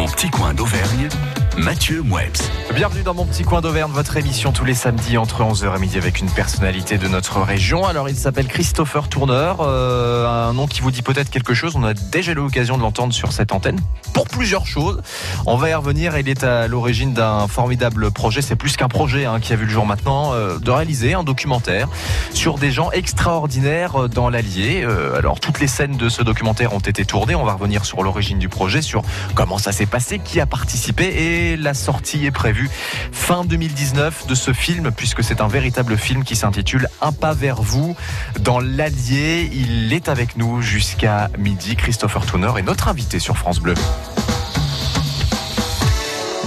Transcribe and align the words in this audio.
Mon 0.00 0.08
petit 0.08 0.30
coin 0.30 0.54
d'Auvergne, 0.54 1.10
Mathieu 1.58 2.02
Mouebs. 2.02 2.50
Bienvenue 2.74 3.02
dans 3.02 3.12
mon 3.12 3.26
petit 3.26 3.42
coin 3.42 3.60
d'Auvergne, 3.60 3.90
votre 3.92 4.16
émission 4.16 4.52
tous 4.52 4.64
les 4.64 4.74
samedis 4.74 5.18
entre 5.18 5.42
11h 5.42 5.76
et 5.76 5.80
midi 5.80 5.98
avec 5.98 6.20
une 6.20 6.30
personnalité 6.30 6.96
de 6.96 7.08
notre 7.08 7.40
région. 7.40 7.84
Alors 7.84 8.08
il 8.08 8.16
s'appelle 8.16 8.46
Christopher 8.46 9.08
Tourneur, 9.08 9.58
euh, 9.60 10.26
un 10.26 10.52
nom 10.52 10.66
qui 10.66 10.80
vous 10.80 10.90
dit 10.90 11.02
peut-être 11.02 11.28
quelque 11.28 11.52
chose. 11.52 11.74
On 11.76 11.82
a 11.82 11.92
déjà 11.92 12.32
eu 12.32 12.36
l'occasion 12.36 12.76
de 12.76 12.82
l'entendre 12.82 13.12
sur 13.12 13.32
cette 13.32 13.52
antenne 13.52 13.80
pour 14.14 14.28
plusieurs 14.28 14.66
choses. 14.66 15.02
On 15.44 15.56
va 15.56 15.70
y 15.70 15.74
revenir. 15.74 16.16
Il 16.16 16.28
est 16.28 16.44
à 16.44 16.68
l'origine 16.68 17.12
d'un 17.12 17.48
formidable 17.48 18.10
projet. 18.10 18.42
C'est 18.42 18.56
plus 18.56 18.76
qu'un 18.76 18.88
projet 18.88 19.24
hein, 19.24 19.40
qui 19.40 19.52
a 19.52 19.56
vu 19.56 19.64
le 19.64 19.70
jour 19.70 19.84
maintenant, 19.84 20.32
euh, 20.32 20.58
de 20.58 20.70
réaliser 20.70 21.14
un 21.14 21.24
documentaire 21.24 21.88
sur 22.32 22.58
des 22.58 22.70
gens 22.70 22.90
extraordinaires 22.92 24.08
dans 24.08 24.30
l'Allier. 24.30 24.82
Euh, 24.84 25.18
alors 25.18 25.40
toutes 25.40 25.60
les 25.60 25.66
scènes 25.66 25.96
de 25.96 26.08
ce 26.08 26.22
documentaire 26.22 26.72
ont 26.72 26.80
été 26.80 27.04
tournées. 27.04 27.34
On 27.34 27.44
va 27.44 27.54
revenir 27.54 27.84
sur 27.84 28.02
l'origine 28.02 28.38
du 28.38 28.48
projet, 28.48 28.82
sur 28.82 29.02
comment 29.34 29.58
ça 29.58 29.72
s'est 29.72 29.86
passé, 29.86 30.20
qui 30.20 30.40
a 30.40 30.46
participé 30.46 31.04
et 31.04 31.39
la 31.56 31.74
sortie 31.74 32.26
est 32.26 32.30
prévue 32.30 32.70
fin 33.12 33.44
2019 33.44 34.26
de 34.26 34.34
ce 34.34 34.52
film, 34.52 34.90
puisque 34.96 35.22
c'est 35.22 35.40
un 35.40 35.48
véritable 35.48 35.96
film 35.96 36.24
qui 36.24 36.36
s'intitule 36.36 36.88
Un 37.00 37.12
pas 37.12 37.32
vers 37.32 37.62
vous 37.62 37.96
dans 38.40 38.60
l'Allier. 38.60 39.48
Il 39.52 39.92
est 39.92 40.08
avec 40.08 40.36
nous 40.36 40.62
jusqu'à 40.62 41.30
midi. 41.38 41.76
Christopher 41.76 42.26
Toner 42.26 42.52
est 42.58 42.62
notre 42.62 42.88
invité 42.88 43.18
sur 43.18 43.36
France 43.36 43.60
Bleu. 43.60 43.74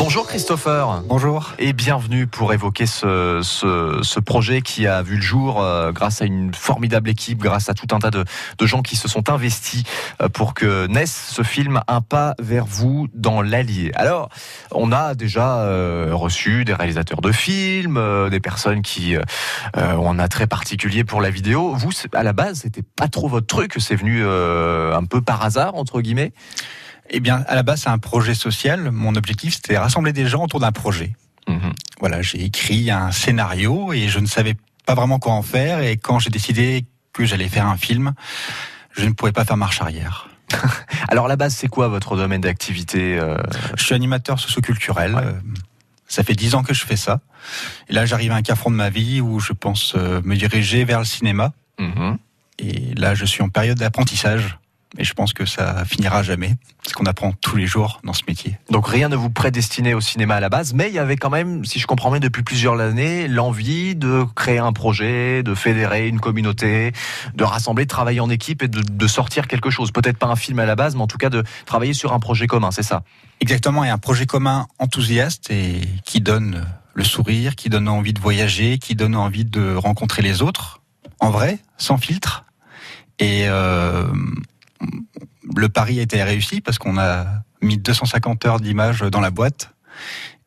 Bonjour 0.06 0.28
Christopher. 0.28 1.02
Bonjour. 1.08 1.54
Et 1.60 1.72
bienvenue 1.72 2.28
pour 2.28 2.52
évoquer 2.52 2.86
ce, 2.88 3.40
ce, 3.42 4.02
ce 4.04 4.20
projet 4.20 4.62
qui 4.62 4.86
a 4.86 5.02
vu 5.02 5.16
le 5.16 5.22
jour 5.22 5.64
euh, 5.64 5.94
grâce 5.94 6.22
à 6.22 6.26
une 6.26 6.54
formidable 6.54 7.10
équipe, 7.10 7.38
grâce 7.38 7.70
à 7.70 7.74
tout 7.74 7.88
un 7.96 8.00
tas 8.00 8.12
de, 8.12 8.26
de 8.58 8.66
gens 8.66 8.82
qui 8.82 8.98
se 8.98 9.08
sont 9.08 9.30
investis 9.30 9.84
euh, 10.22 10.28
pour 10.28 10.56
que 10.56 10.88
naisse 10.88 11.30
ce 11.32 11.42
film 11.42 11.80
Un 11.88 12.02
pas 12.02 12.36
vers 12.38 12.66
vous 12.66 13.08
dans 13.14 13.42
l'Allier. 13.42 13.94
Alors, 13.96 14.28
on 14.72 14.92
a 14.92 15.16
déjà 15.16 15.60
euh, 15.60 16.10
reçu 16.12 16.66
des 16.66 16.74
réalisateurs 16.74 17.22
de 17.22 17.32
films, 17.32 17.96
euh, 17.96 18.30
des 18.30 18.42
personnes 18.42 18.82
qui 18.82 19.16
euh, 19.16 19.22
ont 19.78 20.12
un 20.12 20.20
attrait 20.20 20.48
particulier 20.48 21.06
pour 21.06 21.22
la 21.22 21.30
vidéo. 21.30 21.76
Vous, 21.76 21.92
à 22.12 22.24
la 22.24 22.34
base, 22.34 22.60
c'était 22.64 22.84
pas 22.84 23.08
trop 23.08 23.30
votre 23.30 23.48
truc, 23.48 23.76
c'est 23.80 23.96
venu 23.96 24.22
euh, 24.22 24.94
un 24.98 25.06
peu 25.06 25.22
par 25.22 25.46
hasard, 25.46 25.76
entre 25.76 26.02
guillemets? 26.02 26.34
Eh 27.10 27.20
bien, 27.20 27.44
à 27.48 27.56
la 27.56 27.64
base, 27.64 27.82
c'est 27.82 27.90
un 27.90 27.98
projet 28.00 28.34
social. 28.34 28.92
Mon 28.92 29.16
objectif, 29.16 29.56
c'était 29.56 29.78
rassembler 29.78 30.14
des 30.14 30.28
gens 30.28 30.44
autour 30.44 30.60
d'un 30.60 30.72
projet. 30.72 31.16
Mhm. 31.48 31.74
Voilà, 32.00 32.22
j'ai 32.22 32.44
écrit 32.44 32.90
un 32.92 33.12
scénario 33.12 33.94
et 33.94 34.08
je 34.08 34.20
ne 34.20 34.26
savais 34.26 34.56
pas 34.86 34.96
vraiment 34.96 35.20
quoi 35.20 35.34
en 35.34 35.42
faire. 35.42 35.80
Et 35.82 35.98
quand 35.98 36.20
j'ai 36.20 36.30
décidé 36.30 36.86
que 37.12 37.26
j'allais 37.26 37.50
faire 37.50 37.68
un 37.68 37.78
film, 37.78 38.14
je 38.96 39.06
ne 39.06 39.12
pouvais 39.12 39.32
pas 39.32 39.46
faire 39.46 39.58
marche 39.58 39.82
arrière. 39.82 40.30
Alors, 41.10 41.26
à 41.26 41.30
la 41.30 41.36
base, 41.36 41.54
c'est 41.56 41.68
quoi 41.68 41.88
votre 41.88 42.16
domaine 42.16 42.42
d'activité 42.42 43.18
euh, 43.20 43.38
Je 43.78 43.84
suis 43.84 43.96
animateur 43.96 44.40
socioculturel. 44.40 45.16
Ouais. 45.16 45.22
Euh, 45.24 45.34
Ça 46.08 46.24
fait 46.24 46.36
dix 46.36 46.54
ans 46.56 46.64
que 46.64 46.74
je 46.74 46.86
fais 46.86 46.96
ça. 46.96 47.22
Et 47.90 47.94
là, 47.94 48.06
j'arrive 48.06 48.32
à 48.32 48.36
un 48.36 48.42
carrefour 48.42 48.72
de 48.72 48.76
ma 48.76 48.90
vie 48.90 49.20
où 49.20 49.40
je 49.40 49.52
pense 49.54 49.94
euh, 49.96 50.22
me 50.24 50.36
diriger 50.36 50.86
vers 50.86 51.00
le 51.00 51.06
cinéma. 51.06 51.52
mhm. 51.80 52.18
Et 52.60 52.94
là, 52.96 53.16
je 53.16 53.26
suis 53.26 53.42
en 53.42 53.50
période 53.50 53.80
d'apprentissage. 53.80 54.60
Et 54.98 55.04
je 55.04 55.14
pense 55.14 55.34
que 55.34 55.46
ça 55.46 55.86
finira 55.86 56.22
jamais. 56.22 56.56
Parce 56.84 56.94
qu'on 56.94 57.06
apprend 57.06 57.32
tous 57.32 57.56
les 57.56 57.66
jours 57.66 58.00
dans 58.04 58.14
ce 58.14 58.24
métier. 58.28 58.58
Donc 58.70 58.88
rien 58.88 59.10
ne 59.10 59.16
vous 59.16 59.30
prédestinait 59.30 59.94
au 59.94 60.02
cinéma 60.02 60.36
à 60.36 60.40
la 60.40 60.50
base, 60.50 60.74
mais 60.74 60.90
il 60.90 60.94
y 60.94 61.00
avait 61.00 61.16
quand 61.16 61.30
même, 61.30 61.66
si 61.66 61.80
je 61.80 61.88
comprends 61.88 62.12
bien, 62.12 62.20
depuis 62.20 62.44
plusieurs 62.44 62.80
années, 62.80 63.28
l'envie 63.28 63.96
de 63.96 64.26
créer 64.36 64.60
un 64.60 64.74
projet, 64.74 65.42
de 65.42 65.56
fédérer 65.56 66.08
une 66.08 66.20
communauté, 66.20 66.92
de 67.34 67.44
rassembler, 67.44 67.86
de 67.86 67.90
travailler 67.90 68.20
en 68.20 68.30
équipe 68.30 68.62
et 68.62 68.68
de, 68.68 68.82
de 68.82 69.08
sortir 69.08 69.48
quelque 69.48 69.70
chose. 69.70 69.92
Peut-être 69.92 70.18
pas 70.18 70.28
un 70.28 70.36
film 70.36 70.60
à 70.60 70.66
la 70.66 70.76
base, 70.76 70.96
mais 70.96 71.02
en 71.02 71.08
tout 71.08 71.18
cas 71.18 71.30
de 71.30 71.44
travailler 71.66 71.94
sur 71.94 72.14
un 72.14 72.20
projet 72.20 72.48
commun, 72.48 72.72
c'est 72.72 72.84
ça? 72.84 73.04
Exactement, 73.40 73.84
et 73.84 73.90
un 73.90 73.98
projet 73.98 74.26
commun 74.26 74.68
enthousiaste 74.78 75.50
et 75.50 75.82
qui 76.06 76.22
donne 76.22 76.66
le 76.94 77.04
sourire, 77.04 77.56
qui 77.56 77.70
donne 77.70 77.88
envie 77.88 78.14
de 78.14 78.20
voyager, 78.20 78.78
qui 78.78 78.96
donne 78.96 79.16
envie 79.16 79.46
de 79.46 79.76
rencontrer 79.76 80.22
les 80.22 80.42
autres, 80.42 80.82
en 81.20 81.32
vrai, 81.32 81.60
sans 81.78 81.98
filtre. 81.98 82.46
Et 83.20 83.46
euh, 83.48 84.06
le 85.56 85.70
pari 85.70 86.00
a 86.00 86.02
été 86.04 86.22
réussi 86.24 86.62
parce 86.62 86.78
qu'on 86.78 86.98
a 86.98 87.26
mis 87.62 87.78
250 87.78 88.46
heures 88.46 88.60
d'images 88.60 89.02
dans 89.02 89.20
la 89.22 89.32
boîte. 89.32 89.72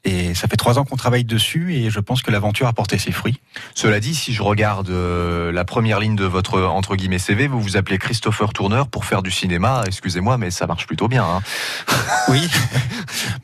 Et 0.05 0.35
ça 0.35 0.47
fait 0.47 0.57
trois 0.57 0.79
ans 0.79 0.85
qu'on 0.85 0.95
travaille 0.97 1.25
dessus 1.25 1.75
et 1.75 1.91
je 1.91 1.99
pense 1.99 2.23
que 2.23 2.31
l'aventure 2.31 2.69
a 2.69 2.73
porté 2.73 2.97
ses 2.97 3.11
fruits. 3.11 3.41
Cela 3.75 3.99
dit, 3.99 4.15
si 4.15 4.33
je 4.35 4.41
regarde 4.41 4.89
euh, 4.89 5.51
la 5.51 5.65
première 5.65 5.99
ligne 5.99 6.15
de 6.15 6.25
votre 6.25 6.63
entre 6.63 6.95
guillemets 6.95 7.19
CV, 7.19 7.49
vous 7.49 7.61
vous 7.61 7.77
appelez 7.77 7.99
Christopher 7.99 8.53
Tourneur 8.53 8.87
pour 8.87 9.05
faire 9.05 9.21
du 9.21 9.33
cinéma. 9.33 9.83
Excusez-moi, 9.85 10.39
mais 10.39 10.53
ça 10.53 10.69
marche 10.69 10.87
plutôt 10.87 11.09
bien. 11.09 11.25
hein. 11.25 11.41
Oui. 12.29 12.49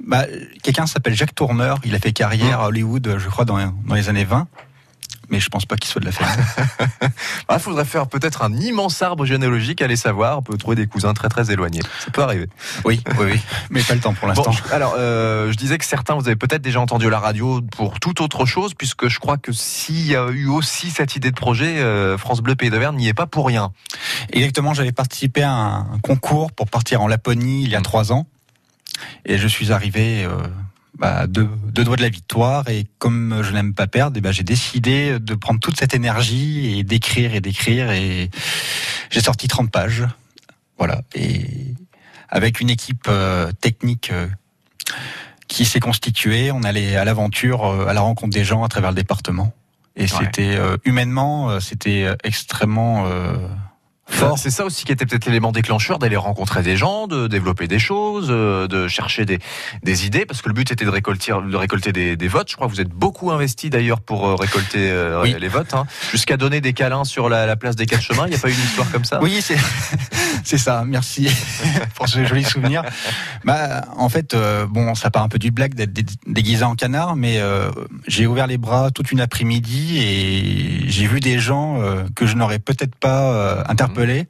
bah, 0.06 0.24
quelqu'un 0.62 0.86
s'appelle 0.86 1.14
Jacques 1.14 1.34
Tourneur. 1.34 1.78
Il 1.84 1.96
a 1.96 1.98
fait 1.98 2.12
carrière 2.12 2.60
à 2.60 2.68
Hollywood, 2.68 3.16
je 3.18 3.28
crois, 3.28 3.44
dans, 3.44 3.58
dans 3.84 3.94
les 3.96 4.08
années 4.08 4.24
20. 4.24 4.46
Mais 5.30 5.40
je 5.40 5.48
pense 5.48 5.64
pas 5.64 5.76
qu'il 5.76 5.90
soit 5.90 6.00
de 6.00 6.06
la 6.06 6.12
famille. 6.12 6.44
Ah, 7.48 7.58
faudrait 7.58 7.84
faire 7.84 8.06
peut-être 8.06 8.42
un 8.42 8.52
immense 8.54 9.02
arbre 9.02 9.26
généalogique, 9.26 9.82
allez 9.82 9.96
savoir. 9.96 10.38
On 10.38 10.42
peut 10.42 10.56
trouver 10.56 10.76
des 10.76 10.86
cousins 10.86 11.12
très 11.12 11.28
très 11.28 11.50
éloignés. 11.50 11.80
Ça 12.00 12.10
peut 12.10 12.22
arriver. 12.22 12.48
Oui, 12.84 13.02
oui, 13.18 13.26
oui. 13.32 13.40
Mais 13.70 13.82
pas 13.82 13.94
le 13.94 14.00
temps 14.00 14.14
pour 14.14 14.26
l'instant. 14.26 14.50
Bon, 14.50 14.56
alors, 14.72 14.94
euh, 14.96 15.52
je 15.52 15.56
disais 15.56 15.76
que 15.76 15.84
certains, 15.84 16.14
vous 16.14 16.26
avez 16.26 16.36
peut-être 16.36 16.62
déjà 16.62 16.80
entendu 16.80 17.10
la 17.10 17.18
radio 17.18 17.60
pour 17.76 18.00
toute 18.00 18.20
autre 18.20 18.46
chose, 18.46 18.72
puisque 18.74 19.08
je 19.08 19.18
crois 19.18 19.36
que 19.36 19.52
s'il 19.52 20.06
y 20.06 20.16
a 20.16 20.28
eu 20.30 20.46
aussi 20.46 20.90
cette 20.90 21.14
idée 21.16 21.30
de 21.30 21.36
projet, 21.36 21.78
euh, 21.78 22.16
France 22.16 22.40
Bleu 22.40 22.54
Pays 22.54 22.70
d'Auvergne 22.70 22.96
n'y 22.96 23.08
est 23.08 23.14
pas 23.14 23.26
pour 23.26 23.46
rien. 23.46 23.72
Exactement, 24.32 24.72
j'avais 24.72 24.92
participé 24.92 25.42
à 25.42 25.52
un 25.52 25.98
concours 26.02 26.52
pour 26.52 26.68
partir 26.70 27.02
en 27.02 27.08
Laponie 27.08 27.64
il 27.64 27.70
y 27.70 27.76
a 27.76 27.80
Mm. 27.80 27.82
trois 27.82 28.12
ans. 28.12 28.26
Et 29.26 29.36
je 29.38 29.48
suis 29.48 29.72
arrivé 29.72 30.24
euh, 30.24 30.36
bah, 30.98 31.26
deux, 31.26 31.48
deux 31.66 31.84
doigts 31.84 31.96
de 31.96 32.02
la 32.02 32.08
victoire. 32.08 32.68
Et 32.68 32.86
comme 32.98 33.40
je 33.42 33.52
n'aime 33.52 33.74
pas 33.74 33.86
perdre, 33.86 34.20
ben, 34.20 34.32
j'ai 34.32 34.42
décidé 34.42 35.18
de 35.18 35.34
prendre 35.34 35.60
toute 35.60 35.78
cette 35.78 35.94
énergie 35.94 36.78
et 36.78 36.82
d'écrire 36.82 37.34
et 37.34 37.40
d'écrire. 37.40 37.90
Et 37.90 38.30
j'ai 39.10 39.20
sorti 39.20 39.48
30 39.48 39.70
pages. 39.70 40.06
Voilà. 40.78 41.02
Et 41.14 41.74
avec 42.28 42.60
une 42.60 42.70
équipe 42.70 43.06
euh, 43.08 43.52
technique 43.60 44.10
euh, 44.10 44.26
qui 45.48 45.64
s'est 45.64 45.80
constituée, 45.80 46.50
on 46.50 46.62
allait 46.62 46.96
à 46.96 47.04
l'aventure, 47.04 47.66
euh, 47.66 47.86
à 47.86 47.92
la 47.92 48.00
rencontre 48.00 48.32
des 48.32 48.44
gens 48.44 48.64
à 48.64 48.68
travers 48.68 48.90
le 48.90 48.96
département. 48.96 49.52
Et 49.94 50.06
c'était 50.06 50.58
humainement, 50.86 51.60
c'était 51.60 52.08
extrêmement 52.24 53.04
euh, 53.08 53.36
fort. 54.06 54.38
C'est 54.38 54.50
ça 54.50 54.64
aussi 54.64 54.84
qui 54.84 54.92
était 54.92 55.06
peut-être 55.06 55.26
l'élément 55.26 55.52
déclencheur 55.52 55.98
d'aller 55.98 56.16
rencontrer 56.16 56.62
des 56.62 56.76
gens, 56.76 57.06
de 57.06 57.26
développer 57.28 57.66
des 57.68 57.78
choses, 57.78 58.28
euh, 58.30 58.66
de 58.66 58.88
chercher 58.88 59.24
des, 59.24 59.38
des 59.82 60.06
idées, 60.06 60.26
parce 60.26 60.42
que 60.42 60.48
le 60.48 60.54
but 60.54 60.70
était 60.70 60.84
de 60.84 60.90
récolter, 60.90 61.32
de 61.32 61.56
récolter 61.56 61.92
des, 61.92 62.16
des 62.16 62.28
votes. 62.28 62.50
Je 62.50 62.56
crois 62.56 62.66
que 62.68 62.72
vous 62.72 62.80
êtes 62.80 62.88
beaucoup 62.90 63.30
investi 63.30 63.70
d'ailleurs 63.70 64.00
pour 64.00 64.26
euh, 64.26 64.34
récolter 64.34 64.90
euh, 64.90 65.22
Oui. 65.22 65.34
les 65.38 65.48
votes, 65.48 65.74
hein. 65.74 65.86
jusqu'à 66.10 66.36
donner 66.36 66.60
des 66.60 66.72
câlins 66.72 67.04
sur 67.04 67.28
la, 67.28 67.46
la 67.46 67.56
place 67.56 67.76
des 67.76 67.86
quatre 67.86 68.02
chemins. 68.02 68.26
Il 68.26 68.30
n'y 68.30 68.36
a 68.36 68.38
pas 68.38 68.48
eu 68.48 68.52
une 68.52 68.60
histoire 68.60 68.90
comme 68.90 69.04
ça? 69.04 69.20
Oui, 69.22 69.40
c'est 70.44 70.58
ça. 70.58 70.84
Merci 70.86 71.28
pour 71.94 72.08
ce 72.08 72.24
joli 72.24 72.44
souvenir. 72.44 72.82
Bah, 73.44 73.82
en 73.96 74.08
fait, 74.08 74.34
euh, 74.34 74.66
bon, 74.66 74.94
ça 74.94 75.10
part 75.10 75.22
un 75.22 75.28
peu 75.28 75.38
du 75.38 75.50
blague 75.50 75.74
d'être 75.74 75.92
dé- 75.92 76.04
déguisé 76.26 76.64
en 76.64 76.74
canard, 76.74 77.16
mais 77.16 77.38
euh, 77.38 77.70
j'ai 78.06 78.26
ouvert 78.26 78.46
les 78.46 78.58
bras 78.58 78.90
toute 78.90 79.12
une 79.12 79.20
après-midi 79.20 79.98
et 79.98 80.88
j'ai 80.88 81.06
vu 81.06 81.20
des 81.20 81.38
gens 81.38 81.80
que 82.14 82.26
je 82.26 82.34
n'aurais 82.36 82.58
peut-être 82.58 82.94
pas 82.96 83.32
euh, 83.32 83.62
interpellés. 83.92 84.28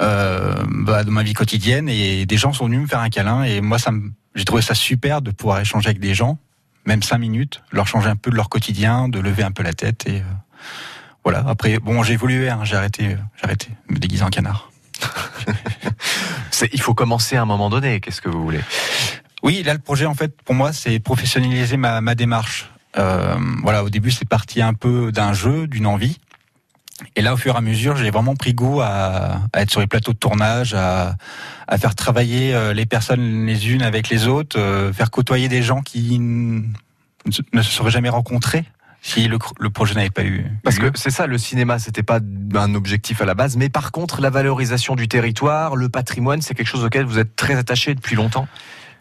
Euh, 0.00 0.54
bah, 0.68 1.04
dans 1.04 1.12
ma 1.12 1.22
vie 1.22 1.32
quotidienne 1.32 1.88
et 1.88 2.26
des 2.26 2.36
gens 2.36 2.52
sont 2.52 2.66
venus 2.66 2.80
me 2.80 2.86
faire 2.86 3.00
un 3.00 3.08
câlin 3.08 3.44
et 3.44 3.62
moi 3.62 3.78
ça 3.78 3.92
me 3.92 4.10
j'ai 4.34 4.44
trouvé 4.44 4.60
ça 4.60 4.74
super 4.74 5.22
de 5.22 5.30
pouvoir 5.30 5.58
échanger 5.58 5.88
avec 5.88 6.00
des 6.00 6.12
gens 6.12 6.36
même 6.84 7.02
cinq 7.02 7.16
minutes 7.16 7.62
leur 7.70 7.86
changer 7.86 8.10
un 8.10 8.16
peu 8.16 8.30
de 8.30 8.36
leur 8.36 8.50
quotidien 8.50 9.08
de 9.08 9.18
lever 9.20 9.42
un 9.42 9.52
peu 9.52 9.62
la 9.62 9.72
tête 9.72 10.06
et 10.06 10.18
euh, 10.18 10.24
voilà 11.24 11.42
après 11.48 11.78
bon 11.78 12.02
j'ai 12.02 12.12
évolué 12.12 12.50
hein, 12.50 12.60
j'ai 12.62 12.76
arrêté 12.76 13.06
euh, 13.06 13.16
j'ai 13.38 13.44
arrêté 13.44 13.68
de 13.88 13.94
me 13.94 13.98
déguiser 13.98 14.22
en 14.22 14.28
canard 14.28 14.70
Il 16.72 16.80
faut 16.80 16.94
commencer 16.94 17.36
à 17.36 17.42
un 17.42 17.46
moment 17.46 17.70
donné. 17.70 18.00
Qu'est-ce 18.00 18.20
que 18.20 18.28
vous 18.28 18.42
voulez? 18.42 18.60
Oui, 19.42 19.62
là 19.62 19.74
le 19.74 19.78
projet 19.78 20.06
en 20.06 20.14
fait 20.14 20.40
pour 20.42 20.54
moi 20.54 20.72
c'est 20.72 20.98
professionnaliser 20.98 21.76
ma, 21.76 22.00
ma 22.00 22.14
démarche. 22.14 22.70
Euh, 22.96 23.36
voilà, 23.62 23.84
au 23.84 23.90
début 23.90 24.10
c'est 24.10 24.28
parti 24.28 24.62
un 24.62 24.74
peu 24.74 25.12
d'un 25.12 25.32
jeu, 25.32 25.66
d'une 25.66 25.86
envie. 25.86 26.18
Et 27.14 27.22
là 27.22 27.34
au 27.34 27.36
fur 27.36 27.54
et 27.54 27.58
à 27.58 27.60
mesure 27.60 27.96
j'ai 27.96 28.10
vraiment 28.10 28.34
pris 28.36 28.54
goût 28.54 28.80
à, 28.80 29.40
à 29.52 29.62
être 29.62 29.70
sur 29.70 29.80
les 29.80 29.86
plateaux 29.86 30.12
de 30.12 30.18
tournage, 30.18 30.74
à, 30.74 31.16
à 31.68 31.78
faire 31.78 31.94
travailler 31.94 32.54
euh, 32.54 32.72
les 32.72 32.86
personnes 32.86 33.46
les 33.46 33.70
unes 33.70 33.82
avec 33.82 34.08
les 34.08 34.26
autres, 34.26 34.58
euh, 34.58 34.92
faire 34.92 35.10
côtoyer 35.10 35.48
des 35.48 35.62
gens 35.62 35.82
qui 35.82 36.18
ne 36.18 36.62
se 37.30 37.42
seraient 37.62 37.90
jamais 37.90 38.08
rencontrés 38.08 38.64
si 39.06 39.28
le, 39.28 39.38
projet 39.70 39.94
n'avait 39.94 40.10
pas 40.10 40.24
eu. 40.24 40.44
Parce 40.64 40.78
lieu. 40.80 40.90
que 40.90 40.98
c'est 40.98 41.10
ça, 41.10 41.28
le 41.28 41.38
cinéma, 41.38 41.78
c'était 41.78 42.02
pas 42.02 42.18
un 42.54 42.74
objectif 42.74 43.20
à 43.20 43.24
la 43.24 43.34
base, 43.34 43.56
mais 43.56 43.68
par 43.68 43.92
contre, 43.92 44.20
la 44.20 44.30
valorisation 44.30 44.96
du 44.96 45.06
territoire, 45.06 45.76
le 45.76 45.88
patrimoine, 45.88 46.42
c'est 46.42 46.54
quelque 46.54 46.66
chose 46.66 46.84
auquel 46.84 47.04
vous 47.04 47.20
êtes 47.20 47.36
très 47.36 47.54
attaché 47.54 47.94
depuis 47.94 48.16
longtemps? 48.16 48.48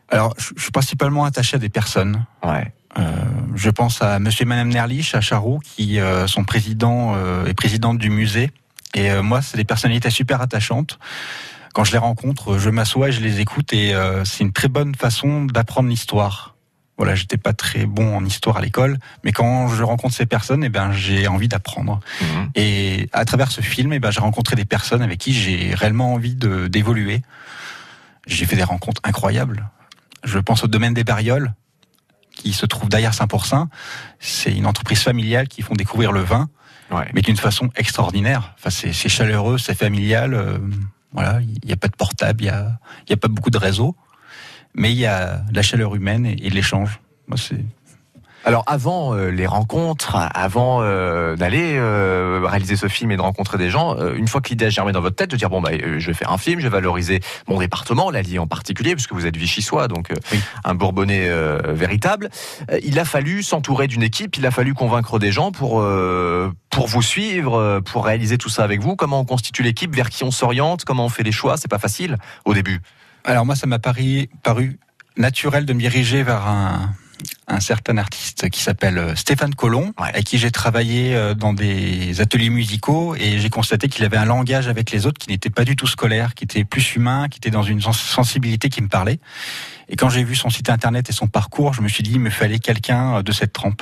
Alors 0.10 0.36
je 0.38 0.62
suis 0.62 0.72
principalement 0.72 1.26
attaché 1.26 1.56
à 1.56 1.60
des 1.60 1.70
personnes. 1.70 2.24
Ouais. 2.44 2.72
Euh, 2.98 3.26
je 3.56 3.70
pense 3.70 4.02
à 4.02 4.20
Monsieur 4.20 4.44
et 4.44 4.46
Madame 4.46 4.70
Nerlich 4.70 5.16
à 5.16 5.22
Charroux, 5.22 5.60
qui 5.60 6.00
euh, 6.00 6.28
sont 6.28 6.44
présidents 6.44 7.14
euh, 7.16 7.46
et 7.46 7.54
présidentes 7.54 7.98
du 7.98 8.10
musée. 8.10 8.52
Et 8.94 9.12
euh, 9.12 9.24
moi, 9.24 9.42
c'est 9.42 9.58
des 9.58 9.64
personnalités 9.64 10.10
super 10.10 10.42
attachantes. 10.42 11.00
quand 11.74 11.84
je 11.84 11.92
les 11.92 11.98
rencontre, 11.98 12.58
je 12.58 12.70
m'assois 12.70 13.10
et 13.10 13.12
je 13.12 13.22
les 13.22 13.42
écoute 13.42 13.74
et 13.74 13.94
c'est 14.24 14.46
une 14.46 14.54
très 14.54 14.70
bonne 14.70 14.96
façon 14.96 15.44
d'apprendre 15.44 15.90
l'histoire. 15.90 16.56
Voilà, 16.98 17.14
j'étais 17.16 17.38
pas 17.38 17.52
très 17.52 17.86
bon 17.86 18.16
en 18.16 18.24
histoire 18.24 18.56
à 18.56 18.62
l'école, 18.62 18.98
mais 19.26 19.34
quand 19.34 19.68
je 19.68 19.84
rencontre 19.84 20.16
ces 20.16 20.26
personnes, 20.26 20.64
eh 20.64 20.70
ben 20.70 20.94
j'ai 20.94 21.28
envie 21.28 21.50
d'apprendre. 21.50 22.00
Mhm. 22.22 22.50
Et 22.56 23.10
à 23.12 23.26
travers 23.26 23.52
ce 23.52 23.60
film, 23.60 23.92
eh 23.92 24.00
ben 24.00 24.12
j'ai 24.12 24.22
rencontré 24.22 24.56
des 24.56 24.64
personnes 24.64 25.02
avec 25.02 25.20
qui 25.20 25.34
j'ai 25.34 25.76
réellement 25.76 26.14
envie 26.14 26.36
d'évoluer. 26.36 27.22
J'ai 28.28 28.46
fait 28.46 28.56
des 28.56 28.64
rencontres 28.64 29.02
incroyables. 29.04 29.70
Je 30.24 30.40
pense 30.40 30.64
au 30.64 30.68
domaine 30.68 30.94
des 30.94 31.04
barrioles, 31.04 31.54
qui 32.46 32.54
se 32.54 32.66
trouve 32.66 32.90
derrière 32.90 33.14
Saint-Pourçain. 33.14 33.70
C'est 34.20 34.54
une 34.54 34.68
entreprise 34.68 35.02
familiale 35.02 35.48
qui 35.48 35.62
font 35.64 35.74
découvrir 35.74 36.12
le 36.12 36.22
vin, 36.22 36.50
mais 37.14 37.22
d'une 37.22 37.38
façon 37.38 37.70
extraordinaire. 37.76 38.54
Enfin, 38.58 38.70
c'est 38.70 39.10
chaleureux, 39.10 39.58
c'est 39.58 39.76
familial. 39.76 40.34
Euh, 40.34 40.60
voilà, 41.12 41.40
il 41.42 41.66
n'y 41.66 41.74
a 41.74 41.78
pas 41.78 41.88
de 41.88 41.96
portable, 41.96 42.44
il 42.44 42.46
n'y 42.46 42.50
a, 42.50 42.80
y 43.10 43.14
a 43.14 43.18
pas 43.18 43.30
beaucoup 43.30 43.50
de 43.50 43.58
réseau 43.58 43.96
mais 44.76 44.92
il 44.92 44.98
y 44.98 45.06
a 45.06 45.42
la 45.54 45.62
chaleur 45.62 45.96
humaine 45.96 46.26
et, 46.26 46.50
l'échange. 46.50 47.00
Moi, 47.28 47.38
c'est 47.38 47.64
alors 48.46 48.64
avant 48.68 49.16
euh, 49.16 49.30
les 49.30 49.48
rencontres, 49.48 50.16
avant 50.36 50.82
euh, 50.82 51.36
d'aller 51.36 51.78
euh, 51.78 52.42
réaliser 52.46 52.76
ce 52.76 52.88
film 52.88 53.10
et 53.10 53.18
de 53.18 53.22
rencontrer 53.22 53.58
des 53.58 53.72
gens, 53.72 53.98
une 54.16 54.28
fois 54.28 54.40
que 54.40 54.50
l'idée 54.50 54.66
a 54.66 54.70
germé 54.70 54.92
dans 54.92 55.02
votre 55.02 55.16
tête 55.16 55.32
de 55.32 55.36
dire 55.36 55.50
bon 55.50 55.62
bah 55.62 55.72
je 55.74 56.08
vais 56.08 56.14
faire 56.14 56.32
un 56.32 56.38
film, 56.38 56.60
je 56.60 56.66
vais 56.66 56.72
valoriser 56.72 57.22
mon 57.48 57.60
département, 57.60 58.12
l'Allier 58.12 58.38
en 58.38 58.46
particulier, 58.46 58.94
puisque 58.94 59.14
vous 59.14 59.26
êtes 59.26 59.36
vichysois, 59.36 59.88
donc 59.88 60.14
un 60.64 60.76
Bourbonnais 60.76 61.28
véritable, 61.74 62.30
il 62.84 63.00
a 63.00 63.06
fallu 63.06 63.42
s'entourer 63.42 63.88
d'une 63.88 64.04
équipe, 64.04 64.38
il 64.38 64.46
a 64.46 64.52
fallu 64.52 64.74
convaincre 64.76 65.18
des 65.18 65.32
gens 65.32 65.52
pour 65.52 65.84
pour 66.70 66.88
vous 66.88 67.02
suivre, 67.02 67.80
pour 67.80 68.06
réaliser 68.06 68.38
tout 68.38 68.50
ça 68.50 68.64
avec 68.64 68.82
vous. 68.82 68.96
Comment 68.96 69.22
on 69.22 69.26
constitue 69.26 69.64
l'équipe, 69.64 69.96
vers 69.96 70.10
qui 70.10 70.24
on 70.24 70.32
s'oriente, 70.32 70.86
comment 70.86 71.06
on 71.06 71.10
fait 71.10 71.24
les 71.24 71.32
choix, 71.32 71.58
c'est 71.58 71.68
pas 71.68 71.80
facile 71.80 72.18
au 72.46 72.54
début. 72.54 72.82
Alors 73.24 73.46
moi, 73.46 73.56
ça 73.56 73.66
m'a 73.66 73.80
paru, 73.80 74.30
paru 74.44 74.78
naturel 75.18 75.66
de 75.66 75.74
me 75.74 75.80
diriger 75.80 76.22
vers 76.22 76.46
un, 76.48 76.94
un 77.48 77.60
certain 77.60 77.98
artiste 77.98 78.50
qui 78.50 78.62
s'appelle 78.62 78.98
euh, 78.98 79.16
Stéphane 79.16 79.54
Collomb, 79.54 79.94
avec 79.98 80.26
qui 80.26 80.38
j'ai 80.38 80.52
travaillé 80.52 81.16
euh, 81.16 81.34
dans 81.34 81.54
des 81.54 82.22
ateliers 82.22 82.50
musicaux 82.50 83.16
et 83.16 83.40
j'ai 83.40 83.50
constaté 83.50 83.88
qu'il 83.88 84.04
avait 84.04 84.18
un 84.18 84.26
langage 84.26 84.68
avec 84.68 84.92
les 84.92 85.06
autres 85.06 85.20
qui 85.20 85.30
n'était 85.30 85.50
pas 85.50 85.64
du 85.64 85.76
tout 85.76 85.88
scolaire, 85.88 86.34
qui 86.34 86.46
était 86.46 86.64
plus 86.64 86.96
humain, 86.96 87.28
qui 87.30 87.38
était 87.38 87.52
dans 87.52 87.64
une 87.64 87.82
sensibilité 87.82 88.70
qui 88.70 88.82
me 88.82 88.88
parlait. 88.88 89.20
Et 89.90 89.96
quand 89.96 90.10
j'ai 90.10 90.24
vu 90.24 90.36
son 90.36 90.50
site 90.50 90.70
internet 90.70 91.10
et 91.10 91.14
son 91.14 91.28
parcours, 91.28 91.74
je 91.74 91.82
me 91.82 91.88
suis 91.88 92.04
dit 92.04 92.12
il 92.14 92.20
me 92.20 92.30
fallait 92.30 92.60
quelqu'un 92.60 93.18
euh, 93.18 93.24
de 93.24 93.32
cette 93.32 93.54
trempe, 93.54 93.82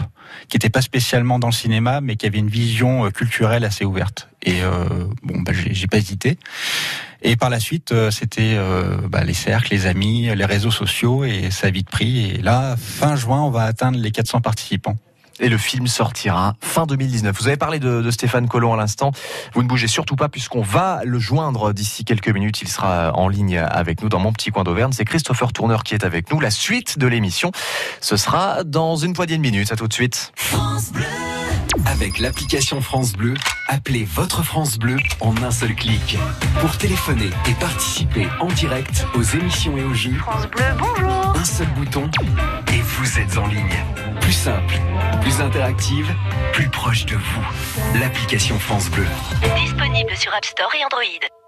qui 0.49 0.55
n'était 0.55 0.69
pas 0.69 0.81
spécialement 0.81 1.39
dans 1.39 1.47
le 1.47 1.53
cinéma, 1.53 2.01
mais 2.01 2.15
qui 2.15 2.25
avait 2.25 2.39
une 2.39 2.49
vision 2.49 3.09
culturelle 3.11 3.65
assez 3.65 3.85
ouverte. 3.85 4.29
Et 4.43 4.61
euh, 4.61 5.05
bon, 5.23 5.39
bah, 5.41 5.53
j'ai 5.53 5.87
pas 5.87 5.97
hésité. 5.97 6.37
Et 7.21 7.37
par 7.37 7.49
la 7.49 7.59
suite, 7.59 7.93
euh, 7.93 8.11
c'était 8.11 8.55
euh, 8.55 8.97
bah, 9.07 9.23
les 9.23 9.33
cercles, 9.33 9.69
les 9.71 9.85
amis, 9.85 10.29
les 10.35 10.45
réseaux 10.45 10.71
sociaux, 10.71 11.23
et 11.23 11.51
ça 11.51 11.67
a 11.67 11.69
vite 11.69 11.89
pris. 11.89 12.31
Et 12.31 12.41
là, 12.41 12.75
fin 12.77 13.15
juin, 13.15 13.41
on 13.41 13.49
va 13.49 13.63
atteindre 13.63 13.97
les 13.97 14.11
400 14.11 14.41
participants. 14.41 14.97
Et 15.43 15.49
le 15.49 15.57
film 15.57 15.87
sortira 15.87 16.55
fin 16.61 16.85
2019. 16.85 17.35
Vous 17.37 17.47
avez 17.47 17.57
parlé 17.57 17.77
de, 17.77 18.09
Stéphane 18.11 18.47
Collomb 18.47 18.75
à 18.75 18.77
l'instant. 18.77 19.11
Vous 19.53 19.61
ne 19.61 19.67
bougez 19.67 19.89
surtout 19.89 20.15
pas 20.15 20.29
puisqu'on 20.29 20.61
va 20.61 21.01
le 21.03 21.19
joindre 21.19 21.73
d'ici 21.73 22.05
quelques 22.05 22.29
minutes. 22.29 22.61
Il 22.61 22.69
sera 22.69 23.11
en 23.13 23.27
ligne 23.27 23.57
avec 23.57 24.01
nous 24.01 24.07
dans 24.07 24.19
mon 24.19 24.31
petit 24.31 24.51
coin 24.51 24.63
d'Auvergne. 24.63 24.93
C'est 24.93 25.03
Christopher 25.03 25.51
Tourneur 25.51 25.83
qui 25.83 25.95
est 25.95 26.05
avec 26.05 26.31
nous. 26.31 26.39
La 26.39 26.49
suite 26.49 26.97
de 26.97 27.07
l'émission, 27.07 27.51
ce 27.99 28.15
sera 28.15 28.63
dans 28.63 28.95
une 28.95 29.11
poignée 29.11 29.35
de 29.35 29.41
minutes. 29.41 29.73
À 29.73 29.75
tout 29.75 29.89
de 29.89 29.93
suite. 29.93 30.31
France 30.35 30.93
Bleu. 30.93 31.03
Avec 31.87 32.19
l'application 32.19 32.79
France 32.79 33.11
Bleu, 33.11 33.33
appelez 33.67 34.05
votre 34.05 34.43
France 34.43 34.77
Bleu 34.77 34.95
en 35.19 35.35
un 35.43 35.51
seul 35.51 35.75
clic. 35.75 36.17
Pour 36.61 36.77
téléphoner 36.77 37.31
et 37.49 37.53
participer 37.59 38.27
en 38.39 38.47
direct 38.47 39.05
aux 39.13 39.23
émissions 39.23 39.75
et 39.75 39.83
aux 39.83 39.93
jeux. 39.93 40.13
France 40.13 40.47
Bleu, 40.47 40.63
bonjour. 40.79 41.22
Un 41.35 41.45
seul 41.45 41.67
bouton 41.75 42.09
et 42.71 42.81
vous 42.81 43.19
êtes 43.19 43.37
en 43.37 43.47
ligne. 43.47 43.83
Plus 44.21 44.33
simple, 44.33 44.75
plus 45.21 45.41
interactive, 45.41 46.13
plus 46.53 46.69
proche 46.69 47.05
de 47.05 47.15
vous. 47.15 47.99
L'application 47.99 48.57
France 48.59 48.89
Bleu. 48.89 49.05
Disponible 49.55 50.15
sur 50.15 50.33
App 50.33 50.45
Store 50.45 50.73
et 50.75 50.85
Android. 50.85 51.42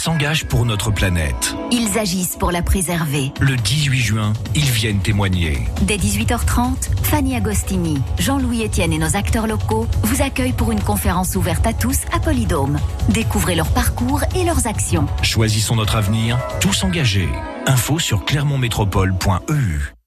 S'engagent 0.00 0.46
pour 0.46 0.64
notre 0.64 0.90
planète. 0.90 1.54
Ils 1.70 1.98
agissent 1.98 2.36
pour 2.36 2.52
la 2.52 2.62
préserver. 2.62 3.32
Le 3.38 3.54
18 3.54 3.98
juin, 4.00 4.32
ils 4.54 4.64
viennent 4.64 5.00
témoigner. 5.00 5.58
Dès 5.82 5.98
18h30, 5.98 6.88
Fanny 7.02 7.36
Agostini, 7.36 8.00
Jean-Louis 8.18 8.64
Etienne 8.64 8.94
et 8.94 8.98
nos 8.98 9.14
acteurs 9.14 9.46
locaux 9.46 9.86
vous 10.04 10.22
accueillent 10.22 10.54
pour 10.54 10.72
une 10.72 10.80
conférence 10.80 11.36
ouverte 11.36 11.66
à 11.66 11.74
tous 11.74 11.98
à 12.12 12.18
Polydôme. 12.18 12.78
Découvrez 13.10 13.54
leur 13.54 13.68
parcours 13.68 14.22
et 14.34 14.44
leurs 14.44 14.66
actions. 14.66 15.06
Choisissons 15.22 15.76
notre 15.76 15.96
avenir, 15.96 16.38
tous 16.60 16.82
engagés. 16.82 17.28
Info 17.66 17.98
sur 17.98 18.24
clermontmétropole.eu. 18.24 19.99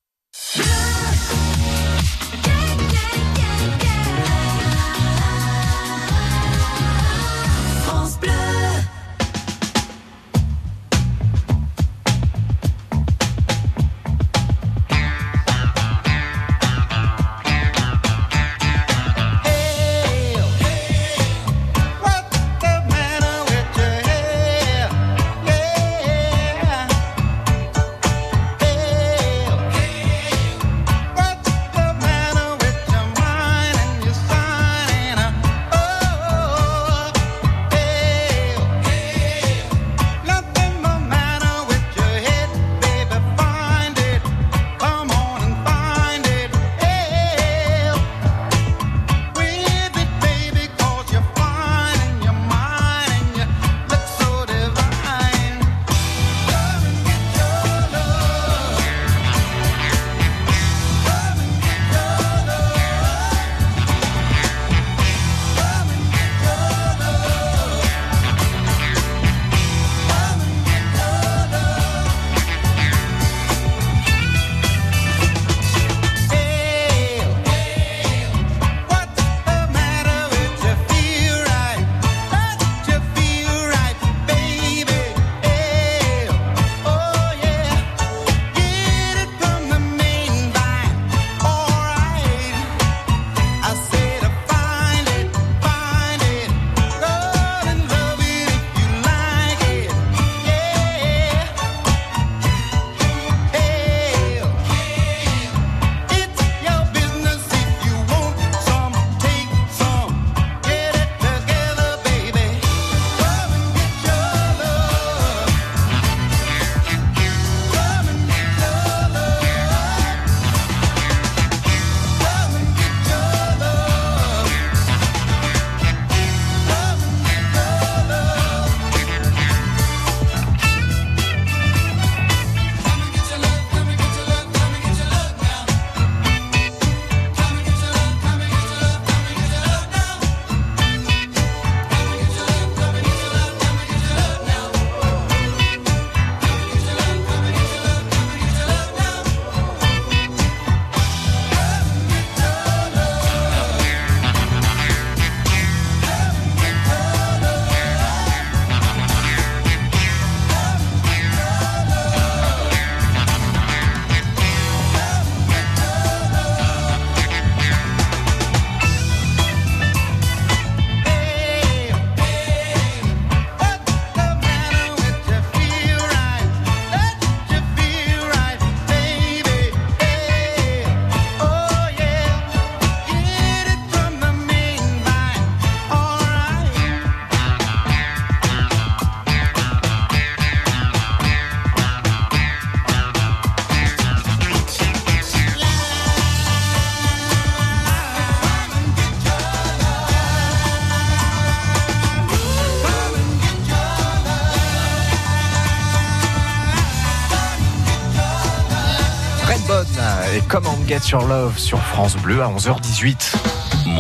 Get 211.04 211.12
Your 211.12 211.28
Love 211.28 211.58
sur 211.58 211.80
France 211.80 212.16
Bleu 212.16 212.42
à 212.42 212.48
11h18. 212.48 213.53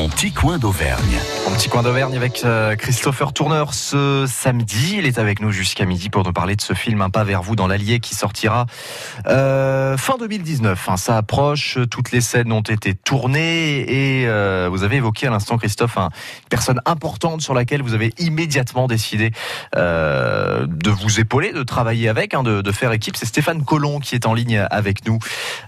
Mon 0.03 0.09
petit 0.09 0.33
coin 0.33 0.57
d'Auvergne. 0.57 1.17
Mon 1.47 1.55
petit 1.55 1.69
coin 1.69 1.81
d'Auvergne 1.81 2.17
avec 2.17 2.43
euh, 2.43 2.75
Christopher 2.75 3.31
Tourneur 3.31 3.73
ce 3.73 4.25
samedi. 4.27 4.97
Il 4.97 5.05
est 5.05 5.17
avec 5.17 5.39
nous 5.39 5.49
jusqu'à 5.49 5.85
midi 5.85 6.09
pour 6.09 6.25
nous 6.25 6.33
parler 6.33 6.57
de 6.57 6.61
ce 6.61 6.73
film 6.73 7.01
Un 7.01 7.09
pas 7.09 7.23
vers 7.23 7.41
vous 7.41 7.55
dans 7.55 7.67
l'Allier 7.67 8.01
qui 8.01 8.13
sortira 8.13 8.65
euh, 9.27 9.95
fin 9.95 10.17
2019. 10.17 10.89
Hein, 10.89 10.97
ça 10.97 11.15
approche, 11.15 11.77
toutes 11.89 12.11
les 12.11 12.19
scènes 12.19 12.51
ont 12.51 12.59
été 12.59 12.95
tournées 12.95 13.79
et 13.79 14.27
euh, 14.27 14.67
vous 14.69 14.83
avez 14.83 14.97
évoqué 14.97 15.27
à 15.27 15.29
l'instant 15.29 15.57
Christophe 15.57 15.95
une 15.95 16.09
personne 16.49 16.81
importante 16.85 17.39
sur 17.39 17.53
laquelle 17.53 17.81
vous 17.81 17.93
avez 17.93 18.11
immédiatement 18.17 18.87
décidé 18.87 19.31
de 19.73 20.89
vous 20.89 21.21
épauler, 21.21 21.53
de 21.53 21.63
travailler 21.63 22.09
avec, 22.09 22.33
hein, 22.33 22.43
de, 22.43 22.61
de 22.61 22.71
faire 22.73 22.91
équipe. 22.91 23.15
C'est 23.15 23.25
Stéphane 23.25 23.63
Collomb 23.63 24.01
qui 24.01 24.15
est 24.15 24.25
en 24.25 24.33
ligne 24.33 24.67
avec 24.69 25.07
nous 25.07 25.19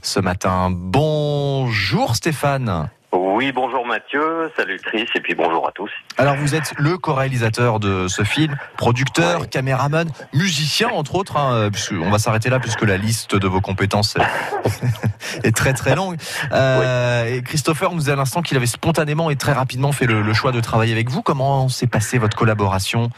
ce 0.02 0.20
matin. 0.20 0.72
Bonjour 0.74 2.18
Stéphane. 2.18 2.90
Oui, 3.18 3.54
bonjour 3.54 3.86
Mathieu, 3.88 4.52
salut 4.58 4.78
Chris, 4.84 5.06
et 5.16 5.22
puis 5.22 5.36
bonjour 5.36 5.66
à 5.68 5.72
tous. 5.72 5.90
Alors 6.18 6.36
vous 6.36 6.54
êtes 6.54 6.74
le 6.78 6.98
co-réalisateur 6.98 7.80
de 7.80 8.10
ce 8.10 8.24
film, 8.24 8.58
producteur, 8.78 9.42
Ouais. 9.42 9.48
caméraman, 9.48 10.10
musicien 10.34 10.90
entre 10.90 11.16
autres. 11.16 11.38
hein, 11.38 11.70
on 11.94 12.10
va 12.10 12.20
s'arrêter 12.20 12.50
là 12.50 12.60
puisque 12.60 12.82
la 12.82 12.98
liste 12.98 13.36
de 13.36 13.48
vos 13.48 13.62
compétences 13.62 14.18
est, 14.18 15.44
est 15.48 15.56
très 15.56 15.72
très 15.74 15.96
longue. 15.96 16.18
Euh, 16.52 17.26
Et 17.26 17.42
Christopher 17.42 17.92
nous 17.92 18.00
disait 18.00 18.12
à 18.12 18.16
l'instant 18.18 18.42
qu'il 18.42 18.58
avait 18.58 18.66
spontanément 18.66 19.30
et 19.30 19.38
très 19.38 19.54
rapidement 19.54 19.94
fait 19.94 20.08
le, 20.08 20.22
le 20.22 20.34
choix 20.34 20.52
de 20.52 20.60
travailler 20.60 20.92
avec 20.92 21.10
vous. 21.10 21.22
Comment 21.22 21.70
s'est 21.70 21.88
passée 21.88 22.18
votre 22.18 22.36
collaboration? 22.36 23.10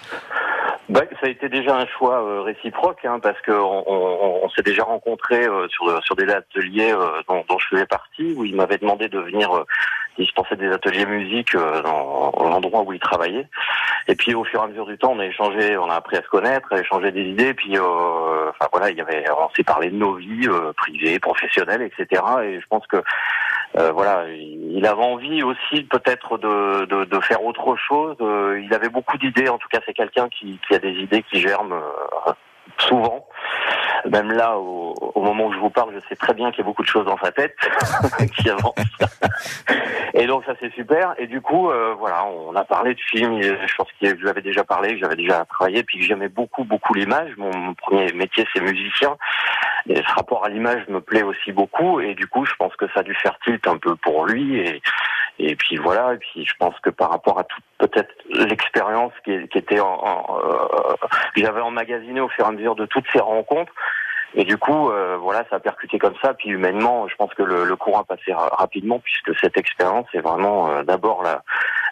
Bah, 0.90 1.02
ça 1.20 1.28
a 1.28 1.30
été 1.30 1.50
déjà 1.50 1.76
un 1.76 1.86
choix 1.86 2.24
euh, 2.24 2.42
réciproque, 2.44 3.04
hein, 3.04 3.20
parce 3.20 3.40
que 3.42 3.52
on, 3.52 3.84
on- 4.46 4.50
s'est 4.50 4.62
déjà 4.64 4.84
rencontrés 4.84 5.46
euh, 5.46 5.68
sur, 5.68 6.02
sur 6.04 6.16
des 6.16 6.30
ateliers 6.30 6.94
euh, 6.94 7.22
dont, 7.28 7.44
dont 7.50 7.60
je 7.60 7.68
faisais 7.68 7.86
partie, 7.86 8.34
où 8.38 8.46
il 8.46 8.56
m'avait 8.56 8.78
demandé 8.78 9.10
de 9.10 9.20
venir 9.20 9.54
euh, 9.56 9.66
dispenser 10.18 10.56
des 10.56 10.72
ateliers 10.72 11.06
musique 11.06 11.54
euh, 11.56 11.82
dans 11.84 12.32
l'endroit 12.40 12.82
où 12.84 12.94
il 12.94 13.00
travaillait. 13.00 13.48
Et 14.08 14.16
puis 14.16 14.34
au 14.34 14.46
fur 14.46 14.62
et 14.62 14.64
à 14.64 14.68
mesure 14.68 14.86
du 14.86 14.98
temps, 14.98 15.12
on 15.12 15.20
a 15.20 15.26
échangé, 15.26 15.78
on 15.78 15.90
a 15.90 15.96
appris 15.96 16.16
à 16.16 16.22
se 16.22 16.30
connaître, 16.30 16.72
à 16.72 16.80
échanger 16.80 17.12
des 17.12 17.24
idées. 17.24 17.54
Puis, 17.54 17.78
euh, 17.78 18.50
enfin 18.50 18.68
voilà, 18.72 18.90
il 18.90 18.98
y 18.98 19.02
avait, 19.02 19.26
on 19.38 19.50
s'est 19.56 19.64
parlé 19.66 19.90
de 19.90 19.96
nos 19.98 20.14
vies 20.14 20.48
euh, 20.48 20.72
privées, 20.78 21.20
professionnelles, 21.20 21.82
etc. 21.82 22.22
Et 22.44 22.62
je 22.62 22.66
pense 22.70 22.88
que 22.88 23.04
euh, 23.76 23.92
voilà, 23.92 24.26
il 24.30 24.86
avait 24.86 25.04
envie 25.04 25.44
aussi 25.44 25.84
peut-être 25.84 26.38
de, 26.38 26.86
de, 26.86 27.06
de 27.06 27.20
faire 27.20 27.44
autre 27.44 27.76
chose. 27.76 28.16
Euh, 28.22 28.62
il 28.64 28.74
avait 28.74 28.90
beaucoup 28.90 29.18
d'idées. 29.18 29.50
En 29.50 29.58
tout 29.58 29.68
cas, 29.70 29.80
c'est 29.86 29.94
quelqu'un 29.94 30.30
qui, 30.30 30.60
qui 30.68 30.76
a 30.76 30.80
des 30.80 30.94
idées 30.94 31.24
qui 31.24 31.40
germent 31.40 31.74
euh, 31.74 32.32
souvent. 32.82 33.28
Même 34.06 34.32
là, 34.32 34.58
au, 34.58 35.22
moment 35.22 35.48
où 35.48 35.54
je 35.54 35.60
vous 35.60 35.70
parle, 35.70 35.94
je 35.94 36.00
sais 36.08 36.16
très 36.16 36.34
bien 36.34 36.52
qu'il 36.52 36.60
y 36.60 36.62
a 36.62 36.66
beaucoup 36.66 36.84
de 36.84 36.88
choses 36.88 37.06
dans 37.06 37.18
sa 37.18 37.32
tête 37.32 37.56
qui 38.38 38.50
avancent. 38.50 38.76
Et 40.14 40.26
donc 40.28 40.46
ça 40.46 40.54
c'est 40.60 40.74
super. 40.74 41.14
Et 41.18 41.28
du 41.28 41.42
coup, 41.42 41.70
euh, 41.70 41.94
voilà, 41.98 42.26
on 42.26 42.56
a 42.56 42.64
parlé 42.64 42.94
de 42.94 43.00
films. 43.00 43.42
Je 43.42 43.76
pense 43.76 43.88
que 44.00 44.08
je 44.08 44.16
lui 44.16 44.30
avais 44.30 44.42
déjà 44.42 44.64
parlé, 44.64 44.94
que 44.94 45.00
j'avais 45.00 45.16
déjà 45.16 45.46
travaillé, 45.46 45.84
puis 45.84 46.00
que 46.00 46.06
j'aimais 46.06 46.30
beaucoup 46.30 46.64
beaucoup 46.64 46.94
l'image. 46.94 47.32
Mon, 47.38 47.74
premier 47.74 48.12
métier 48.14 48.46
c'est 48.54 48.62
musicien. 48.62 49.18
Et 49.90 49.96
ce 49.96 50.14
rapport 50.14 50.46
à 50.46 50.50
l'image 50.50 50.88
me 50.88 51.02
plaît 51.02 51.24
aussi 51.24 51.52
beaucoup. 51.52 52.00
Et 52.00 52.14
du 52.16 52.28
coup, 52.28 52.46
je 52.46 52.54
pense 52.58 52.76
que 52.76 52.86
ça 52.94 53.02
a 53.02 53.04
dû 53.04 53.16
faire 53.16 53.38
tilt 53.44 53.68
un 53.68 53.78
peu 53.78 53.96
pour 53.96 54.26
lui. 54.26 54.82
Et 55.40 55.56
puis 55.56 55.78
voilà. 55.78 56.14
Et 56.14 56.18
puis 56.18 56.46
je 56.46 56.54
pense 56.60 56.78
que 56.82 56.90
par 56.90 57.10
rapport 57.10 57.40
à 57.40 57.44
toute 57.44 57.64
peut-être 57.78 58.14
l'expérience 58.30 59.14
qui, 59.24 59.34
était 59.34 59.80
en, 59.80 59.88
en, 59.88 60.40
euh, 60.44 60.96
j'avais 61.36 61.62
emmagasinée 61.62 62.22
au 62.22 62.30
fur 62.30 62.46
et 62.46 62.48
à 62.48 62.52
mesure 62.52 62.76
de 62.76 62.86
toutes 62.86 63.06
ces 63.14 63.20
rencontres. 63.20 63.72
Et 64.36 64.44
du 64.44 64.58
coup, 64.58 64.90
euh, 64.90 65.18
voilà, 65.20 65.46
ça 65.50 65.56
a 65.56 65.60
percuté 65.60 65.98
comme 66.00 66.14
ça. 66.22 66.34
Puis 66.34 66.50
humainement, 66.50 67.08
je 67.08 67.16
pense 67.16 67.34
que 67.34 67.44
le, 67.44 67.64
le 67.64 67.76
courant 67.78 68.02
a 68.02 68.04
passé 68.04 68.34
ra- 68.34 68.50
rapidement 68.52 69.00
puisque 69.00 69.40
cette 69.40 69.58
expérience 69.58 70.06
est 70.14 70.20
vraiment 70.20 70.70
euh, 70.70 70.84
d'abord 70.84 71.24
la, 71.24 71.44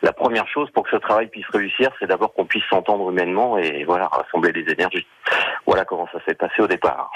la 0.02 0.12
première 0.12 0.48
chose 0.48 0.70
pour 0.72 0.84
que 0.84 0.90
ce 0.92 0.98
travail 0.98 1.28
puisse 1.28 1.48
réussir, 1.54 1.92
c'est 1.98 2.08
d'abord 2.08 2.34
qu'on 2.34 2.46
puisse 2.46 2.66
s'entendre 2.70 3.10
humainement 3.10 3.58
et 3.58 3.86
voilà 3.86 4.08
rassembler 4.08 4.52
les 4.52 4.70
énergies. 4.72 5.08
Voilà 5.66 5.86
comment 5.86 6.08
ça 6.12 6.20
s'est 6.28 6.36
passé 6.36 6.62
au 6.62 6.68
départ. 6.68 7.10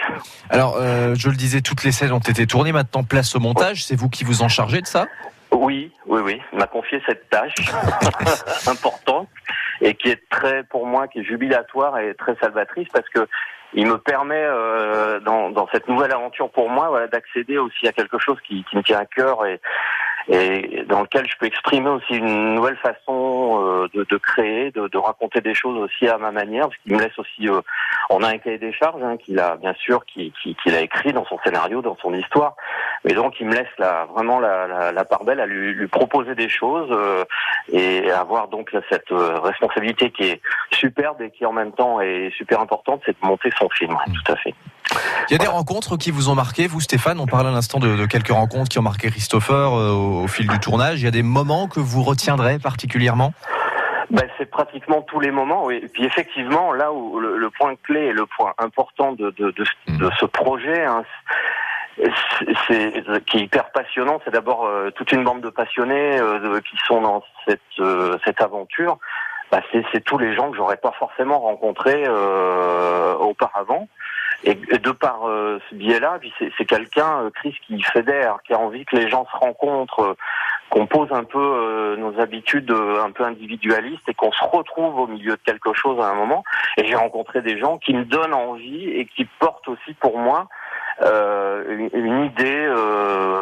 Alors, 0.49 0.77
euh, 0.77 1.13
je 1.15 1.29
le 1.29 1.35
disais, 1.35 1.61
toutes 1.61 1.83
les 1.83 1.91
scènes 1.91 2.13
ont 2.13 2.19
été 2.19 2.47
tournées. 2.47 2.71
Maintenant, 2.71 3.03
place 3.03 3.35
au 3.35 3.39
montage. 3.39 3.83
C'est 3.83 3.95
vous 3.95 4.09
qui 4.09 4.23
vous 4.23 4.41
en 4.41 4.47
chargez 4.47 4.81
de 4.81 4.87
ça? 4.87 5.05
Oui, 5.51 5.91
oui, 6.05 6.21
oui. 6.23 6.41
Il 6.53 6.59
m'a 6.59 6.67
confié 6.67 7.01
cette 7.05 7.29
tâche 7.29 7.55
importante 8.67 9.29
et 9.81 9.95
qui 9.95 10.09
est 10.09 10.29
très, 10.29 10.63
pour 10.63 10.85
moi, 10.85 11.07
qui 11.07 11.19
est 11.19 11.23
jubilatoire 11.23 11.97
et 11.99 12.13
très 12.15 12.35
salvatrice 12.35 12.87
parce 12.93 13.07
que 13.09 13.27
il 13.73 13.85
me 13.85 13.99
permet, 13.99 14.43
euh, 14.43 15.19
dans, 15.19 15.67
cette 15.71 15.87
nouvelle 15.87 16.11
aventure 16.11 16.49
pour 16.49 16.69
moi, 16.69 16.89
voilà, 16.89 17.07
d'accéder 17.07 17.59
aussi 17.59 17.87
à 17.87 17.91
quelque 17.91 18.17
chose 18.17 18.37
qui, 18.47 18.65
qui 18.69 18.77
me 18.77 18.81
tient 18.81 18.97
à 18.97 19.05
cœur 19.05 19.45
et, 19.45 19.61
et 20.31 20.83
dans 20.87 21.01
lequel 21.01 21.27
je 21.27 21.35
peux 21.39 21.47
exprimer 21.47 21.89
aussi 21.89 22.15
une 22.15 22.53
nouvelle 22.55 22.77
façon 22.77 23.61
euh, 23.63 23.87
de, 23.93 24.03
de 24.03 24.17
créer, 24.17 24.69
de, 24.71 24.87
de 24.87 24.97
raconter 24.97 25.41
des 25.41 25.53
choses 25.55 25.77
aussi 25.77 26.07
à 26.07 26.17
ma 26.17 26.31
manière, 26.31 26.67
ce 26.71 26.77
qui 26.87 26.93
me 26.95 26.99
laisse 26.99 27.17
aussi. 27.17 27.49
euh, 27.49 27.61
on 28.11 28.21
a 28.23 28.27
un 28.29 28.37
cahier 28.37 28.57
des 28.59 28.71
charges 28.73 29.01
hein, 29.03 29.17
qu'il 29.17 29.39
a 29.39 29.55
bien 29.57 29.73
sûr, 29.73 30.05
qui- 30.05 30.31
qui- 30.41 30.55
qu'il 30.55 30.75
a 30.75 30.81
écrit 30.81 31.13
dans 31.13 31.25
son 31.25 31.39
scénario, 31.43 31.81
dans 31.81 31.97
son 31.97 32.13
histoire, 32.13 32.55
mais 33.03 33.13
donc 33.13 33.39
il 33.39 33.47
me 33.47 33.55
laisse 33.55 33.67
la, 33.79 34.05
vraiment 34.05 34.39
la, 34.39 34.67
la, 34.67 34.91
la 34.91 35.05
part 35.05 35.23
belle 35.23 35.39
à 35.39 35.45
lui, 35.45 35.73
lui 35.73 35.87
proposer 35.87 36.35
des 36.35 36.49
choses 36.49 36.89
euh, 36.91 37.23
et 37.71 38.11
avoir 38.11 38.47
donc 38.49 38.71
cette 38.89 39.11
euh, 39.11 39.39
responsabilité 39.39 40.11
qui 40.11 40.23
est 40.23 40.41
superbe 40.71 41.21
et 41.21 41.31
qui 41.31 41.45
en 41.45 41.53
même 41.53 41.71
temps 41.71 42.01
est 42.01 42.31
super 42.37 42.59
importante, 42.61 43.01
c'est 43.05 43.19
de 43.19 43.25
monter 43.27 43.49
son 43.57 43.69
film. 43.69 43.91
ouais, 43.93 44.13
Tout 44.25 44.31
à 44.31 44.35
fait. 44.35 44.53
Il 45.29 45.33
y 45.33 45.35
a 45.35 45.37
des 45.37 45.47
rencontres 45.47 45.97
qui 45.97 46.09
vous 46.11 46.29
ont 46.29 46.35
marqué, 46.35 46.67
vous 46.67 46.81
Stéphane. 46.81 47.19
On 47.19 47.27
parlait 47.27 47.49
à 47.49 47.51
l'instant 47.51 47.79
de, 47.79 47.95
de 47.95 48.05
quelques 48.05 48.31
rencontres 48.31 48.69
qui 48.69 48.79
ont 48.79 48.83
marqué 48.83 49.11
Christopher 49.11 49.73
euh, 49.73 49.91
au, 49.91 50.23
au 50.23 50.27
fil 50.27 50.47
du 50.47 50.59
tournage. 50.59 51.01
Il 51.01 51.05
y 51.05 51.07
a 51.07 51.11
des 51.11 51.23
moments 51.23 51.67
que 51.67 51.79
vous 51.79 52.01
retiendrez 52.03 52.57
particulièrement? 52.57 53.33
Ben, 54.09 54.27
c'est 54.39 54.49
pratiquement 54.49 55.03
tous 55.03 55.19
les 55.19 55.29
moments. 55.29 55.65
oui. 55.65 55.81
Et 55.83 55.87
puis 55.87 56.03
effectivement, 56.03 56.73
là 56.73 56.91
où 56.91 57.19
le, 57.19 57.37
le 57.37 57.49
point 57.51 57.75
clé 57.83 58.05
et 58.05 58.11
le 58.13 58.25
point 58.25 58.53
important 58.57 59.13
de, 59.13 59.29
de, 59.37 59.51
de, 59.51 59.63
de 59.87 60.09
ce 60.19 60.25
projet, 60.25 60.83
hein, 60.83 61.03
c'est, 62.67 63.03
qui 63.27 63.37
est 63.37 63.41
hyper 63.41 63.71
passionnant, 63.71 64.19
c'est 64.25 64.31
d'abord 64.31 64.65
euh, 64.65 64.89
toute 64.91 65.11
une 65.11 65.23
bande 65.23 65.41
de 65.41 65.49
passionnés 65.49 66.17
euh, 66.17 66.59
qui 66.61 66.77
sont 66.87 67.01
dans 67.01 67.23
cette, 67.47 67.61
euh, 67.79 68.17
cette 68.25 68.41
aventure. 68.41 68.97
Bah, 69.51 69.61
c'est, 69.71 70.03
tous 70.03 70.17
les 70.17 70.35
gens 70.35 70.51
que 70.51 70.57
j'aurais 70.57 70.77
pas 70.77 70.91
forcément 70.91 71.39
rencontrés 71.39 72.03
euh, 72.07 73.15
auparavant. 73.15 73.87
Et, 74.43 74.55
de 74.55 74.91
par 74.91 75.27
euh, 75.27 75.59
ce 75.69 75.75
biais-là, 75.75 76.19
c'est, 76.57 76.65
quelqu'un, 76.65 77.23
euh, 77.23 77.29
Chris, 77.29 77.55
qui 77.65 77.81
fédère, 77.81 78.37
qui 78.45 78.53
a 78.53 78.59
envie 78.59 78.85
que 78.85 78.95
les 78.95 79.09
gens 79.09 79.25
se 79.25 79.37
rencontrent, 79.37 80.01
euh, 80.01 80.17
qu'on 80.69 80.85
pose 80.85 81.11
un 81.11 81.23
peu 81.23 81.95
nos 81.97 82.19
habitudes 82.19 82.71
un 82.71 83.09
peu 83.09 83.23
individualistes 83.23 84.07
et 84.07 84.13
qu'on 84.13 84.31
se 84.31 84.43
retrouve 84.43 84.99
au 84.99 85.07
milieu 85.07 85.31
de 85.31 85.41
quelque 85.43 85.73
chose 85.73 85.99
à 85.99 86.09
un 86.09 86.13
moment. 86.13 86.43
Et 86.77 86.85
j'ai 86.85 86.93
rencontré 86.93 87.41
des 87.41 87.57
gens 87.57 87.79
qui 87.79 87.91
me 87.95 88.05
donnent 88.05 88.35
envie 88.35 88.87
et 88.91 89.07
qui 89.07 89.25
portent 89.39 89.67
aussi 89.67 89.95
pour 89.95 90.19
moi 90.19 90.47
une, 91.01 91.89
une 91.93 92.25
idée 92.25 92.65
euh, 92.67 93.39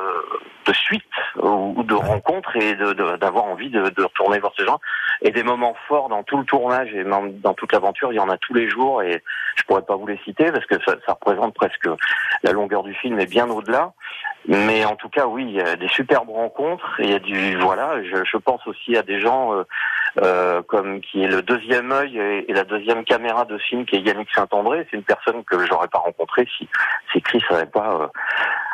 de 0.66 0.74
suite 0.74 1.04
ou 1.42 1.68
ou 1.78 1.84
de 1.84 1.94
rencontre 1.94 2.56
et 2.58 2.76
d'avoir 3.20 3.46
envie 3.46 3.70
de, 3.70 3.90
de 3.90 4.04
retourner 4.04 4.40
voir 4.40 4.54
ces 4.58 4.66
gens. 4.66 4.80
Et 5.22 5.32
des 5.32 5.44
moments 5.44 5.76
forts 5.88 6.10
dans 6.10 6.24
tout 6.24 6.38
le 6.38 6.46
tournage 6.46 6.94
et 6.94 7.04
même 7.04 7.40
dans 7.40 7.54
toute 7.54 7.72
l'aventure, 7.72 8.12
il 8.12 8.16
y 8.16 8.20
en 8.20 8.30
a 8.30 8.38
tous 8.38 8.54
les 8.54 8.70
jours 8.70 9.02
et 9.02 9.24
je 9.56 9.64
pourrais 9.64 9.82
pas 9.82 9.96
vous 9.96 10.08
les 10.08 10.20
citer 10.26 10.52
parce 10.52 10.66
que 10.66 10.76
ça, 10.86 10.96
ça 11.06 11.14
représente 11.14 11.54
presque 11.54 11.88
la 12.44 12.52
longueur 12.52 12.84
du 12.84 12.94
film 12.94 13.20
et 13.20 13.26
bien 13.26 13.50
au-delà. 13.50 13.94
Mais 14.48 14.86
en 14.86 14.96
tout 14.96 15.10
cas, 15.10 15.26
oui, 15.26 15.44
il 15.48 15.56
y 15.56 15.62
a 15.62 15.76
des 15.76 15.90
superbes 15.90 16.30
rencontres. 16.30 17.00
et 17.00 17.04
Il 17.04 17.12
y 17.12 17.16
a 17.16 17.20
du 17.20 17.58
voilà. 17.58 18.02
Je, 18.04 18.24
je 18.24 18.38
pense 18.38 18.66
aussi 18.66 18.96
à 18.96 19.04
des 19.04 19.20
gens 19.20 19.54
euh, 19.54 19.64
euh, 20.22 20.62
comme 20.64 21.02
qui 21.02 21.24
est 21.24 21.28
le 21.28 21.42
deuxième 21.42 21.92
œil 21.92 22.18
et, 22.18 22.50
et 22.50 22.54
la 22.54 22.64
deuxième 22.64 23.04
caméra 23.04 23.44
de 23.46 23.58
film, 23.58 23.86
qui 23.86 23.98
est 23.98 24.02
Yannick 24.02 24.30
Saint-André. 24.34 24.88
C'est 24.90 24.98
une 24.98 25.04
personne 25.04 25.44
que 25.44 25.66
j'aurais 25.66 25.90
pas 25.90 26.00
rencontrée 26.00 26.48
si 26.58 26.68
si 27.12 27.22
Chris 27.22 27.44
avait 27.56 27.66
pas 27.66 27.94
euh, 28.02 28.08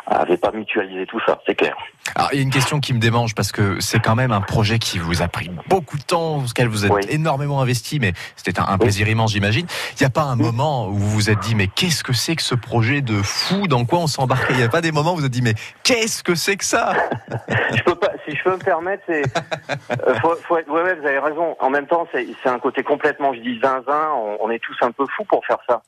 avait 0.08 0.38
pas 0.38 0.52
mutualisé 0.52 1.06
tout 1.06 1.20
ça. 1.26 1.40
C'est 1.46 1.56
clair. 1.56 1.76
Alors, 2.16 2.30
il 2.34 2.36
y 2.38 2.40
a 2.40 2.44
une 2.44 2.50
question 2.52 2.80
qui 2.82 2.94
me 2.94 3.00
démange 3.00 3.34
parce 3.34 3.52
que 3.54 3.80
c'est 3.80 4.00
quand 4.02 4.16
même 4.16 4.34
un 4.34 4.42
projet 4.42 4.78
qui 4.78 5.00
vous 5.00 5.22
a 5.22 5.28
pris 5.30 5.50
beaucoup 5.70 5.98
de 5.98 6.04
temps, 6.04 6.40
auquel 6.40 6.68
vous 6.68 6.86
êtes 6.86 6.92
Oui. 6.92 7.02
énormément 7.10 7.62
investi, 7.62 8.00
mais 8.00 8.12
c'était 8.36 8.60
un, 8.60 8.66
un 8.68 8.78
plaisir 8.78 9.08
immense, 9.08 9.32
j'imagine. 9.32 9.66
Il 9.94 10.02
n'y 10.02 10.06
a 10.06 10.10
pas 10.10 10.24
un 10.24 10.36
moment 10.36 10.88
où 10.90 10.94
vous 10.96 11.10
vous 11.10 11.30
êtes 11.30 11.40
dit, 11.40 11.56
mais 11.56 11.68
qu'est-ce 11.68 12.04
que 12.04 12.12
c'est 12.12 12.36
que 12.36 12.42
ce 12.42 12.54
projet 12.56 13.02
de 13.02 13.22
fou? 13.22 13.68
Dans 13.68 13.86
quoi 13.86 14.00
on 14.00 14.08
s'est 14.08 14.22
embarqué 14.22 14.48
Il 14.54 14.58
n'y 14.58 14.64
a 14.64 14.70
pas 14.70 14.82
des 14.82 14.92
moments 14.92 15.12
où 15.14 15.16
vous 15.16 15.22
vous 15.22 15.26
êtes 15.28 15.32
dit, 15.32 15.42
mais 15.42 15.54
qu'est-ce 15.84 16.22
que 16.24 16.36
c'est 16.36 16.58
que 16.58 16.66
ça? 16.66 16.94
Je 17.74 17.82
peux 17.84 17.96
pas, 17.96 18.12
si 18.28 18.36
je 18.36 18.44
peux 18.44 18.52
me 18.52 18.58
permettre, 18.64 19.04
c'est, 19.08 19.24
euh, 20.08 20.16
faut, 20.22 20.36
faut 20.44 20.58
être- 20.58 20.70
ouais, 20.70 20.84
ouais, 20.84 20.96
vous 20.96 21.08
avez 21.08 21.20
raison. 21.20 21.56
En 21.60 21.70
même 21.70 21.88
temps, 21.88 22.06
c'est, 22.12 22.28
c'est 22.44 22.50
un 22.50 22.60
côté 22.60 22.84
complètement, 22.84 23.34
je 23.34 23.40
dis 23.40 23.60
zinzin. 23.62 24.10
On, 24.16 24.38
on 24.42 24.50
est 24.52 24.60
tous 24.60 24.76
un 24.82 24.92
peu 24.92 25.06
fous 25.16 25.24
pour 25.26 25.46
faire 25.46 25.58
ça. 25.68 25.82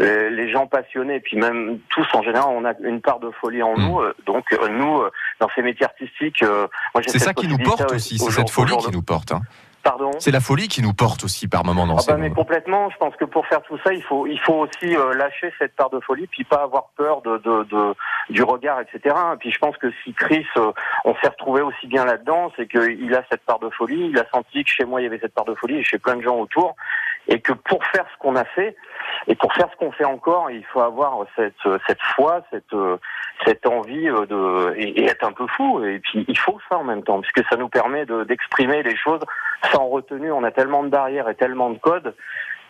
Euh, 0.00 0.30
les 0.30 0.50
gens 0.50 0.66
passionnés, 0.66 1.16
et 1.16 1.20
puis 1.20 1.36
même 1.36 1.78
tous 1.90 2.06
en 2.14 2.22
général, 2.22 2.48
on 2.50 2.64
a 2.64 2.72
une 2.82 3.00
part 3.00 3.20
de 3.20 3.30
folie 3.30 3.62
en 3.62 3.76
Mm. 3.76 3.82
nous. 3.86 4.00
euh, 4.00 4.14
donc 4.26 4.44
euh, 4.52 4.68
nous, 4.68 5.02
dans 5.40 5.48
ces 5.54 5.62
métiers 5.62 5.84
artistiques, 5.86 6.42
moi 6.42 7.02
C'est 7.06 7.18
ça 7.18 7.34
qui 7.34 7.46
nous 7.48 7.58
porte 7.58 7.90
au- 7.90 7.94
aussi, 7.94 8.14
au 8.20 8.26
c'est 8.30 8.36
cette 8.40 8.50
folie 8.50 8.76
qui 8.78 8.90
nous 8.90 9.02
porte. 9.02 9.32
hein. 9.32 9.40
Pardon? 9.82 10.12
C'est 10.20 10.30
la 10.30 10.38
folie 10.38 10.68
qui 10.68 10.80
nous 10.80 10.92
porte 10.94 11.24
aussi 11.24 11.48
par 11.48 11.64
moments 11.64 11.88
dans 11.88 11.96
ah 11.96 12.00
ces 12.02 12.12
bah, 12.12 12.16
mais 12.16 12.30
complètement. 12.30 12.88
Je 12.90 12.96
pense 12.98 13.16
que 13.16 13.24
pour 13.24 13.44
faire 13.48 13.62
tout 13.62 13.76
ça, 13.84 13.92
il 13.92 14.02
faut 14.04 14.28
il 14.28 14.38
faut 14.38 14.54
aussi 14.64 14.94
lâcher 15.16 15.52
cette 15.58 15.74
part 15.74 15.90
de 15.90 15.98
folie, 15.98 16.28
puis 16.28 16.44
pas 16.44 16.62
avoir 16.62 16.84
peur 16.96 17.20
de, 17.22 17.38
de, 17.38 17.64
de 17.64 17.94
du 18.30 18.44
regard, 18.44 18.78
etc. 18.80 19.12
Puis 19.40 19.50
je 19.50 19.58
pense 19.58 19.76
que 19.78 19.88
si 20.04 20.12
Chris, 20.14 20.46
on 21.04 21.14
s'est 21.16 21.26
retrouvé 21.28 21.62
aussi 21.62 21.88
bien 21.88 22.04
là-dedans, 22.04 22.52
c'est 22.56 22.68
qu'il 22.68 23.12
a 23.12 23.24
cette 23.28 23.42
part 23.44 23.58
de 23.58 23.70
folie. 23.70 24.10
Il 24.12 24.18
a 24.20 24.24
senti 24.32 24.62
que 24.62 24.70
chez 24.70 24.84
moi 24.84 25.00
il 25.00 25.04
y 25.04 25.06
avait 25.08 25.18
cette 25.18 25.34
part 25.34 25.46
de 25.46 25.54
folie, 25.56 25.78
et 25.78 25.82
chez 25.82 25.98
plein 25.98 26.14
de 26.14 26.22
gens 26.22 26.36
autour, 26.38 26.76
et 27.28 27.40
que 27.40 27.52
pour 27.52 27.84
faire 27.86 28.04
ce 28.12 28.18
qu'on 28.18 28.36
a 28.36 28.44
fait 28.44 28.76
et 29.26 29.34
pour 29.34 29.52
faire 29.54 29.68
ce 29.70 29.76
qu'on 29.76 29.92
fait 29.92 30.04
encore, 30.04 30.50
il 30.50 30.64
faut 30.64 30.80
avoir 30.80 31.24
cette 31.36 31.54
cette 31.86 32.02
foi, 32.14 32.42
cette 32.50 32.74
cette 33.46 33.66
envie 33.66 34.06
de 34.06 34.74
et, 34.76 35.04
être 35.04 35.24
un 35.26 35.32
peu 35.32 35.46
fou. 35.46 35.84
Et 35.84 36.00
puis 36.00 36.24
il 36.28 36.38
faut 36.38 36.58
ça 36.68 36.78
en 36.78 36.84
même 36.84 37.02
temps, 37.02 37.20
puisque 37.20 37.48
ça 37.48 37.56
nous 37.56 37.68
permet 37.68 38.06
de- 38.06 38.24
d'exprimer 38.24 38.82
les 38.82 38.96
choses 38.96 39.20
sans 39.72 39.86
retenue. 39.88 40.32
On 40.32 40.44
a 40.44 40.50
tellement 40.50 40.82
de 40.82 40.88
barrières 40.88 41.28
et 41.28 41.34
tellement 41.34 41.70
de 41.70 41.78
codes 41.78 42.14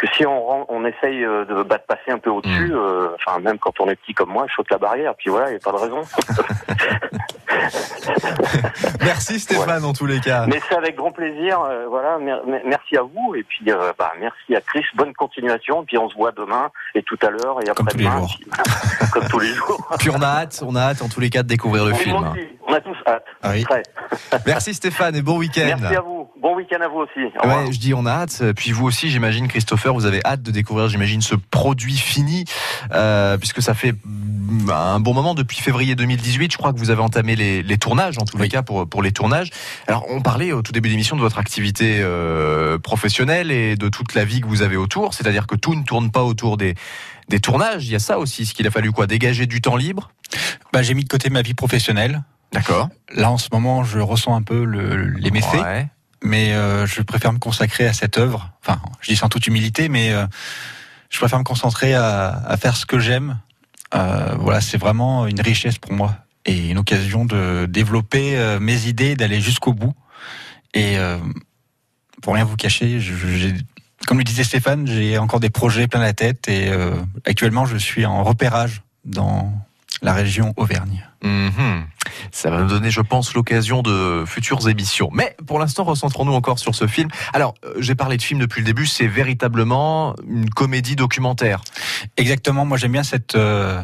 que 0.02 0.08
si 0.16 0.26
on, 0.26 0.66
on 0.68 0.84
essaye 0.84 1.24
euh, 1.24 1.44
de, 1.44 1.62
bah, 1.62 1.78
de 1.78 1.82
passer 1.86 2.10
un 2.10 2.18
peu 2.18 2.28
au-dessus, 2.30 2.72
euh, 2.74 3.08
enfin 3.14 3.38
même 3.38 3.58
quand 3.58 3.78
on 3.80 3.88
est 3.88 3.94
petit 3.94 4.12
comme 4.14 4.30
moi, 4.30 4.46
je 4.48 4.54
saute 4.54 4.70
la 4.70 4.78
barrière, 4.78 5.14
puis 5.16 5.30
voilà, 5.30 5.48
il 5.48 5.52
n'y 5.52 5.56
a 5.56 5.60
pas 5.60 5.70
de 5.70 5.76
raison. 5.76 6.02
Merci 9.02 9.38
Stéphane 9.40 9.84
en 9.84 9.92
tous 9.92 10.06
les 10.06 10.20
cas. 10.20 10.46
Mais 10.46 10.60
c'est 10.68 10.74
avec 10.76 10.96
grand 10.96 11.12
plaisir, 11.12 11.60
euh, 11.60 11.86
voilà, 11.88 12.18
mer- 12.18 12.44
mer- 12.46 12.62
merci 12.66 12.96
à 12.96 13.02
vous, 13.02 13.34
et 13.36 13.42
puis 13.44 13.70
euh, 13.70 13.92
bah, 13.98 14.12
merci 14.20 14.56
à 14.56 14.60
Chris, 14.60 14.84
bonne 14.94 15.12
continuation, 15.14 15.84
puis 15.84 15.98
on 15.98 16.08
se 16.08 16.14
voit 16.14 16.32
demain, 16.32 16.70
et 16.94 17.02
tout 17.02 17.18
à 17.22 17.30
l'heure, 17.30 17.60
et 17.62 17.66
Comme 17.70 17.86
tous 17.88 17.98
les 17.98 18.06
après-demain, 18.06 18.26
comme 19.12 19.28
tous 19.28 19.38
les 19.38 19.54
jours. 19.54 19.86
Puis 19.98 20.10
on 20.10 20.20
a 20.20 20.26
hâte, 20.26 20.62
on 20.66 20.74
a 20.74 20.80
hâte 20.80 21.02
en 21.02 21.08
tous 21.08 21.20
les 21.20 21.30
cas 21.30 21.42
de 21.42 21.48
découvrir 21.48 21.84
le 21.84 21.92
On 21.92 21.96
film. 21.96 22.32
On 22.72 22.76
a 22.76 22.80
tous 22.80 22.96
hâte. 23.06 23.24
Ah 23.42 23.50
oui. 23.52 23.64
Très. 23.64 23.82
Merci 24.46 24.74
Stéphane 24.74 25.14
et 25.16 25.22
bon 25.22 25.38
week-end. 25.38 25.64
Merci 25.78 25.96
à 25.96 26.00
vous, 26.00 26.30
bon 26.40 26.56
week-end 26.56 26.80
à 26.80 26.88
vous 26.88 27.00
aussi. 27.00 27.20
Au. 27.42 27.46
Ouais, 27.46 27.72
je 27.72 27.78
dis 27.78 27.94
on 27.94 28.06
a 28.06 28.10
hâte. 28.10 28.42
Puis 28.56 28.72
vous 28.72 28.86
aussi, 28.86 29.10
j'imagine, 29.10 29.48
Christopher, 29.48 29.92
vous 29.94 30.06
avez 30.06 30.20
hâte 30.24 30.42
de 30.42 30.50
découvrir, 30.50 30.88
j'imagine, 30.88 31.20
ce 31.20 31.34
produit 31.34 31.96
fini, 31.96 32.44
euh, 32.92 33.36
puisque 33.38 33.62
ça 33.62 33.74
fait 33.74 33.92
mm, 34.04 34.70
un 34.70 35.00
bon 35.00 35.14
moment 35.14 35.34
depuis 35.34 35.60
février 35.60 35.94
2018. 35.94 36.52
Je 36.52 36.58
crois 36.58 36.72
que 36.72 36.78
vous 36.78 36.90
avez 36.90 37.02
entamé 37.02 37.36
les, 37.36 37.62
les 37.62 37.78
tournages, 37.78 38.18
en 38.18 38.24
tous 38.24 38.38
les 38.38 38.48
cas 38.48 38.62
pour 38.62 38.88
pour 38.88 39.02
les 39.02 39.12
tournages. 39.12 39.50
Alors, 39.86 40.06
on 40.08 40.22
parlait 40.22 40.52
au 40.52 40.62
tout 40.62 40.72
début 40.72 40.88
d'émission 40.88 41.16
de 41.16 41.20
votre 41.20 41.38
activité 41.38 42.00
euh, 42.00 42.78
professionnelle 42.78 43.50
et 43.50 43.76
de 43.76 43.88
toute 43.88 44.14
la 44.14 44.24
vie 44.24 44.40
que 44.40 44.46
vous 44.46 44.62
avez 44.62 44.76
autour. 44.76 45.14
C'est-à-dire 45.14 45.46
que 45.46 45.56
tout 45.56 45.74
ne 45.74 45.84
tourne 45.84 46.10
pas 46.10 46.22
autour 46.22 46.56
des 46.56 46.74
des 47.28 47.40
tournages. 47.40 47.86
Il 47.86 47.92
y 47.92 47.96
a 47.96 48.00
ça 48.00 48.18
aussi, 48.18 48.46
ce 48.46 48.54
qu'il 48.54 48.66
a 48.66 48.70
fallu 48.70 48.92
quoi, 48.92 49.06
dégager 49.06 49.46
du 49.46 49.60
temps 49.60 49.76
libre? 49.76 50.10
Bah, 50.72 50.82
j'ai 50.82 50.94
mis 50.94 51.04
de 51.04 51.08
côté 51.08 51.30
ma 51.30 51.42
vie 51.42 51.54
professionnelle. 51.54 52.22
D'accord. 52.52 52.88
Là, 53.14 53.30
en 53.30 53.38
ce 53.38 53.48
moment, 53.52 53.84
je 53.84 53.98
ressens 53.98 54.34
un 54.34 54.42
peu 54.42 54.64
le- 54.64 55.06
les 55.08 55.30
méfaits, 55.30 55.60
Ouais. 55.62 55.88
mais 56.22 56.52
euh, 56.52 56.86
je 56.86 57.00
préfère 57.02 57.32
me 57.32 57.38
consacrer 57.38 57.86
à 57.86 57.92
cette 57.92 58.18
œuvre. 58.18 58.50
Enfin, 58.62 58.80
je 59.00 59.10
dis 59.10 59.16
sans 59.16 59.28
toute 59.28 59.46
humilité, 59.46 59.88
mais 59.88 60.12
euh, 60.12 60.26
je 61.10 61.18
préfère 61.18 61.38
me 61.38 61.44
concentrer 61.44 61.94
à, 61.94 62.28
à 62.46 62.56
faire 62.56 62.76
ce 62.76 62.84
que 62.86 62.98
j'aime. 62.98 63.38
Euh, 63.94 64.34
voilà, 64.38 64.60
c'est 64.60 64.78
vraiment 64.78 65.26
une 65.26 65.40
richesse 65.40 65.78
pour 65.78 65.92
moi 65.92 66.16
et 66.46 66.70
une 66.70 66.78
occasion 66.78 67.24
de 67.24 67.66
développer 67.66 68.58
mes 68.60 68.86
idées, 68.86 69.14
d'aller 69.16 69.40
jusqu'au 69.40 69.72
bout. 69.74 69.94
Et 70.74 70.96
pour 72.22 72.34
rien 72.34 72.44
vous 72.44 72.56
cacher, 72.56 72.98
j'ai- 73.00 73.54
comme 74.06 74.18
le 74.18 74.24
disait 74.24 74.42
Stéphane, 74.44 74.86
j'ai 74.86 75.18
encore 75.18 75.38
des 75.40 75.50
projets 75.50 75.86
plein 75.86 76.00
la 76.00 76.12
tête 76.14 76.48
et 76.48 76.68
euh, 76.70 76.94
actuellement, 77.26 77.64
je 77.66 77.76
suis 77.76 78.04
en 78.06 78.24
repérage 78.24 78.82
dans 79.04 79.52
la 80.02 80.12
région 80.12 80.52
Auvergne. 80.56 81.08
Mhm. 81.22 81.84
Ça 82.30 82.50
va 82.50 82.62
nous 82.62 82.68
donner, 82.68 82.90
je 82.90 83.00
pense, 83.00 83.34
l'occasion 83.34 83.82
de 83.82 84.24
futures 84.26 84.68
émissions. 84.68 85.08
Mais 85.12 85.36
pour 85.46 85.58
l'instant, 85.58 85.84
recentrons-nous 85.84 86.32
encore 86.32 86.58
sur 86.58 86.74
ce 86.74 86.86
film. 86.86 87.08
Alors, 87.32 87.54
euh, 87.64 87.74
j'ai 87.78 87.94
parlé 87.94 88.16
de 88.16 88.22
film 88.22 88.40
depuis 88.40 88.60
le 88.60 88.66
début, 88.66 88.86
c'est 88.86 89.06
véritablement 89.06 90.14
une 90.28 90.50
comédie 90.50 90.96
documentaire. 90.96 91.62
Exactement, 92.16 92.64
moi 92.64 92.76
j'aime 92.76 92.92
bien 92.92 93.04
cette 93.04 93.36
euh, 93.36 93.82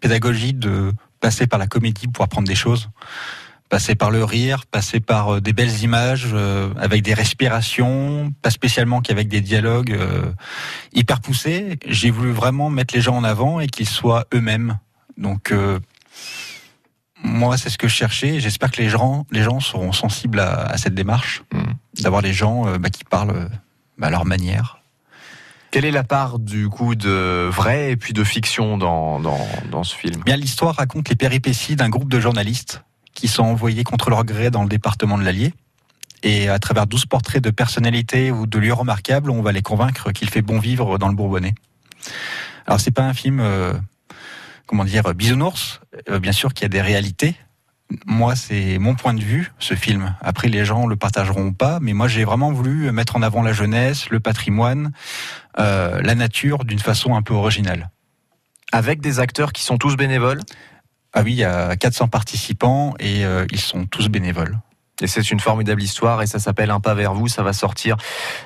pédagogie 0.00 0.54
de 0.54 0.92
passer 1.20 1.46
par 1.46 1.58
la 1.58 1.66
comédie 1.66 2.08
pour 2.08 2.24
apprendre 2.24 2.48
des 2.48 2.54
choses, 2.54 2.88
passer 3.68 3.94
par 3.94 4.10
le 4.10 4.24
rire, 4.24 4.66
passer 4.66 5.00
par 5.00 5.36
euh, 5.36 5.40
des 5.40 5.52
belles 5.52 5.82
images 5.82 6.28
euh, 6.32 6.70
avec 6.78 7.02
des 7.02 7.14
respirations, 7.14 8.32
pas 8.42 8.50
spécialement 8.50 9.00
qu'avec 9.00 9.28
des 9.28 9.40
dialogues 9.40 9.92
euh, 9.92 10.32
hyper 10.92 11.20
poussés. 11.20 11.78
J'ai 11.86 12.10
voulu 12.10 12.32
vraiment 12.32 12.68
mettre 12.68 12.94
les 12.94 13.00
gens 13.00 13.16
en 13.16 13.24
avant 13.24 13.60
et 13.60 13.68
qu'ils 13.68 13.88
soient 13.88 14.26
eux-mêmes. 14.34 14.78
Donc 15.20 15.52
euh, 15.52 15.78
moi 17.22 17.56
c'est 17.56 17.70
ce 17.70 17.78
que 17.78 17.86
je 17.88 17.94
cherchais. 17.94 18.40
J'espère 18.40 18.70
que 18.70 18.80
les 18.80 18.88
gens, 18.88 19.26
les 19.30 19.42
gens 19.42 19.60
seront 19.60 19.92
sensibles 19.92 20.40
à, 20.40 20.62
à 20.66 20.76
cette 20.78 20.94
démarche, 20.94 21.42
Mhm. 21.52 21.74
d'avoir 22.02 22.22
des 22.22 22.32
gens 22.32 22.66
euh, 22.66 22.78
bah, 22.78 22.90
qui 22.90 23.04
parlent 23.04 23.30
euh, 23.36 23.48
bah, 23.98 24.08
à 24.08 24.10
leur 24.10 24.24
manière. 24.24 24.78
Quelle 25.70 25.84
est 25.84 25.92
la 25.92 26.02
part 26.02 26.40
du 26.40 26.68
coup 26.68 26.96
de 26.96 27.48
vrai 27.52 27.92
et 27.92 27.96
puis 27.96 28.12
de 28.12 28.24
fiction 28.24 28.76
dans, 28.76 29.20
dans, 29.20 29.38
dans 29.70 29.84
ce 29.84 29.94
film? 29.94 30.20
Bien, 30.24 30.36
l'histoire 30.36 30.74
raconte 30.74 31.08
les 31.08 31.14
péripéties 31.14 31.76
d'un 31.76 31.88
groupe 31.88 32.10
de 32.10 32.18
journalistes 32.18 32.82
qui 33.14 33.28
sont 33.28 33.44
envoyés 33.44 33.84
contre 33.84 34.10
leur 34.10 34.24
gré 34.24 34.50
dans 34.50 34.62
le 34.64 34.68
département 34.68 35.16
de 35.16 35.22
l'Allier. 35.22 35.54
Et 36.24 36.48
à 36.48 36.58
travers 36.58 36.86
12 36.88 37.06
portraits 37.06 37.42
de 37.42 37.50
personnalités 37.50 38.32
ou 38.32 38.46
de 38.48 38.58
lieux 38.58 38.72
remarquables, 38.74 39.30
on 39.30 39.42
va 39.42 39.52
les 39.52 39.62
convaincre 39.62 40.10
qu'il 40.10 40.28
fait 40.28 40.42
bon 40.42 40.58
vivre 40.58 40.98
dans 40.98 41.08
le 41.08 41.14
Bourbonnais. 41.14 41.54
Alors, 42.66 42.80
c'est 42.80 42.90
pas 42.90 43.04
un 43.04 43.14
film, 43.14 43.38
euh, 43.40 43.72
comment 44.70 44.84
dire, 44.84 45.02
bisounours. 45.14 45.80
Euh, 46.08 46.20
bien 46.20 46.30
sûr 46.30 46.54
qu'il 46.54 46.62
y 46.62 46.66
a 46.66 46.68
des 46.68 46.80
réalités. 46.80 47.34
Moi, 48.06 48.36
c'est 48.36 48.78
mon 48.78 48.94
point 48.94 49.14
de 49.14 49.20
vue, 49.20 49.52
ce 49.58 49.74
film. 49.74 50.14
Après, 50.20 50.46
les 50.46 50.64
gens 50.64 50.86
le 50.86 50.94
partageront 50.94 51.52
pas, 51.52 51.80
mais 51.80 51.92
moi, 51.92 52.06
j'ai 52.06 52.22
vraiment 52.22 52.52
voulu 52.52 52.92
mettre 52.92 53.16
en 53.16 53.22
avant 53.22 53.42
la 53.42 53.52
jeunesse, 53.52 54.10
le 54.10 54.20
patrimoine, 54.20 54.92
euh, 55.58 56.00
la 56.02 56.14
nature 56.14 56.64
d'une 56.64 56.78
façon 56.78 57.16
un 57.16 57.22
peu 57.22 57.34
originale. 57.34 57.90
Avec 58.70 59.00
des 59.00 59.18
acteurs 59.18 59.52
qui 59.52 59.64
sont 59.64 59.76
tous 59.76 59.96
bénévoles? 59.96 60.40
Ah 61.14 61.22
oui, 61.22 61.32
il 61.32 61.38
y 61.38 61.44
a 61.44 61.74
400 61.74 62.06
participants 62.06 62.94
et 63.00 63.24
euh, 63.24 63.46
ils 63.50 63.58
sont 63.58 63.86
tous 63.86 64.08
bénévoles. 64.08 64.56
Et 65.00 65.08
c'est 65.08 65.32
une 65.32 65.40
formidable 65.40 65.82
histoire 65.82 66.22
et 66.22 66.28
ça 66.28 66.38
s'appelle 66.38 66.70
Un 66.70 66.78
pas 66.78 66.94
vers 66.94 67.12
vous. 67.14 67.26
Ça 67.26 67.42
va 67.42 67.52
sortir 67.52 67.96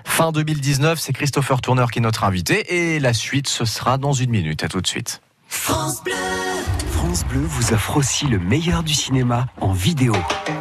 fin 0.06 0.32
2019. 0.32 0.98
C'est 0.98 1.12
Christopher 1.12 1.60
Tourner 1.60 1.84
qui 1.92 1.98
est 1.98 2.02
notre 2.02 2.24
invité 2.24 2.94
et 2.94 2.98
la 2.98 3.12
suite 3.12 3.46
ce 3.46 3.66
sera 3.66 3.98
dans 3.98 4.14
une 4.14 4.30
minute. 4.30 4.64
À 4.64 4.68
tout 4.68 4.80
de 4.80 4.86
suite. 4.86 5.20
France 5.54 6.02
Bleu 7.28 7.40
vous 7.46 7.72
offre 7.72 7.96
aussi 7.96 8.26
le 8.26 8.38
meilleur 8.38 8.82
du 8.82 8.92
cinéma 8.92 9.46
en 9.60 9.72
vidéo. 9.72 10.14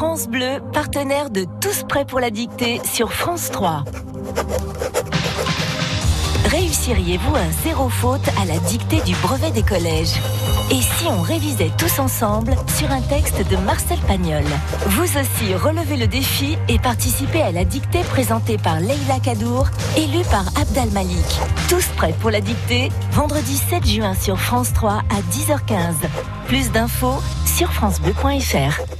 France 0.00 0.28
Bleu, 0.28 0.62
partenaire 0.72 1.28
de 1.28 1.44
Tous 1.60 1.82
prêts 1.86 2.06
pour 2.06 2.20
la 2.20 2.30
dictée 2.30 2.80
sur 2.90 3.12
France 3.12 3.50
3. 3.50 3.84
Réussiriez-vous 6.46 7.36
un 7.36 7.50
zéro 7.62 7.90
faute 7.90 8.26
à 8.40 8.46
la 8.46 8.58
dictée 8.60 9.02
du 9.02 9.14
brevet 9.16 9.50
des 9.50 9.62
collèges? 9.62 10.14
Et 10.70 10.80
si 10.80 11.04
on 11.06 11.20
révisait 11.20 11.70
tous 11.76 11.98
ensemble 11.98 12.56
sur 12.78 12.90
un 12.90 13.02
texte 13.02 13.46
de 13.46 13.56
Marcel 13.58 13.98
Pagnol? 14.08 14.42
Vous 14.86 15.18
aussi 15.18 15.54
relevez 15.54 15.98
le 15.98 16.06
défi 16.06 16.56
et 16.70 16.78
participez 16.78 17.42
à 17.42 17.52
la 17.52 17.66
dictée 17.66 18.02
présentée 18.04 18.56
par 18.56 18.80
Leila 18.80 19.20
Kadour, 19.22 19.68
élue 19.98 20.24
par 20.30 20.46
Abdal 20.58 20.88
Malik. 20.92 21.40
Tous 21.68 21.84
prêts 21.98 22.14
pour 22.20 22.30
la 22.30 22.40
dictée 22.40 22.88
Vendredi 23.12 23.54
7 23.54 23.86
juin 23.86 24.14
sur 24.14 24.40
France 24.40 24.72
3 24.72 24.92
à 24.92 25.20
10h15. 25.30 25.92
Plus 26.46 26.72
d'infos 26.72 27.20
sur 27.44 27.70
francebleu.fr. 27.70 28.99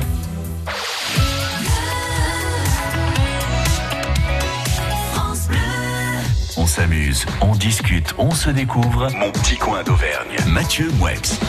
On 6.61 6.67
s'amuse, 6.67 7.25
on 7.41 7.55
discute, 7.55 8.13
on 8.19 8.29
se 8.29 8.51
découvre. 8.51 9.09
Mon 9.17 9.31
petit 9.31 9.57
coin 9.57 9.81
d'Auvergne. 9.81 10.35
Mathieu 10.45 10.91
Mouex. 10.99 11.39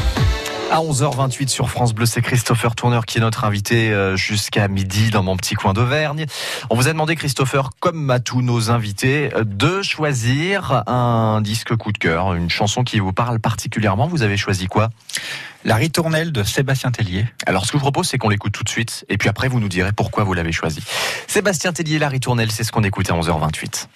À 0.70 0.78
11h28 0.78 1.48
sur 1.48 1.68
France 1.68 1.92
Bleu, 1.92 2.06
c'est 2.06 2.22
Christopher 2.22 2.74
Tourneur 2.74 3.04
qui 3.04 3.18
est 3.18 3.20
notre 3.20 3.44
invité 3.44 3.92
euh, 3.92 4.16
jusqu'à 4.16 4.68
midi 4.68 5.10
dans 5.10 5.22
mon 5.22 5.36
petit 5.36 5.54
coin 5.54 5.74
d'Auvergne. 5.74 6.24
On 6.70 6.76
vous 6.76 6.88
a 6.88 6.92
demandé, 6.94 7.14
Christopher, 7.14 7.72
comme 7.78 8.08
à 8.08 8.20
tous 8.20 8.40
nos 8.40 8.70
invités, 8.70 9.28
de 9.44 9.82
choisir 9.82 10.82
un 10.86 11.42
disque 11.42 11.76
coup 11.76 11.92
de 11.92 11.98
cœur, 11.98 12.32
une 12.32 12.48
chanson 12.48 12.82
qui 12.82 12.98
vous 12.98 13.12
parle 13.12 13.38
particulièrement. 13.38 14.06
Vous 14.06 14.22
avez 14.22 14.38
choisi 14.38 14.66
quoi? 14.66 14.88
La 15.66 15.76
ritournelle 15.76 16.32
de 16.32 16.42
Sébastien 16.42 16.90
Tellier. 16.90 17.26
Alors, 17.44 17.66
ce 17.66 17.72
que 17.72 17.76
je 17.76 17.82
vous 17.82 17.90
propose, 17.90 18.08
c'est 18.08 18.16
qu'on 18.16 18.30
l'écoute 18.30 18.54
tout 18.54 18.64
de 18.64 18.70
suite, 18.70 19.04
et 19.10 19.18
puis 19.18 19.28
après, 19.28 19.48
vous 19.48 19.60
nous 19.60 19.68
direz 19.68 19.92
pourquoi 19.92 20.24
vous 20.24 20.32
l'avez 20.32 20.52
choisi. 20.52 20.82
Sébastien 21.26 21.74
Tellier, 21.74 21.98
La 21.98 22.08
ritournelle, 22.08 22.50
c'est 22.50 22.64
ce 22.64 22.72
qu'on 22.72 22.82
écoute 22.82 23.10
à 23.10 23.12
11h28. 23.12 23.88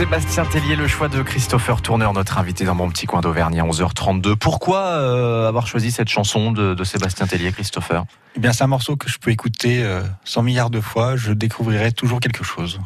Sébastien 0.00 0.46
Tellier, 0.46 0.76
le 0.76 0.88
choix 0.88 1.10
de 1.10 1.20
Christopher 1.20 1.82
Tourneur, 1.82 2.14
notre 2.14 2.38
invité 2.38 2.64
dans 2.64 2.74
mon 2.74 2.88
petit 2.88 3.04
coin 3.04 3.20
d'Auvergne 3.20 3.60
à 3.60 3.64
11h32. 3.64 4.34
Pourquoi 4.34 4.80
euh, 4.80 5.46
avoir 5.46 5.66
choisi 5.66 5.90
cette 5.90 6.08
chanson 6.08 6.52
de, 6.52 6.84
Sébastien 6.84 7.26
Tellier, 7.26 7.52
Christopher? 7.52 8.06
Eh 8.34 8.40
bien, 8.40 8.54
c'est 8.54 8.64
un 8.64 8.68
morceau 8.68 8.96
que 8.96 9.10
je 9.10 9.18
peux 9.18 9.30
écouter 9.30 9.86
100 10.24 10.40
euh, 10.40 10.42
milliards 10.42 10.70
de 10.70 10.80
fois. 10.80 11.16
Je 11.16 11.34
découvrirai 11.34 11.92
toujours 11.92 12.18
quelque 12.18 12.42
chose. 12.42 12.80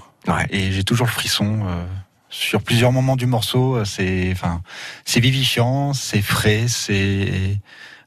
Et 0.50 0.72
j'ai 0.72 0.82
toujours 0.82 1.06
le 1.06 1.12
frisson. 1.12 1.60
Euh, 1.68 1.84
sur 2.30 2.62
plusieurs 2.62 2.90
moments 2.90 3.14
du 3.14 3.26
morceau, 3.26 3.84
c'est, 3.84 4.30
enfin, 4.32 4.60
c'est 5.04 5.20
vivifiant, 5.20 5.92
c'est 5.92 6.20
frais, 6.20 6.64
c'est 6.66 7.60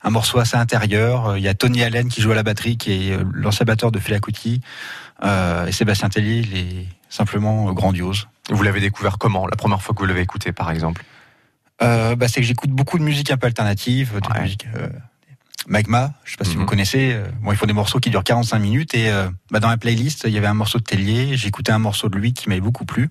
un 0.03 0.09
morceau 0.09 0.37
assez 0.39 0.57
intérieur. 0.57 1.37
Il 1.37 1.43
y 1.43 1.47
a 1.47 1.53
Tony 1.53 1.81
Allen 1.81 2.09
qui 2.09 2.19
joue 2.19 2.33
à 2.33 2.35
la 2.35 2.43
batterie, 2.43 2.75
qui 2.75 2.91
est 2.91 3.17
l'ancien 3.33 3.65
batteur 3.65 3.93
de 3.93 3.99
Fela 3.99 4.19
Kuti. 4.19 4.59
Et 5.23 5.71
Sébastien 5.71 6.09
Tellier, 6.09 6.39
il 6.39 6.57
est 6.57 6.96
simplement 7.09 7.71
grandiose. 7.73 8.27
Vous 8.49 8.63
l'avez 8.63 8.79
découvert 8.79 9.17
comment 9.17 9.47
La 9.47 9.55
première 9.55 9.81
fois 9.81 9.93
que 9.95 9.99
vous 9.99 10.05
l'avez 10.05 10.21
écouté, 10.21 10.51
par 10.51 10.71
exemple? 10.71 11.03
Euh, 11.81 12.15
bah, 12.15 12.27
C'est 12.27 12.41
que 12.41 12.47
j'écoute 12.47 12.71
beaucoup 12.71 12.97
de 12.97 13.03
musique 13.03 13.29
un 13.31 13.37
peu 13.37 13.47
alternative, 13.47 14.19
de 14.21 14.33
Ouais. 14.33 14.41
musique 14.43 14.67
euh, 14.75 14.89
Magma, 15.67 16.13
je 16.23 16.31
sais 16.31 16.37
pas 16.37 16.45
si 16.45 16.51
Mhm. 16.55 16.59
vous 16.61 16.65
connaissez. 16.65 17.11
Euh, 17.13 17.27
Bon, 17.41 17.51
ils 17.51 17.57
font 17.57 17.65
des 17.65 17.73
morceaux 17.73 17.99
qui 17.99 18.09
durent 18.09 18.23
45 18.23 18.59
minutes 18.59 18.93
et 18.95 19.09
euh, 19.09 19.29
bah, 19.51 19.59
dans 19.59 19.69
la 19.69 19.77
playlist, 19.77 20.23
il 20.27 20.33
y 20.33 20.37
avait 20.37 20.47
un 20.47 20.53
morceau 20.53 20.79
de 20.79 20.83
Tellier. 20.83 21.35
Écouté 21.45 21.71
un 21.71 21.79
morceau 21.79 22.09
de 22.09 22.17
lui 22.17 22.33
qui 22.33 22.47
m'avait 22.49 22.61
beaucoup 22.61 22.85
plu. 22.85 23.09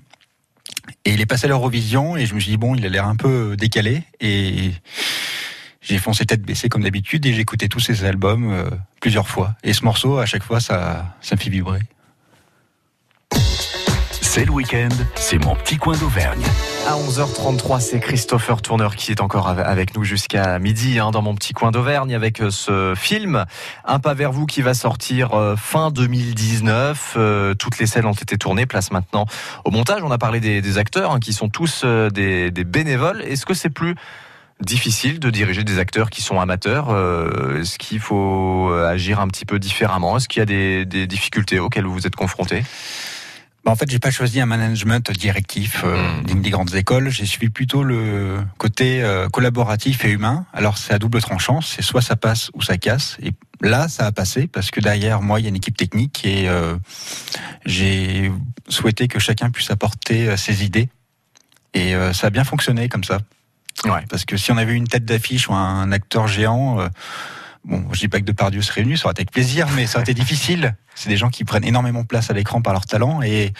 Et 1.04 1.12
il 1.12 1.20
est 1.20 1.26
passé 1.26 1.44
à 1.44 1.48
l'Eurovision 1.48 2.16
et 2.16 2.26
je 2.26 2.35
me 2.35 2.40
suis 2.40 2.50
dit 2.52 2.56
bon, 2.56 2.74
il 2.74 2.85
a 2.87 2.88
l'air 2.88 3.06
un 3.06 3.16
peu 3.16 3.56
décalé 3.56 4.02
et 4.20 4.72
j'ai 5.80 5.98
foncé 5.98 6.24
tête 6.26 6.42
baissée 6.42 6.68
comme 6.68 6.82
d'habitude 6.82 7.24
et 7.26 7.32
j'ai 7.35 7.40
écouté 7.40 7.68
tous 7.68 7.80
ses 7.80 8.04
albums 8.04 8.50
euh, 8.52 8.70
plusieurs 9.00 9.28
fois. 9.28 9.54
Et 9.62 9.72
ce 9.72 9.85
morceau, 9.85 10.18
à 10.18 10.26
chaque 10.26 10.42
fois, 10.42 10.59
ça, 10.61 11.14
ça 11.20 11.37
me 11.37 11.40
fait 11.40 11.50
vibrer. 11.50 11.80
C'est 14.37 14.44
le 14.44 14.51
week-end, 14.51 14.90
c'est 15.14 15.38
mon 15.38 15.57
petit 15.57 15.79
coin 15.79 15.96
d'Auvergne. 15.96 16.42
À 16.87 16.92
11h33, 16.92 17.81
c'est 17.81 18.01
Christopher 18.01 18.61
Tourneur 18.61 18.94
qui 18.94 19.11
est 19.11 19.22
encore 19.22 19.49
ave- 19.49 19.61
avec 19.61 19.96
nous 19.96 20.05
jusqu'à 20.05 20.59
midi 20.59 20.99
hein, 20.99 21.11
dans 21.11 21.22
mon 21.22 21.35
petit 21.35 21.55
coin 21.55 21.70
d'Auvergne 21.70 22.14
avec 22.14 22.42
euh, 22.42 22.51
ce 22.51 22.92
film 22.94 23.46
Un 23.87 23.99
pas 23.99 24.12
vers 24.12 24.33
vous 24.33 24.44
qui 24.44 24.61
va 24.61 24.75
sortir 24.75 25.33
euh, 25.33 25.57
fin 25.57 25.90
2019. 25.90 27.14
Euh, 27.16 27.55
toutes 27.55 27.79
les 27.79 27.87
scènes 27.87 28.05
ont 28.05 28.12
été 28.12 28.37
tournées, 28.37 28.66
place 28.66 28.90
maintenant 28.90 29.25
au 29.64 29.70
montage. 29.70 30.03
On 30.03 30.11
a 30.11 30.18
parlé 30.18 30.40
des, 30.40 30.77
acteurs 30.77 31.12
hein, 31.12 31.18
qui 31.18 31.33
sont 31.33 31.49
tous 31.49 31.87
des, 31.87 32.51
bénévoles. 32.51 33.22
Est-ce 33.22 33.46
que 33.46 33.55
c'est 33.55 33.70
plus 33.70 33.94
difficile 34.61 35.18
de 35.18 35.31
diriger 35.31 35.64
des 35.64 35.79
acteurs 35.79 36.11
qui 36.11 36.20
sont 36.20 36.38
amateurs? 36.40 36.90
Est-ce 37.59 37.79
qu'il 37.79 38.01
faut 38.01 38.70
agir 38.70 39.18
un 39.18 39.29
petit 39.29 39.46
peu 39.46 39.59
différemment? 39.59 40.18
Est-ce 40.18 40.29
qu'il 40.29 40.40
y 40.40 40.42
a 40.42 40.46
des, 40.46 40.85
des 40.85 41.07
difficultés 41.07 41.59
auxquelles 41.59 41.87
vous 41.87 41.94
vous 41.94 42.07
êtes 42.07 42.16
confrontés? 42.16 42.64
Bah, 43.66 43.72
en 43.72 43.74
fait, 43.74 43.90
j'ai 43.90 43.98
pas 43.98 44.12
choisi 44.12 44.40
un 44.40 44.46
management 44.46 45.11
directif 45.11 45.83
euh, 45.85 46.22
d'une 46.22 46.40
des 46.40 46.50
grandes 46.50 46.76
écoles. 46.76 47.11
J'ai 47.11 47.26
suivi 47.26 47.50
plutôt 47.50 47.83
le 47.83 48.38
côté 48.59 49.02
euh, 49.02 49.29
collaboratif 49.29 50.05
et 50.05 50.11
humain. 50.11 50.46
Alors, 50.52 50.79
c'est 50.79 50.94
à 50.94 51.00
double 51.00 51.20
tranchant. 51.20 51.61
C'est 51.61 51.83
soit 51.83 52.00
ça 52.00 52.14
passe 52.14 52.52
ou 52.55 52.62
ça 52.62 52.79
casse. 52.79 53.16
Et 53.20 53.33
là, 53.61 53.88
ça 53.88 54.07
a 54.07 54.12
passé 54.12 54.46
parce 54.46 54.70
que 54.70 54.79
derrière 54.79 55.20
moi, 55.20 55.40
il 55.40 55.42
y 55.42 55.46
a 55.46 55.48
une 55.48 55.57
équipe 55.57 55.76
technique 55.76 56.24
et 56.24 56.48
euh, 56.48 56.76
j'ai 57.64 58.31
souhaité 58.68 59.09
que 59.09 59.18
chacun 59.18 59.50
puisse 59.50 59.72
apporter 59.72 60.29
euh, 60.29 60.37
ses 60.37 60.64
idées. 60.64 60.88
Et 61.74 61.96
euh, 61.96 62.12
ça 62.12 62.29
a 62.29 62.31
bien 62.31 62.44
fonctionné 62.44 62.88
comme 62.88 63.02
ça. 63.02 63.18
Ouais. 63.85 64.05
Parce 64.09 64.24
que 64.24 64.37
si 64.37 64.52
on 64.52 64.59
avait 64.59 64.74
une 64.74 64.87
tête 64.87 65.05
d'affiche 65.05 65.48
ou 65.48 65.55
un 65.55 65.90
acteur 65.90 66.29
géant, 66.29 66.79
euh, 66.79 66.88
bon, 67.66 67.85
je 67.92 67.98
dis 68.00 68.09
pas 68.09 68.18
que 68.20 68.24
Depardieu 68.24 68.62
serait 68.62 68.83
venu, 68.83 68.96
ça 68.96 69.05
aurait 69.07 69.12
été 69.12 69.20
avec 69.20 69.31
plaisir, 69.33 69.66
mais 69.76 69.87
ça 69.87 69.98
aurait 69.98 70.05
été 70.05 70.14
difficile. 70.14 70.74
C'est 70.94 71.11
des 71.11 71.16
gens 71.18 71.29
qui 71.29 71.44
prennent 71.44 71.64
énormément 71.64 72.00
de 72.02 72.07
place 72.07 72.31
à 72.31 72.33
l'écran 72.33 72.62
par 72.62 72.72
leur 72.72 72.87
talent 72.87 73.20
et 73.22 73.52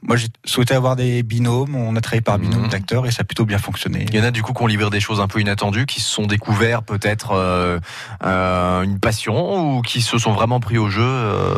moi 0.00 0.16
j'ai 0.16 0.28
souhaité 0.44 0.74
avoir 0.74 0.94
des 0.94 1.24
binômes, 1.24 1.74
on 1.74 1.96
a 1.96 2.00
travaillé 2.00 2.20
par 2.20 2.38
binôme 2.38 2.62
Mhm. 2.62 2.68
d'acteurs 2.68 3.06
et 3.06 3.10
ça 3.10 3.22
a 3.22 3.24
plutôt 3.24 3.44
bien 3.44 3.58
fonctionné. 3.58 4.06
Il 4.10 4.14
y 4.14 4.20
en 4.20 4.24
a 4.24 4.30
du 4.30 4.42
coup 4.44 4.52
qui 4.52 4.62
ont 4.62 4.68
livré 4.68 4.88
des 4.90 5.00
choses 5.00 5.20
un 5.20 5.26
peu 5.26 5.40
inattendues, 5.40 5.86
qui 5.86 6.00
se 6.00 6.08
sont 6.08 6.26
découverts 6.26 6.84
peut-être 6.84 7.32
euh, 7.32 7.80
euh, 8.24 8.82
une 8.82 9.00
passion 9.00 9.78
ou 9.78 9.82
qui 9.82 10.00
se 10.02 10.16
sont 10.18 10.30
vraiment 10.32 10.60
pris 10.60 10.78
au 10.78 10.88
jeu. 10.88 11.02
euh, 11.04 11.54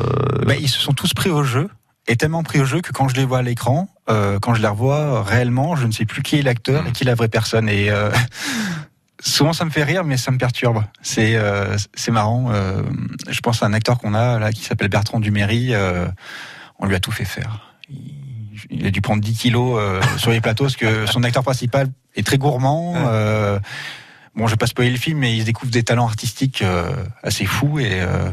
Bah, 0.46 0.55
ils 0.59 0.70
se 0.70 0.81
sont 0.81 0.92
tous 0.94 1.12
pris 1.12 1.29
au 1.29 1.42
jeu 1.42 1.68
et 2.09 2.16
tellement 2.16 2.42
pris 2.42 2.61
au 2.61 2.64
jeu 2.64 2.81
que 2.81 2.92
quand 2.92 3.09
je 3.09 3.14
les 3.16 3.26
vois 3.26 3.40
à 3.40 3.42
l'écran, 3.42 3.90
euh, 4.09 4.38
quand 4.40 4.55
je 4.55 4.62
les 4.62 4.68
revois 4.68 5.22
réellement, 5.22 5.76
je 5.76 5.87
ne 5.87 5.92
sais 5.92 6.07
plus 6.07 6.22
qui 6.22 6.38
est 6.38 6.42
l'acteur 6.42 6.87
et 6.87 6.92
qui 6.92 7.05
est 7.05 7.07
la 7.07 7.14
vraie 7.14 7.29
personne. 7.29 7.68
Et 7.68 7.90
euh, 7.90 8.11
souvent 9.20 9.52
ça 9.52 9.64
me 9.64 9.70
fait 9.70 9.85
rire, 9.85 10.04
mais 10.04 10.16
ça 10.16 10.30
me 10.30 10.38
perturbe. 10.38 10.83
C'est 11.02 11.37
euh, 11.37 11.76
c'est 11.94 12.11
marrant. 12.11 12.50
euh, 12.52 12.83
je 13.28 13.40
pense 13.40 13.62
à 13.62 13.66
un 13.66 13.72
acteur 13.72 13.98
qu'on 13.98 14.14
a 14.14 14.38
là 14.38 14.52
qui 14.52 14.62
s'appelle 14.62 14.88
Bertrand 14.88 15.20
Duméry. 15.20 15.74
euh, 15.74 16.06
on 16.78 16.87
lui 16.87 16.94
a 16.94 17.00
tout 17.00 17.12
fait 17.12 17.24
faire. 17.24 17.74
Il, 17.88 18.14
il 18.70 18.87
a 18.87 18.90
dû 18.90 19.00
prendre 19.00 19.22
10 19.22 19.37
kilos 19.37 19.78
euh, 19.78 20.00
sur 20.18 20.30
les 20.30 20.40
plateaux 20.40 20.64
parce 20.64 20.76
que 20.76 21.06
son 21.06 21.22
acteur 21.22 21.42
principal 21.42 21.88
est 22.16 22.26
très 22.26 22.38
gourmand. 22.38 22.94
euh, 22.96 23.59
bon, 24.35 24.46
je 24.46 24.52
vais 24.52 24.56
pas 24.56 24.66
spoiler 24.66 24.90
le 24.90 24.96
film, 24.98 25.18
mais 25.18 25.37
il 25.37 25.44
découvre 25.44 25.70
des 25.72 25.83
talents 25.83 26.06
artistiques 26.06 26.62
euh, 26.62 26.90
assez 27.22 27.44
fous 27.46 27.78
et 27.78 28.00
euh, 28.00 28.30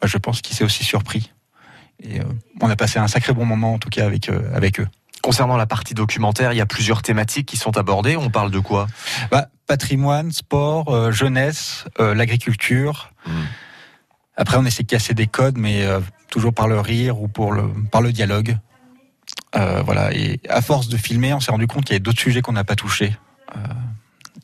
bah, 0.00 0.06
je 0.08 0.18
pense 0.18 0.40
qu'il 0.40 0.56
s'est 0.56 0.64
aussi 0.64 0.84
surpris. 0.84 1.32
Et 2.02 2.20
euh, 2.20 2.24
on 2.60 2.68
a 2.68 2.76
passé 2.76 2.98
un 2.98 3.08
sacré 3.08 3.32
bon 3.32 3.44
moment 3.46 3.74
en 3.74 3.78
tout 3.78 3.88
cas 3.88 4.04
avec 4.04 4.30
avec 4.54 4.80
eux. 4.80 4.88
Concernant 5.22 5.56
la 5.56 5.66
partie 5.66 5.94
documentaire, 5.94 6.52
il 6.52 6.56
y 6.56 6.60
a 6.60 6.66
plusieurs 6.66 7.02
thématiques 7.02 7.46
qui 7.46 7.56
sont 7.56 7.76
abordées. 7.78 8.16
On 8.16 8.30
parle 8.30 8.50
de 8.50 8.58
quoi? 8.60 8.86
Bah, 9.30 9.48
patrimoine, 9.66 10.32
sport, 10.32 10.94
euh, 10.94 11.12
jeunesse, 11.12 11.84
euh, 12.00 12.14
l'agriculture. 12.14 13.12
Mm. 13.26 13.30
Après, 14.36 14.56
on 14.56 14.64
essaie 14.64 14.82
de 14.82 14.88
casser 14.88 15.14
des 15.14 15.26
codes, 15.26 15.58
mais 15.58 15.84
euh, 15.84 16.00
toujours 16.30 16.52
par 16.52 16.68
le 16.68 16.78
rire 16.80 17.20
ou 17.20 17.28
pour 17.28 17.52
le 17.52 17.64
par 17.90 18.02
le 18.02 18.12
dialogue. 18.12 18.58
Voilà. 19.54 20.12
Et 20.12 20.38
à 20.50 20.60
force 20.60 20.88
de 20.88 20.98
filmer, 20.98 21.32
on 21.32 21.40
s'est 21.40 21.50
rendu 21.50 21.66
compte 21.66 21.84
qu'il 21.84 21.92
y 21.92 21.96
avait 21.96 22.00
d'autres 22.00 22.20
sujets 22.20 22.42
qu'on 22.42 22.52
n'a 22.52 22.64
pas 22.64 22.74
touchés. 22.74 23.16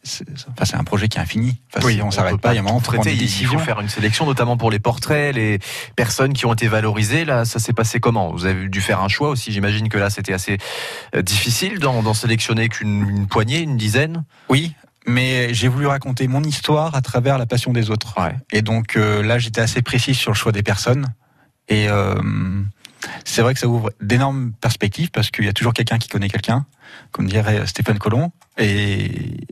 C'est 0.04 0.24
enfin, 0.48 0.64
c'est 0.64 0.76
un 0.76 0.84
projet 0.84 1.08
qui 1.08 1.18
est 1.18 1.20
infini. 1.20 1.60
Enfin, 1.76 1.86
si 1.86 2.00
on 2.00 2.10
s'arrête 2.10 2.40
pas, 2.40 2.54
il 2.54 2.56
y 2.56 2.58
a 2.58 2.62
un 2.62 2.64
moment 2.64 2.80
traiter. 2.80 3.12
Il 3.12 3.46
faut 3.46 3.58
faire 3.58 3.80
une 3.80 3.90
sélection, 3.90 4.24
notamment 4.24 4.56
pour 4.56 4.70
les 4.70 4.78
portraits, 4.78 5.34
les 5.34 5.58
personnes 5.96 6.32
qui 6.32 6.46
ont 6.46 6.54
été 6.54 6.66
valorisées. 6.66 7.26
Là, 7.26 7.44
ça 7.44 7.58
s'est 7.58 7.74
passé 7.74 8.00
comment? 8.00 8.32
Vous 8.32 8.46
avez 8.46 8.68
dû 8.68 8.80
faire 8.80 9.02
un 9.02 9.08
choix 9.08 9.28
aussi. 9.28 9.52
J'imagine 9.52 9.90
que 9.90 9.98
là, 9.98 10.08
c'était 10.08 10.32
assez 10.32 10.56
difficile 11.14 11.78
d'en 11.78 12.14
sélectionner 12.14 12.70
qu'une 12.70 13.06
une 13.06 13.26
poignée, 13.26 13.60
une 13.60 13.76
dizaine? 13.76 14.24
Oui, 14.48 14.74
mais 15.06 15.52
j'ai 15.54 15.68
voulu 15.68 15.86
raconter 15.86 16.28
mon 16.28 16.42
histoire 16.42 16.94
à 16.94 17.02
travers 17.02 17.38
la 17.38 17.46
passion 17.46 17.72
des 17.72 17.90
autres. 17.90 18.14
Ouais. 18.20 18.36
Et 18.52 18.62
donc 18.62 18.96
euh, 18.96 19.22
là, 19.22 19.38
j'étais 19.38 19.60
assez 19.60 19.82
précis 19.82 20.14
sur 20.14 20.30
le 20.30 20.36
choix 20.36 20.52
des 20.52 20.62
personnes. 20.62 21.06
Et 21.68 21.88
euh, 21.88 22.14
c'est 23.24 23.42
vrai 23.42 23.54
que 23.54 23.60
ça 23.60 23.68
ouvre 23.68 23.90
d'énormes 24.00 24.52
perspectives 24.60 25.10
parce 25.10 25.30
qu'il 25.30 25.44
y 25.44 25.48
a 25.48 25.52
toujours 25.52 25.72
quelqu'un 25.72 25.98
qui 25.98 26.08
connaît 26.08 26.28
quelqu'un, 26.28 26.66
comme 27.10 27.26
dirait 27.26 27.66
Stéphane 27.66 27.98
Collomb. 27.98 28.30
Et 28.58 29.10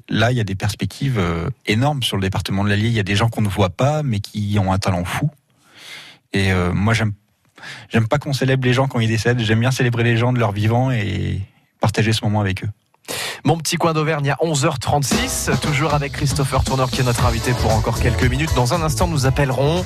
là, 0.09 0.31
il 0.31 0.37
y 0.37 0.41
a 0.41 0.45
des 0.45 0.55
perspectives 0.55 1.19
euh, 1.19 1.49
énormes 1.67 2.03
sur 2.03 2.17
le 2.17 2.23
département 2.23 2.65
de 2.65 2.69
l'Allier. 2.69 2.89
Il 2.89 2.95
y 2.95 3.01
a 3.01 3.05
des 3.05 3.17
gens 3.17 3.29
qu'on 3.29 3.43
ne 3.43 3.49
voit 3.49 3.71
pas, 3.71 4.03
mais 4.03 4.21
qui 4.21 4.59
ont 4.59 4.73
un 4.73 4.79
talent 4.79 5.05
fou. 5.05 5.31
Et 6.33 6.53
euh, 6.53 6.73
moi, 6.73 6.95
j'aime 6.95 7.13
j'aime 7.91 8.09
pas 8.09 8.19
qu'on 8.19 8.33
célèbre 8.33 8.65
les 8.65 8.73
gens 8.73 8.89
quand 8.89 9.01
ils 9.01 9.09
décèdent. 9.09 9.41
J'aime 9.41 9.61
bien 9.61 9.71
célébrer 9.71 10.05
les 10.05 10.17
gens 10.17 10.33
de 10.33 10.39
leur 10.39 10.53
vivant 10.53 10.91
et 10.91 11.41
partager 11.81 12.13
ce 12.13 12.25
moment 12.25 12.41
avec 12.41 12.65
eux. 12.65 12.69
Mon 13.44 13.57
petit 13.57 13.77
coin 13.77 13.92
d'Auvergne 13.92 14.31
à 14.31 14.37
11h36, 14.44 15.59
toujours 15.61 15.94
avec 15.94 16.12
Christopher 16.12 16.64
Tourneur 16.64 16.90
qui 16.90 17.01
est 17.01 17.05
notre 17.05 17.27
invité 17.27 17.53
pour 17.53 17.73
encore 17.73 18.01
quelques 18.01 18.25
minutes. 18.25 18.51
Dans 18.55 18.75
un 18.75 18.83
instant, 18.83 19.07
nous 19.07 19.27
appellerons 19.27 19.85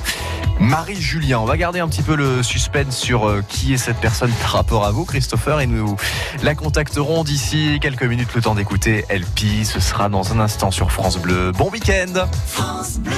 Marie-Julien. 0.59 1.39
On 1.39 1.45
va 1.45 1.57
garder 1.57 1.79
un 1.79 1.87
petit 1.87 2.01
peu 2.01 2.15
le 2.15 2.43
suspense 2.43 2.97
sur 2.97 3.27
euh, 3.27 3.43
qui 3.47 3.73
est 3.73 3.77
cette 3.77 3.97
personne 3.97 4.31
par 4.41 4.51
rapport 4.51 4.85
à 4.85 4.91
vous, 4.91 5.05
Christopher, 5.05 5.59
et 5.59 5.67
nous 5.67 5.95
la 6.43 6.55
contacterons 6.55 7.23
d'ici 7.23 7.79
quelques 7.81 8.03
minutes, 8.03 8.33
le 8.35 8.41
temps 8.41 8.55
d'écouter 8.55 9.05
LP. 9.09 9.63
Ce 9.63 9.79
sera 9.79 10.09
dans 10.09 10.33
un 10.33 10.39
instant 10.39 10.71
sur 10.71 10.91
France 10.91 11.17
Bleu. 11.17 11.51
Bon 11.51 11.69
week-end 11.69 12.27
France 12.47 12.97
Bleu, 12.99 13.13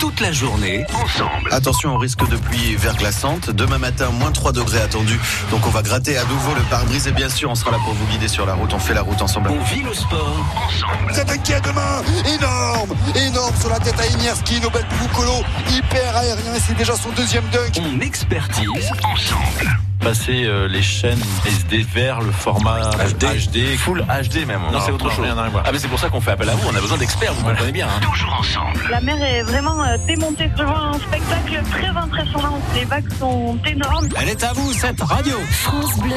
toute 0.00 0.20
la 0.20 0.32
journée, 0.32 0.84
ensemble. 0.94 1.52
Attention 1.52 1.94
au 1.94 1.98
risque 1.98 2.28
de 2.28 2.36
pluie 2.36 2.74
verglaçante. 2.76 3.50
Demain 3.50 3.78
matin, 3.78 4.10
moins 4.10 4.32
3 4.32 4.52
degrés 4.52 4.80
attendus. 4.80 5.20
Donc 5.50 5.66
on 5.66 5.70
va 5.70 5.82
gratter 5.82 6.16
à 6.18 6.24
nouveau 6.24 6.54
le 6.54 6.62
pare-brise 6.62 7.06
et 7.06 7.12
bien 7.12 7.28
sûr, 7.28 7.50
on 7.50 7.54
sera 7.54 7.70
là 7.70 7.78
pour 7.84 7.94
vous 7.94 8.06
guider 8.06 8.28
sur 8.28 8.46
la 8.46 8.54
route. 8.54 8.72
On 8.74 8.78
fait 8.78 8.94
la 8.94 9.02
route 9.02 9.20
ensemble. 9.22 9.50
On 9.50 9.62
vit 9.64 9.82
le 9.82 9.94
sport 9.94 10.36
ensemble. 10.56 11.12
C'est 11.12 11.30
inquiet 11.30 11.60
demain 11.64 12.02
Énorme 12.26 12.94
Énorme 13.14 13.54
sur 13.60 13.68
la 13.70 13.78
tête 13.80 13.98
à 14.00 14.06
Inierski, 14.06 14.60
Nobel 14.60 14.84
Boukolo, 15.00 15.44
hyper 15.70 16.16
aérien, 16.16 16.54
et 16.54 16.60
c'est 16.60 16.76
déjà 16.76 16.94
son 16.96 17.10
deuxième 17.10 17.44
dunk. 17.52 17.80
On 17.80 18.00
expertise 18.00 18.68
ensemble. 19.04 19.78
passer 20.00 20.44
euh, 20.44 20.68
les 20.68 20.82
chaînes 20.82 21.20
SD 21.46 21.86
vers 21.94 22.20
le 22.20 22.32
format 22.32 22.90
HD, 22.90 23.76
full 23.76 24.02
HD 24.02 24.46
même. 24.46 24.60
Non, 24.72 24.80
c'est 24.84 24.92
autre 24.92 25.10
chose. 25.10 25.24
Rien 25.24 25.36
à 25.38 25.48
voir. 25.48 25.64
Ah 25.66 25.70
mais 25.72 25.78
c'est 25.78 25.88
pour 25.88 25.98
ça 25.98 26.08
qu'on 26.08 26.20
fait 26.20 26.32
appel 26.32 26.48
à 26.48 26.54
vous. 26.54 26.68
On 26.70 26.74
a 26.74 26.80
besoin 26.80 26.96
d'experts. 26.98 27.32
Vous 27.34 27.44
comprenez 27.44 27.72
bien. 27.72 27.86
hein. 27.88 28.00
Toujours 28.00 28.32
ensemble. 28.32 28.47
La 28.90 29.00
mer 29.00 29.22
est 29.22 29.42
vraiment 29.42 29.82
euh, 29.82 29.96
démontée. 30.06 30.50
Je 30.56 30.62
vois 30.62 30.78
un 30.78 30.94
spectacle 30.94 31.62
très 31.70 31.88
impressionnant. 31.88 32.58
Les 32.74 32.84
vagues 32.84 33.12
sont 33.18 33.58
énormes. 33.66 34.08
Elle 34.20 34.28
est 34.30 34.44
à 34.44 34.52
vous 34.52 34.72
cette 34.72 35.00
radio. 35.00 35.34
France 35.50 35.98
Bleu, 35.98 36.16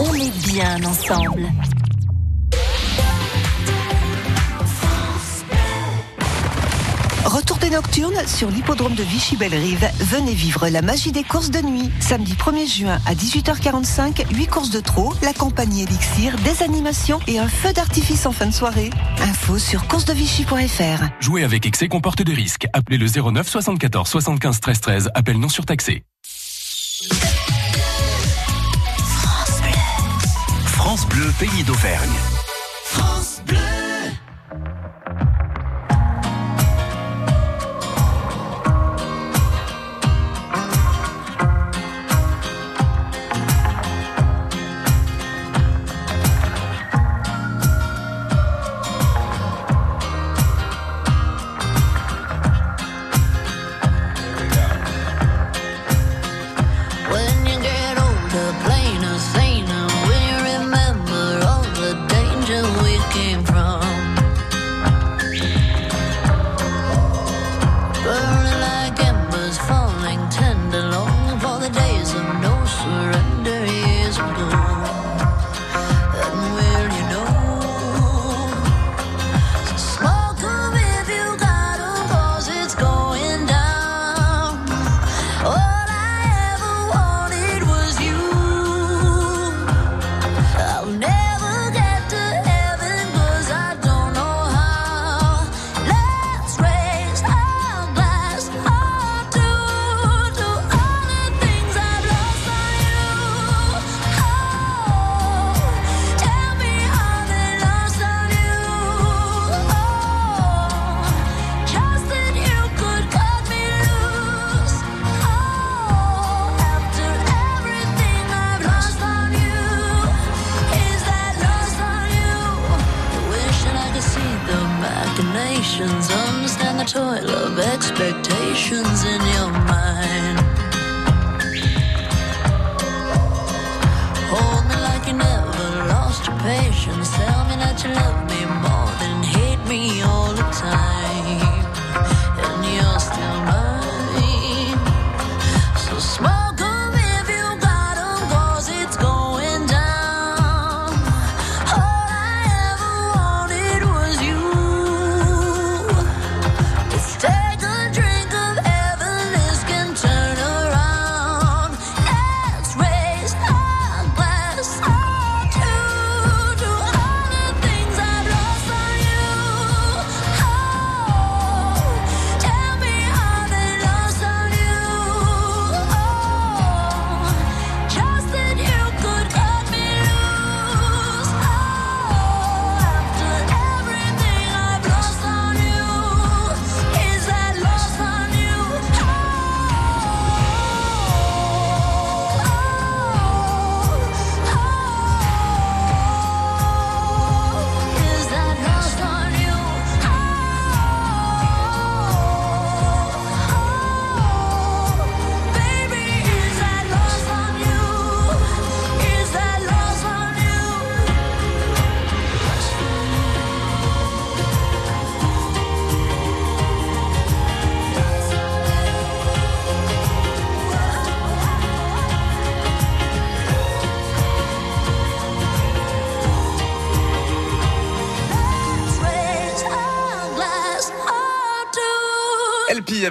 on 0.00 0.14
est 0.14 0.46
bien 0.46 0.82
ensemble. 0.84 1.48
Retour 7.24 7.58
des 7.58 7.70
nocturnes 7.70 8.26
sur 8.26 8.50
l'hippodrome 8.50 8.94
de 8.94 9.02
Vichy-Belle-Rive. 9.02 9.88
Venez 10.00 10.34
vivre 10.34 10.68
la 10.68 10.82
magie 10.82 11.12
des 11.12 11.22
courses 11.22 11.50
de 11.50 11.60
nuit. 11.60 11.88
Samedi 12.00 12.34
1er 12.34 12.66
juin 12.66 12.98
à 13.06 13.14
18h45, 13.14 14.34
8 14.34 14.46
courses 14.48 14.70
de 14.70 14.80
trot, 14.80 15.14
la 15.22 15.32
compagnie 15.32 15.82
Elixir, 15.84 16.36
des 16.38 16.62
animations 16.64 17.20
et 17.28 17.38
un 17.38 17.48
feu 17.48 17.72
d'artifice 17.72 18.26
en 18.26 18.32
fin 18.32 18.46
de 18.46 18.52
soirée. 18.52 18.90
Info 19.22 19.58
sur 19.58 19.86
coursesdevichy.fr. 19.86 21.04
Jouer 21.20 21.44
avec 21.44 21.64
excès 21.64 21.86
comporte 21.86 22.22
des 22.22 22.34
risques. 22.34 22.66
Appelez 22.72 22.98
le 22.98 23.06
09 23.06 23.48
74 23.48 24.08
75 24.08 24.60
13 24.60 24.80
13. 24.80 25.10
Appel 25.14 25.38
non 25.38 25.48
surtaxé. 25.48 26.02
France 30.66 31.06
Bleu, 31.06 31.32
pays 31.38 31.62
d'Auvergne. 31.62 32.10
France 32.84 33.42
Bleu. 33.46 33.81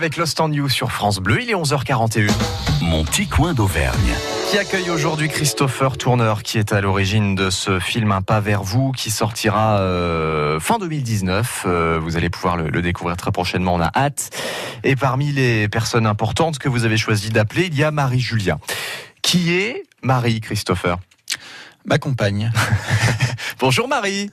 Avec 0.02 0.18
Lost 0.18 0.40
on 0.40 0.52
You 0.52 0.68
sur 0.68 0.92
France 0.92 1.20
Bleu, 1.20 1.44
il 1.44 1.52
est 1.52 1.54
11h41. 1.54 2.32
Mon 2.82 3.04
petit 3.04 3.28
coin 3.28 3.54
d'Auvergne. 3.54 4.16
Qui 4.50 4.58
accueille 4.58 4.90
aujourd'hui 4.90 5.30
Christopher 5.30 5.96
Tourner, 5.96 6.34
qui 6.44 6.58
est 6.58 6.74
à 6.74 6.82
l'origine 6.82 7.36
de 7.36 7.52
ce 7.52 7.80
film 7.80 8.12
Un 8.12 8.24
pas 8.24 8.40
vers 8.40 8.64
vous, 8.64 8.94
qui 8.94 9.12
sortira 9.12 9.78
euh, 9.78 10.60
fin 10.60 10.80
2019. 10.80 11.66
Euh, 11.68 12.00
vous 12.02 12.18
allez 12.18 12.32
pouvoir 12.32 12.58
le, 12.58 12.70
le 12.70 12.82
découvrir 12.82 13.16
très 13.16 13.32
prochainement, 13.32 13.76
on 13.76 13.80
a 13.80 13.92
hâte. 13.96 14.32
Et 14.84 14.96
parmi 14.96 15.32
les 15.34 15.68
personnes 15.68 16.08
importantes 16.08 16.58
que 16.58 16.68
vous 16.68 16.84
avez 16.84 16.98
choisi 16.98 17.30
d'appeler, 17.30 17.68
il 17.68 17.76
y 17.76 17.84
a 17.84 17.92
Marie-Julia. 17.92 18.58
Qui 19.22 19.54
est 19.54 19.84
Marie, 20.02 20.42
Christopher? 20.42 20.98
Ma 21.86 22.00
compagne. 22.00 22.52
Bonjour 23.60 23.88
Marie 23.88 24.32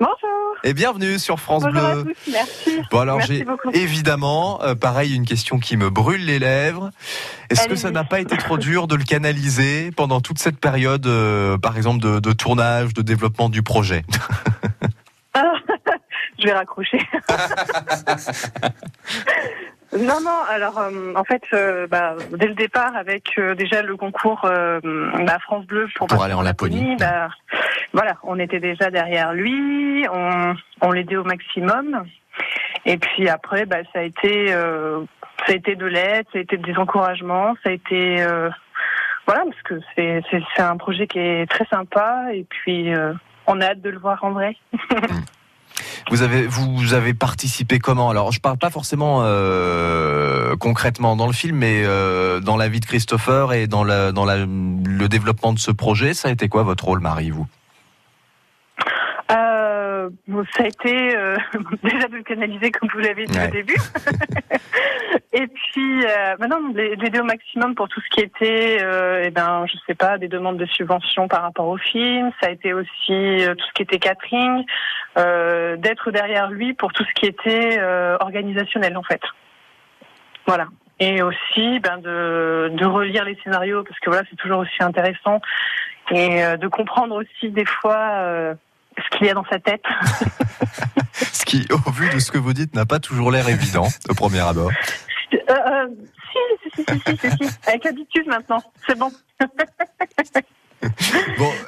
Bonjour. 0.00 0.56
et 0.64 0.74
bienvenue 0.74 1.18
sur 1.18 1.38
France 1.38 1.62
Bonjour 1.62 1.84
à 1.84 1.94
Bleu. 1.94 2.04
tous, 2.14 2.32
merci. 2.32 2.80
Bon 2.90 2.98
alors 3.00 3.20
j'ai 3.20 3.44
évidemment 3.74 4.60
euh, 4.62 4.74
pareil 4.74 5.14
une 5.14 5.24
question 5.24 5.58
qui 5.58 5.76
me 5.76 5.88
brûle 5.90 6.24
les 6.24 6.38
lèvres. 6.38 6.90
Est-ce 7.50 7.68
que 7.68 7.76
ça 7.76 7.90
n'a 7.90 8.02
pas 8.04 8.20
été 8.20 8.36
trop 8.36 8.58
dur 8.58 8.88
de 8.88 8.96
le 8.96 9.04
canaliser 9.04 9.90
pendant 9.92 10.20
toute 10.20 10.38
cette 10.38 10.58
période, 10.58 11.06
euh, 11.06 11.58
par 11.58 11.76
exemple 11.76 12.02
de, 12.02 12.18
de 12.18 12.32
tournage, 12.32 12.92
de 12.94 13.02
développement 13.02 13.48
du 13.48 13.62
projet 13.62 14.04
Ah, 15.34 15.52
je 16.38 16.44
vais 16.44 16.52
raccrocher. 16.52 16.98
non, 19.98 20.20
non, 20.22 20.38
alors 20.48 20.78
euh, 20.78 21.12
en 21.14 21.24
fait, 21.24 21.42
euh, 21.52 21.86
bah, 21.86 22.16
dès 22.30 22.46
le 22.46 22.54
départ, 22.54 22.96
avec 22.96 23.38
euh, 23.38 23.54
déjà 23.54 23.82
le 23.82 23.96
concours 23.96 24.44
euh, 24.44 24.80
bah, 25.26 25.38
France 25.40 25.66
Bleu 25.66 25.88
pour, 25.96 26.06
Pour 26.06 26.22
aller 26.22 26.34
en 26.34 26.42
Laponie. 26.42 26.96
bah, 26.96 27.28
voilà, 27.92 28.16
on 28.22 28.38
était 28.38 28.60
déjà 28.60 28.90
derrière 28.90 29.32
lui, 29.34 30.06
on, 30.12 30.54
on 30.80 30.90
l'aidait 30.92 31.16
au 31.16 31.24
maximum. 31.24 32.04
Et 32.86 32.96
puis 32.96 33.28
après, 33.28 33.66
bah, 33.66 33.78
ça 33.92 34.00
a 34.00 34.02
été, 34.02 34.52
euh, 34.52 35.00
ça 35.46 35.52
a 35.52 35.56
été 35.56 35.76
de 35.76 35.86
l'aide, 35.86 36.26
ça 36.32 36.38
a 36.38 36.42
été 36.42 36.56
des 36.56 36.76
encouragements, 36.76 37.54
ça 37.62 37.70
a 37.70 37.72
été, 37.72 38.22
euh, 38.22 38.48
voilà, 39.26 39.44
parce 39.44 39.62
que 39.62 39.80
c'est, 39.94 40.22
c'est, 40.30 40.42
c'est 40.56 40.62
un 40.62 40.76
projet 40.76 41.06
qui 41.06 41.18
est 41.18 41.48
très 41.50 41.66
sympa. 41.66 42.26
Et 42.32 42.44
puis, 42.48 42.94
euh, 42.94 43.12
on 43.46 43.60
a 43.60 43.66
hâte 43.66 43.82
de 43.82 43.90
le 43.90 43.98
voir 43.98 44.24
en 44.24 44.30
vrai. 44.30 44.56
Vous 46.10 46.22
avez 46.22 46.46
vous 46.46 46.94
avez 46.94 47.14
participé 47.14 47.78
comment? 47.78 48.10
Alors 48.10 48.32
je 48.32 48.40
parle 48.40 48.58
pas 48.58 48.70
forcément 48.70 49.20
euh, 49.22 50.56
concrètement 50.56 51.16
dans 51.16 51.26
le 51.26 51.32
film, 51.32 51.56
mais 51.56 51.82
euh, 51.84 52.40
dans 52.40 52.56
la 52.56 52.68
vie 52.68 52.80
de 52.80 52.86
Christopher 52.86 53.52
et 53.52 53.66
dans 53.66 53.84
la, 53.84 54.12
dans 54.12 54.24
la, 54.24 54.36
le 54.38 55.08
développement 55.08 55.52
de 55.52 55.58
ce 55.58 55.70
projet, 55.70 56.14
ça 56.14 56.28
a 56.28 56.30
été 56.30 56.48
quoi 56.48 56.62
votre 56.62 56.84
rôle, 56.84 57.00
Marie, 57.00 57.30
vous? 57.30 57.46
Euh, 60.02 60.10
bon, 60.28 60.44
ça 60.56 60.64
a 60.64 60.66
été 60.66 61.16
euh, 61.16 61.36
déjà 61.82 62.08
de 62.08 62.16
le 62.16 62.22
canaliser 62.22 62.70
comme 62.70 62.88
vous 62.92 63.00
l'avez 63.00 63.24
dit 63.26 63.38
Ouais. 63.38 63.48
au 63.48 63.50
début. 63.50 63.76
Et 65.32 65.46
puis 65.46 66.04
euh, 66.04 66.36
maintenant 66.38 66.58
l'aider 66.74 67.20
au 67.20 67.24
maximum 67.24 67.74
pour 67.74 67.88
tout 67.88 68.00
ce 68.00 68.08
qui 68.10 68.20
était, 68.20 68.78
eh 69.24 69.30
ben, 69.30 69.64
je 69.66 69.76
sais 69.86 69.94
pas, 69.94 70.18
des 70.18 70.28
demandes 70.28 70.58
de 70.58 70.66
subventions 70.66 71.26
par 71.26 71.42
rapport 71.42 71.68
au 71.68 71.78
film. 71.78 72.30
Ça 72.40 72.48
a 72.48 72.50
été 72.50 72.74
aussi 72.74 72.86
tout 73.06 73.64
ce 73.66 73.72
qui 73.74 73.82
était 73.82 73.98
catering, 73.98 74.64
d'être 75.16 76.10
derrière 76.10 76.50
lui 76.50 76.74
pour 76.74 76.92
tout 76.92 77.04
ce 77.04 77.12
qui 77.14 77.26
était 77.26 77.80
organisationnel 78.20 78.96
en 78.98 79.02
fait. 79.02 79.22
Voilà. 80.46 80.66
Et 81.00 81.22
aussi 81.22 81.80
ben, 81.80 81.96
de, 81.98 82.70
de 82.74 82.84
relire 82.84 83.24
les 83.24 83.38
scénarios 83.42 83.84
parce 83.84 83.98
que 84.00 84.10
voilà 84.10 84.24
c'est 84.28 84.36
toujours 84.36 84.58
aussi 84.58 84.82
intéressant 84.82 85.40
et 86.10 86.44
euh, 86.44 86.56
de 86.56 86.68
comprendre 86.68 87.14
aussi 87.16 87.50
des 87.50 87.64
fois 87.64 88.10
euh, 88.16 88.54
ce 88.98 89.16
qu'il 89.18 89.26
y 89.26 89.30
a 89.30 89.34
dans 89.34 89.44
sa 89.44 89.58
tête. 89.58 89.82
Ce 91.14 91.44
qui, 91.44 91.66
au 91.70 91.90
vu 91.90 92.08
de 92.08 92.18
ce 92.18 92.32
que 92.32 92.38
vous 92.38 92.52
dites, 92.54 92.74
n'a 92.74 92.86
pas 92.86 92.98
toujours 92.98 93.30
l'air 93.30 93.48
évident 93.48 93.86
au 94.08 94.14
premier 94.14 94.40
abord. 94.40 94.70
Euh, 95.32 95.36
euh, 95.50 95.86
si, 96.74 96.82
si, 96.84 96.84
si, 97.06 97.16
si, 97.16 97.30
si, 97.48 97.58
avec 97.68 97.84
l'habitude 97.84 98.26
maintenant, 98.26 98.62
c'est 98.86 98.98
bon. 98.98 99.10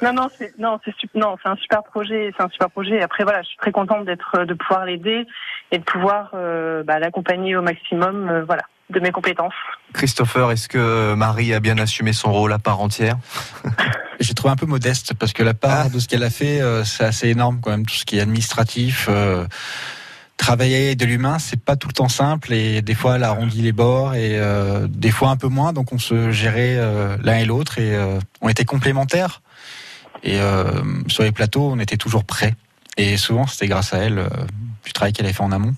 Non, 0.01 0.13
non, 0.13 0.27
c'est 0.37 0.57
non, 0.59 0.79
c'est 0.83 0.93
sup- 0.97 1.13
non, 1.15 1.35
c'est 1.41 1.49
un 1.49 1.55
super 1.57 1.83
projet, 1.83 2.31
c'est 2.35 2.43
un 2.43 2.49
super 2.49 2.69
projet. 2.69 2.95
Et 2.95 3.01
Après, 3.01 3.23
voilà, 3.23 3.41
je 3.43 3.47
suis 3.49 3.57
très 3.57 3.71
contente 3.71 4.05
d'être, 4.05 4.43
de 4.45 4.53
pouvoir 4.53 4.85
l'aider 4.85 5.25
et 5.71 5.77
de 5.77 5.83
pouvoir 5.83 6.31
euh, 6.33 6.83
bah, 6.83 6.99
l'accompagner 6.99 7.55
au 7.55 7.61
maximum, 7.61 8.27
euh, 8.29 8.43
voilà, 8.43 8.63
de 8.89 8.99
mes 8.99 9.11
compétences. 9.11 9.53
Christopher, 9.93 10.51
est-ce 10.51 10.67
que 10.67 11.13
Marie 11.15 11.53
a 11.53 11.59
bien 11.59 11.77
assumé 11.77 12.13
son 12.13 12.31
rôle 12.31 12.53
à 12.53 12.59
part 12.59 12.81
entière? 12.81 13.17
J'ai 14.19 14.33
trouvé 14.33 14.51
un 14.51 14.55
peu 14.55 14.65
modeste 14.65 15.13
parce 15.13 15.33
que 15.33 15.43
la 15.43 15.53
part 15.53 15.89
de 15.89 15.99
ce 15.99 16.07
qu'elle 16.07 16.23
a 16.23 16.29
fait, 16.29 16.61
euh, 16.61 16.83
c'est 16.83 17.03
assez 17.03 17.29
énorme 17.29 17.59
quand 17.61 17.71
même. 17.71 17.85
Tout 17.85 17.95
ce 17.95 18.05
qui 18.05 18.17
est 18.17 18.21
administratif, 18.21 19.07
euh, 19.09 19.45
travailler 20.37 20.95
de 20.95 21.05
l'humain, 21.05 21.39
c'est 21.39 21.59
pas 21.59 21.75
tout 21.75 21.87
le 21.87 21.93
temps 21.93 22.09
simple 22.09 22.53
et 22.53 22.81
des 22.81 22.93
fois 22.93 23.15
elle 23.15 23.23
arrondit 23.23 23.61
les 23.61 23.71
bords 23.71 24.15
et 24.15 24.37
euh, 24.37 24.87
des 24.89 25.11
fois 25.11 25.29
un 25.29 25.37
peu 25.37 25.47
moins. 25.47 25.73
Donc 25.73 25.91
on 25.91 25.97
se 25.97 26.31
gérait 26.31 26.75
euh, 26.77 27.17
l'un 27.23 27.37
et 27.37 27.45
l'autre 27.45 27.79
et 27.79 27.95
euh, 27.95 28.19
on 28.41 28.49
était 28.49 28.65
complémentaires. 28.65 29.41
Et 30.23 30.39
euh, 30.39 30.81
sur 31.07 31.23
les 31.23 31.31
plateaux, 31.31 31.69
on 31.71 31.79
était 31.79 31.97
toujours 31.97 32.23
prêts. 32.23 32.55
Et 32.97 33.17
souvent, 33.17 33.45
c'était 33.47 33.67
grâce 33.67 33.93
à 33.93 33.97
elle 33.97 34.19
euh, 34.19 34.29
du 34.83 34.93
travail 34.93 35.13
qu'elle 35.13 35.25
avait 35.25 35.33
fait 35.33 35.43
en 35.43 35.51
amont. 35.51 35.75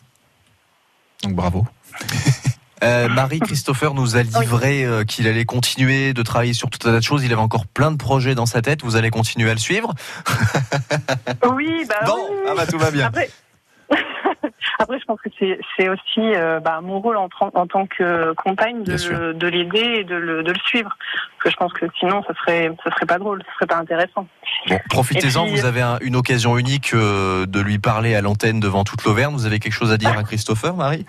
Donc 1.24 1.34
bravo. 1.34 1.68
Euh, 2.84 3.08
Marie 3.10 3.40
Christopher 3.40 3.94
nous 3.94 4.16
a 4.18 4.24
livré 4.24 4.86
euh, 4.86 5.04
qu'il 5.04 5.28
allait 5.28 5.46
continuer 5.46 6.14
de 6.14 6.22
travailler 6.22 6.54
sur 6.54 6.70
tout 6.70 6.88
un 6.88 6.92
tas 6.92 7.00
de 7.00 7.04
choses. 7.04 7.24
Il 7.24 7.32
avait 7.34 7.42
encore 7.42 7.66
plein 7.66 7.92
de 7.92 7.98
projets 7.98 8.36
dans 8.36 8.46
sa 8.46 8.62
tête. 8.62 8.84
Vous 8.84 8.96
allez 8.96 9.10
continuer 9.10 9.50
à 9.50 9.54
le 9.54 9.60
suivre? 9.60 9.94
Oui, 11.54 11.86
bah 11.90 11.96
Bon, 12.06 12.18
oui, 12.30 12.38
ah 12.50 12.54
bah, 12.56 12.66
tout 12.68 12.78
va 12.78 12.92
bien. 12.92 13.08
Après, 13.08 13.30
Après, 14.80 15.00
je 15.00 15.06
pense 15.06 15.20
que 15.22 15.30
c'est 15.40 15.90
aussi 15.90 16.20
euh, 16.20 16.60
bah, 16.60 16.82
mon 16.82 17.00
rôle 17.00 17.18
en, 17.18 17.30
tant 17.30 17.88
que 17.88 18.34
compagne 18.34 18.84
de, 18.84 19.48
l'aider 19.48 20.00
et 20.00 20.04
de 20.04 20.16
le, 20.16 20.44
de 20.44 20.52
le 20.52 20.60
suivre. 20.68 20.96
Parce 21.00 21.44
que 21.44 21.50
je 21.50 21.56
pense 21.56 21.74
que 21.74 21.86
sinon, 22.00 22.22
ça 22.28 22.34
serait, 22.36 22.72
ça 22.84 22.92
serait 22.92 23.06
pas 23.06 23.18
drôle, 23.18 23.42
ça 23.44 23.54
serait 23.56 23.68
pas 23.68 23.78
intéressant. 23.78 24.28
Bon, 24.68 24.80
profitez-en, 24.90 25.48
vous 25.48 25.66
avez 25.66 25.82
un- 25.82 25.98
une 26.02 26.16
occasion 26.16 26.58
unique 26.58 26.94
euh, 26.94 27.46
de 27.46 27.60
lui 27.60 27.80
parler 27.80 28.14
à 28.16 28.22
l'antenne 28.22 28.60
devant 28.60 28.84
toute 28.84 29.04
l'Auvergne. 29.04 29.34
Vous 29.34 29.46
avez 29.46 29.60
quelque 29.60 29.74
chose 29.74 29.92
à 29.92 29.98
dire 29.98 30.16
à 30.18 30.24
Christopher, 30.24 30.76
Marie? 30.76 31.06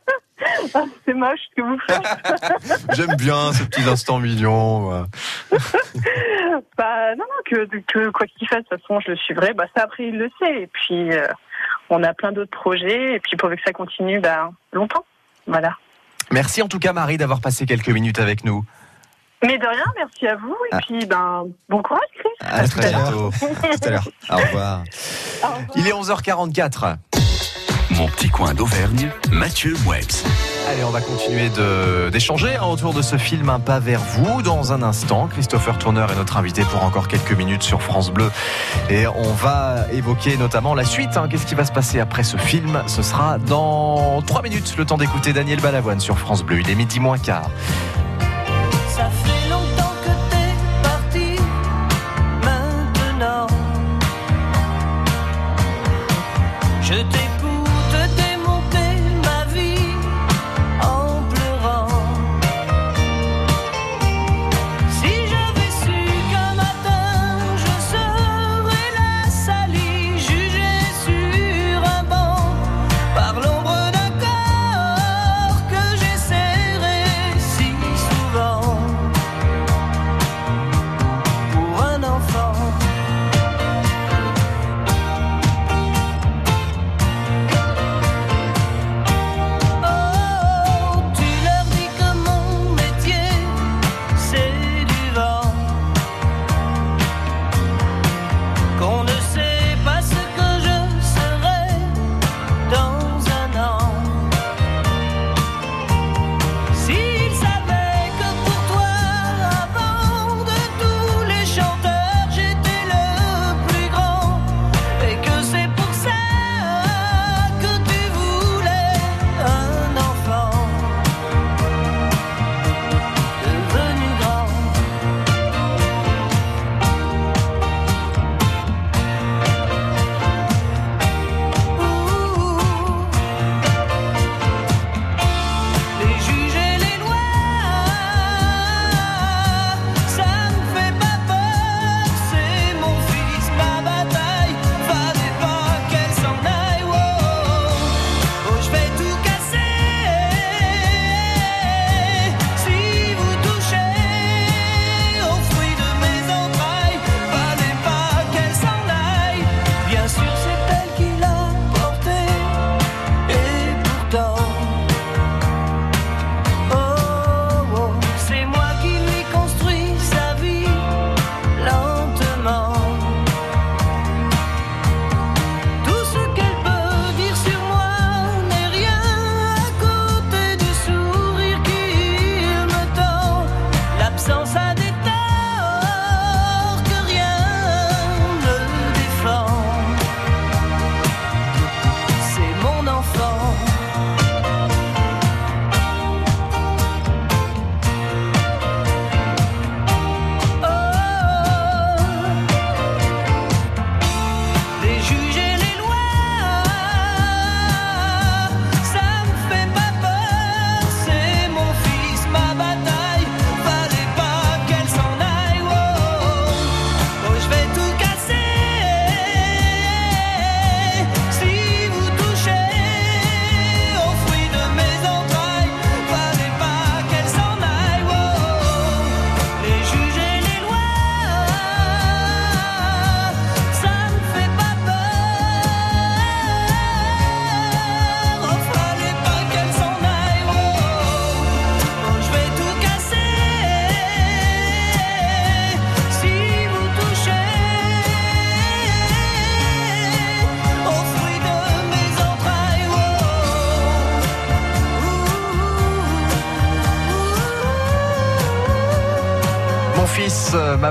Ah, 0.73 0.83
c'est 1.05 1.13
moche 1.13 1.39
ce 1.49 1.61
que 1.61 1.67
vous 1.67 1.79
faites. 1.87 2.91
J'aime 2.95 3.15
bien 3.15 3.53
ces 3.53 3.65
petits 3.65 3.87
instants 3.87 4.19
mignons. 4.19 4.89
ouais. 4.89 5.03
bah 6.77 7.15
non, 7.15 7.25
non, 7.25 7.43
que, 7.45 7.65
que 7.87 8.09
quoi 8.09 8.27
qu'il 8.27 8.47
fasse, 8.47 8.63
de 8.63 8.69
toute 8.69 8.81
façon, 8.81 8.99
je 8.99 9.11
le 9.11 9.17
suivrai. 9.17 9.53
Bah 9.53 9.65
ça 9.75 9.83
après 9.83 10.05
il 10.05 10.17
le 10.17 10.29
sait. 10.39 10.63
Et 10.63 10.67
puis 10.67 11.11
euh, 11.11 11.27
on 11.89 12.03
a 12.03 12.13
plein 12.13 12.31
d'autres 12.31 12.57
projets. 12.57 13.15
Et 13.15 13.19
puis 13.19 13.37
pourvu 13.37 13.55
que 13.57 13.63
ça 13.65 13.73
continue, 13.73 14.19
bah 14.19 14.51
longtemps. 14.73 15.05
Voilà. 15.47 15.75
Merci 16.31 16.61
en 16.61 16.67
tout 16.67 16.79
cas 16.79 16.93
Marie 16.93 17.17
d'avoir 17.17 17.41
passé 17.41 17.65
quelques 17.65 17.89
minutes 17.89 18.19
avec 18.19 18.43
nous. 18.43 18.63
Mais 19.41 19.57
de 19.57 19.65
rien, 19.65 19.85
merci 19.95 20.27
à 20.27 20.35
vous. 20.35 20.55
Et 20.71 20.75
puis 20.85 21.05
ben 21.05 21.45
bon 21.69 21.81
courage, 21.81 22.01
Chris. 22.17 22.29
À, 22.41 22.67
très 22.67 22.89
bientôt. 22.89 23.31
Tout 23.39 23.87
à 23.87 23.89
l'heure. 23.89 24.07
Au 24.29 24.35
revoir. 24.35 24.83
Il 25.75 25.87
est 25.87 25.93
11h44. 25.93 26.97
Mon 27.91 28.07
petit 28.07 28.29
coin 28.29 28.53
d'Auvergne, 28.53 29.09
Mathieu 29.31 29.75
Webs. 29.85 30.23
Allez, 30.69 30.83
on 30.83 30.91
va 30.91 31.01
continuer 31.01 31.49
d'échanger 32.11 32.55
hein, 32.55 32.65
autour 32.65 32.93
de 32.93 33.01
ce 33.01 33.17
film 33.17 33.49
Un 33.49 33.59
pas 33.59 33.79
vers 33.79 34.01
vous. 34.01 34.43
Dans 34.43 34.71
un 34.71 34.83
instant, 34.83 35.27
Christopher 35.27 35.79
Tourneur 35.79 36.11
est 36.11 36.15
notre 36.15 36.37
invité 36.37 36.61
pour 36.61 36.83
encore 36.83 37.07
quelques 37.07 37.31
minutes 37.31 37.63
sur 37.63 37.81
France 37.81 38.11
Bleu. 38.11 38.29
Et 38.91 39.07
on 39.07 39.33
va 39.33 39.85
évoquer 39.91 40.37
notamment 40.37 40.75
la 40.75 40.83
suite. 40.85 41.17
hein. 41.17 41.27
Qu'est-ce 41.27 41.47
qui 41.47 41.55
va 41.55 41.65
se 41.65 41.71
passer 41.71 41.99
après 41.99 42.21
ce 42.23 42.37
film? 42.37 42.83
Ce 42.85 43.01
sera 43.01 43.39
dans 43.39 44.21
3 44.21 44.43
minutes, 44.43 44.75
le 44.77 44.85
temps 44.85 44.97
d'écouter 44.97 45.33
Daniel 45.33 45.59
Balavoine 45.59 45.99
sur 45.99 46.19
France 46.19 46.43
Bleu. 46.43 46.59
Il 46.59 46.69
est 46.69 46.75
midi 46.75 46.99
moins 46.99 47.17
quart. 47.17 47.49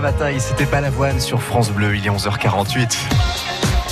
Bataille, 0.00 0.40
c'était 0.40 0.66
pas 0.66 0.80
l'avoine 0.80 1.20
sur 1.20 1.42
France 1.42 1.70
Bleu. 1.70 1.96
Il 1.96 2.06
est 2.06 2.10
11h48. 2.10 2.96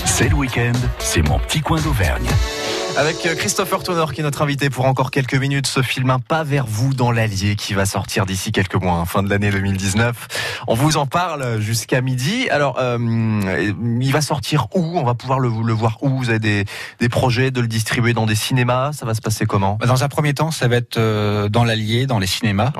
C'est 0.04 0.28
le 0.28 0.34
week-end, 0.34 0.72
c'est 0.98 1.22
mon 1.22 1.38
petit 1.38 1.61
coin 1.61 1.80
d'Auvergne. 1.80 2.26
Avec 2.96 3.26
euh, 3.26 3.34
Christopher 3.34 3.82
Tonor 3.82 4.14
qui 4.14 4.20
est 4.20 4.24
notre 4.24 4.40
invité 4.40 4.70
pour 4.70 4.86
encore 4.86 5.11
quelques 5.11 5.34
minutes, 5.34 5.66
ce 5.66 5.82
film 5.82 6.09
Un 6.09 6.18
pas 6.18 6.44
vers 6.44 6.64
vous 6.66 6.94
dans 6.94 7.11
l'Allier 7.12 7.54
qui 7.57 7.74
va 7.74 7.84
sortir 7.84 8.24
d'ici 8.24 8.52
quelques 8.52 8.76
mois, 8.76 8.94
hein, 8.94 9.04
fin 9.04 9.22
de 9.22 9.28
l'année 9.28 9.50
2019. 9.50 10.62
On 10.66 10.74
vous 10.74 10.96
en 10.96 11.07
parle 11.07 11.61
jusqu'à 11.61 12.00
midi. 12.00 12.48
Alors, 12.50 12.78
euh, 12.78 12.98
il 14.00 14.12
va 14.12 14.20
sortir 14.22 14.68
où? 14.74 14.98
On 14.98 15.04
va 15.04 15.14
pouvoir 15.14 15.38
le, 15.38 15.50
le 15.50 15.72
voir 15.74 15.98
où? 16.02 16.09
Vous 16.16 16.30
avez 16.30 16.38
des, 16.38 16.64
des 16.98 17.09
projets 17.09 17.50
de 17.50 17.61
le 17.61 17.68
distribuer 17.68 18.14
dans 18.14 18.26
des 18.26 18.34
cinémas? 18.34 18.92
Ça 18.92 19.04
va 19.04 19.14
se 19.14 19.20
passer 19.20 19.44
comment? 19.44 19.76
Bah, 19.80 19.86
Dans 19.86 20.04
un 20.04 20.09
premier 20.09 20.32
temps, 20.32 20.50
ça 20.50 20.66
va 20.66 20.76
être 20.76 20.96
euh, 20.96 21.48
dans 21.48 21.64
l'Allier, 21.64 22.07
dans 22.07 22.18
les 22.18 22.26
cinémas. 22.26 22.72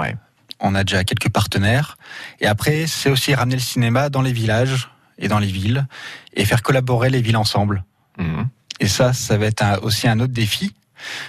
On 0.61 0.75
a 0.75 0.85
déjà 0.85 1.05
quelques 1.05 1.29
partenaires. 1.31 1.97
Et 2.41 2.47
après, 2.47 2.87
c'est 2.87 3.11
aussi 3.11 3.35
ramener 3.35 3.57
le 3.57 3.63
cinéma 3.63 4.09
dans 4.09 4.23
les 4.23 4.33
villages 4.33 4.89
et 5.19 5.29
dans 5.29 5.39
les 5.39 5.47
villes 5.51 5.87
et 6.35 6.45
faire 6.45 6.63
collaborer 6.63 7.11
les 7.11 7.21
villes 7.21 7.37
ensemble. 7.37 7.85
Mhm. 8.19 8.49
Et 8.81 8.89
ça, 8.89 9.13
ça 9.13 9.37
va 9.39 9.47
être 9.47 9.63
un- 9.63 9.79
aussi 9.79 10.09
un 10.09 10.21
autre 10.21 10.33
défi 10.33 10.75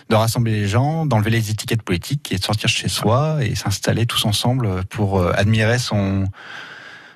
de 0.10 0.16
rassembler 0.16 0.54
les 0.54 0.68
gens, 0.68 1.06
d'enlever 1.06 1.30
les 1.30 1.50
étiquettes 1.52 1.82
politiques 1.82 2.32
et 2.32 2.38
de 2.38 2.44
sortir 2.44 2.70
chez 2.70 2.88
soi 2.88 3.40
et 3.44 3.54
s'installer 3.56 4.06
tous 4.06 4.24
ensemble 4.26 4.84
pour 4.86 5.20
euh, 5.20 5.34
admirer 5.36 5.78
son 5.80 6.26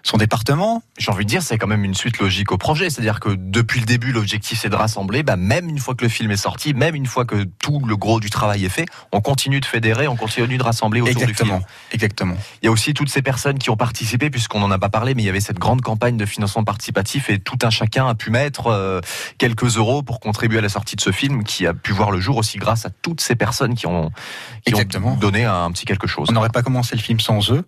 son 0.03 0.17
département. 0.17 0.83
J'ai 0.97 1.11
envie 1.11 1.25
de 1.25 1.29
dire, 1.29 1.41
c'est 1.41 1.57
quand 1.57 1.67
même 1.67 1.83
une 1.83 1.93
suite 1.93 2.19
logique 2.19 2.51
au 2.51 2.57
projet. 2.57 2.89
C'est-à-dire 2.89 3.19
que 3.19 3.29
depuis 3.29 3.79
le 3.79 3.85
début, 3.85 4.11
l'objectif 4.11 4.59
c'est 4.59 4.69
de 4.69 4.75
rassembler. 4.75 5.23
Bah, 5.23 5.35
même 5.35 5.69
une 5.69 5.79
fois 5.79 5.95
que 5.95 6.03
le 6.03 6.09
film 6.09 6.31
est 6.31 6.37
sorti, 6.37 6.73
même 6.73 6.95
une 6.95 7.05
fois 7.05 7.25
que 7.25 7.43
tout 7.43 7.81
le 7.85 7.95
gros 7.97 8.19
du 8.19 8.29
travail 8.29 8.65
est 8.65 8.69
fait, 8.69 8.85
on 9.11 9.21
continue 9.21 9.59
de 9.59 9.65
fédérer, 9.65 10.07
on 10.07 10.15
continue 10.15 10.57
de 10.57 10.63
rassembler 10.63 11.01
autour 11.01 11.21
Exactement. 11.21 11.57
du 11.57 11.63
film. 11.63 11.71
Exactement. 11.91 12.35
Il 12.61 12.65
y 12.65 12.69
a 12.69 12.71
aussi 12.71 12.93
toutes 12.93 13.09
ces 13.09 13.21
personnes 13.21 13.59
qui 13.59 13.69
ont 13.69 13.77
participé, 13.77 14.29
puisqu'on 14.29 14.59
n'en 14.59 14.71
a 14.71 14.79
pas 14.79 14.89
parlé, 14.89 15.15
mais 15.15 15.23
il 15.23 15.25
y 15.25 15.29
avait 15.29 15.39
cette 15.39 15.59
grande 15.59 15.81
campagne 15.81 16.17
de 16.17 16.25
financement 16.25 16.63
participatif 16.63 17.29
et 17.29 17.39
tout 17.39 17.57
un 17.63 17.69
chacun 17.69 18.07
a 18.07 18.15
pu 18.15 18.29
mettre 18.29 18.67
euh, 18.67 19.01
quelques 19.37 19.77
euros 19.77 20.03
pour 20.03 20.19
contribuer 20.19 20.59
à 20.59 20.61
la 20.61 20.69
sortie 20.69 20.95
de 20.95 21.01
ce 21.01 21.11
film 21.11 21.43
qui 21.43 21.67
a 21.67 21.73
pu 21.73 21.91
voir 21.91 22.11
le 22.11 22.19
jour 22.19 22.37
aussi 22.37 22.57
grâce 22.57 22.85
à 22.85 22.89
toutes 22.89 23.21
ces 23.21 23.35
personnes 23.35 23.75
qui 23.75 23.87
ont, 23.87 24.11
qui 24.65 24.73
ont 24.75 25.15
donné 25.15 25.45
un, 25.45 25.71
petit 25.71 25.85
quelque 25.85 26.07
chose. 26.07 26.27
On 26.29 26.33
n'aurait 26.33 26.49
pas 26.49 26.63
commencé 26.63 26.95
le 26.95 27.01
film 27.01 27.19
sans 27.19 27.51
eux. 27.51 27.63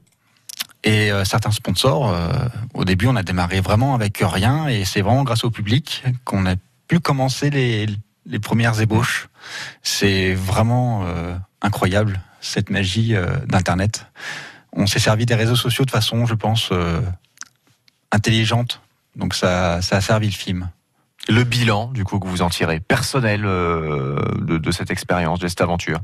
Et 0.83 1.11
euh, 1.11 1.23
certains 1.23 1.51
sponsors, 1.51 2.11
euh, 2.11 2.27
au 2.73 2.83
début, 2.83 3.07
on 3.07 3.15
a 3.15 3.23
démarré 3.23 3.61
vraiment 3.61 3.95
avec 3.95 4.19
rien, 4.21 4.67
et 4.67 4.83
c'est 4.83 5.01
vraiment 5.01 5.23
grâce 5.23 5.45
au 5.45 5.51
public 5.51 6.03
qu'on 6.25 6.45
a 6.45 6.55
pu 6.87 6.99
commencer 6.99 7.49
les, 7.49 7.87
les 8.25 8.39
premières 8.39 8.81
ébauches. 8.81 9.29
C'est 9.81 10.33
vraiment 10.33 11.05
euh, 11.05 11.37
incroyable 11.61 12.21
cette 12.41 12.69
magie 12.69 13.15
euh, 13.15 13.27
d'Internet. 13.47 14.07
On 14.73 14.85
s'est 14.85 14.99
servi 14.99 15.25
des 15.25 15.35
réseaux 15.35 15.55
sociaux 15.55 15.85
de 15.85 15.91
façon, 15.91 16.25
je 16.25 16.33
pense, 16.33 16.69
euh, 16.71 16.99
intelligente. 18.11 18.81
Donc 19.15 19.35
ça, 19.35 19.81
ça 19.81 19.97
a 19.97 20.01
servi 20.01 20.27
le 20.27 20.33
film. 20.33 20.69
Le 21.29 21.45
bilan, 21.45 21.87
du 21.87 22.03
coup, 22.03 22.19
que 22.19 22.27
vous 22.27 22.41
en 22.41 22.49
tirez, 22.49 22.81
personnel 22.81 23.45
euh, 23.45 24.17
de, 24.41 24.57
de 24.57 24.71
cette 24.71 24.91
expérience, 24.91 25.39
de 25.39 25.47
cette 25.47 25.61
aventure? 25.61 26.01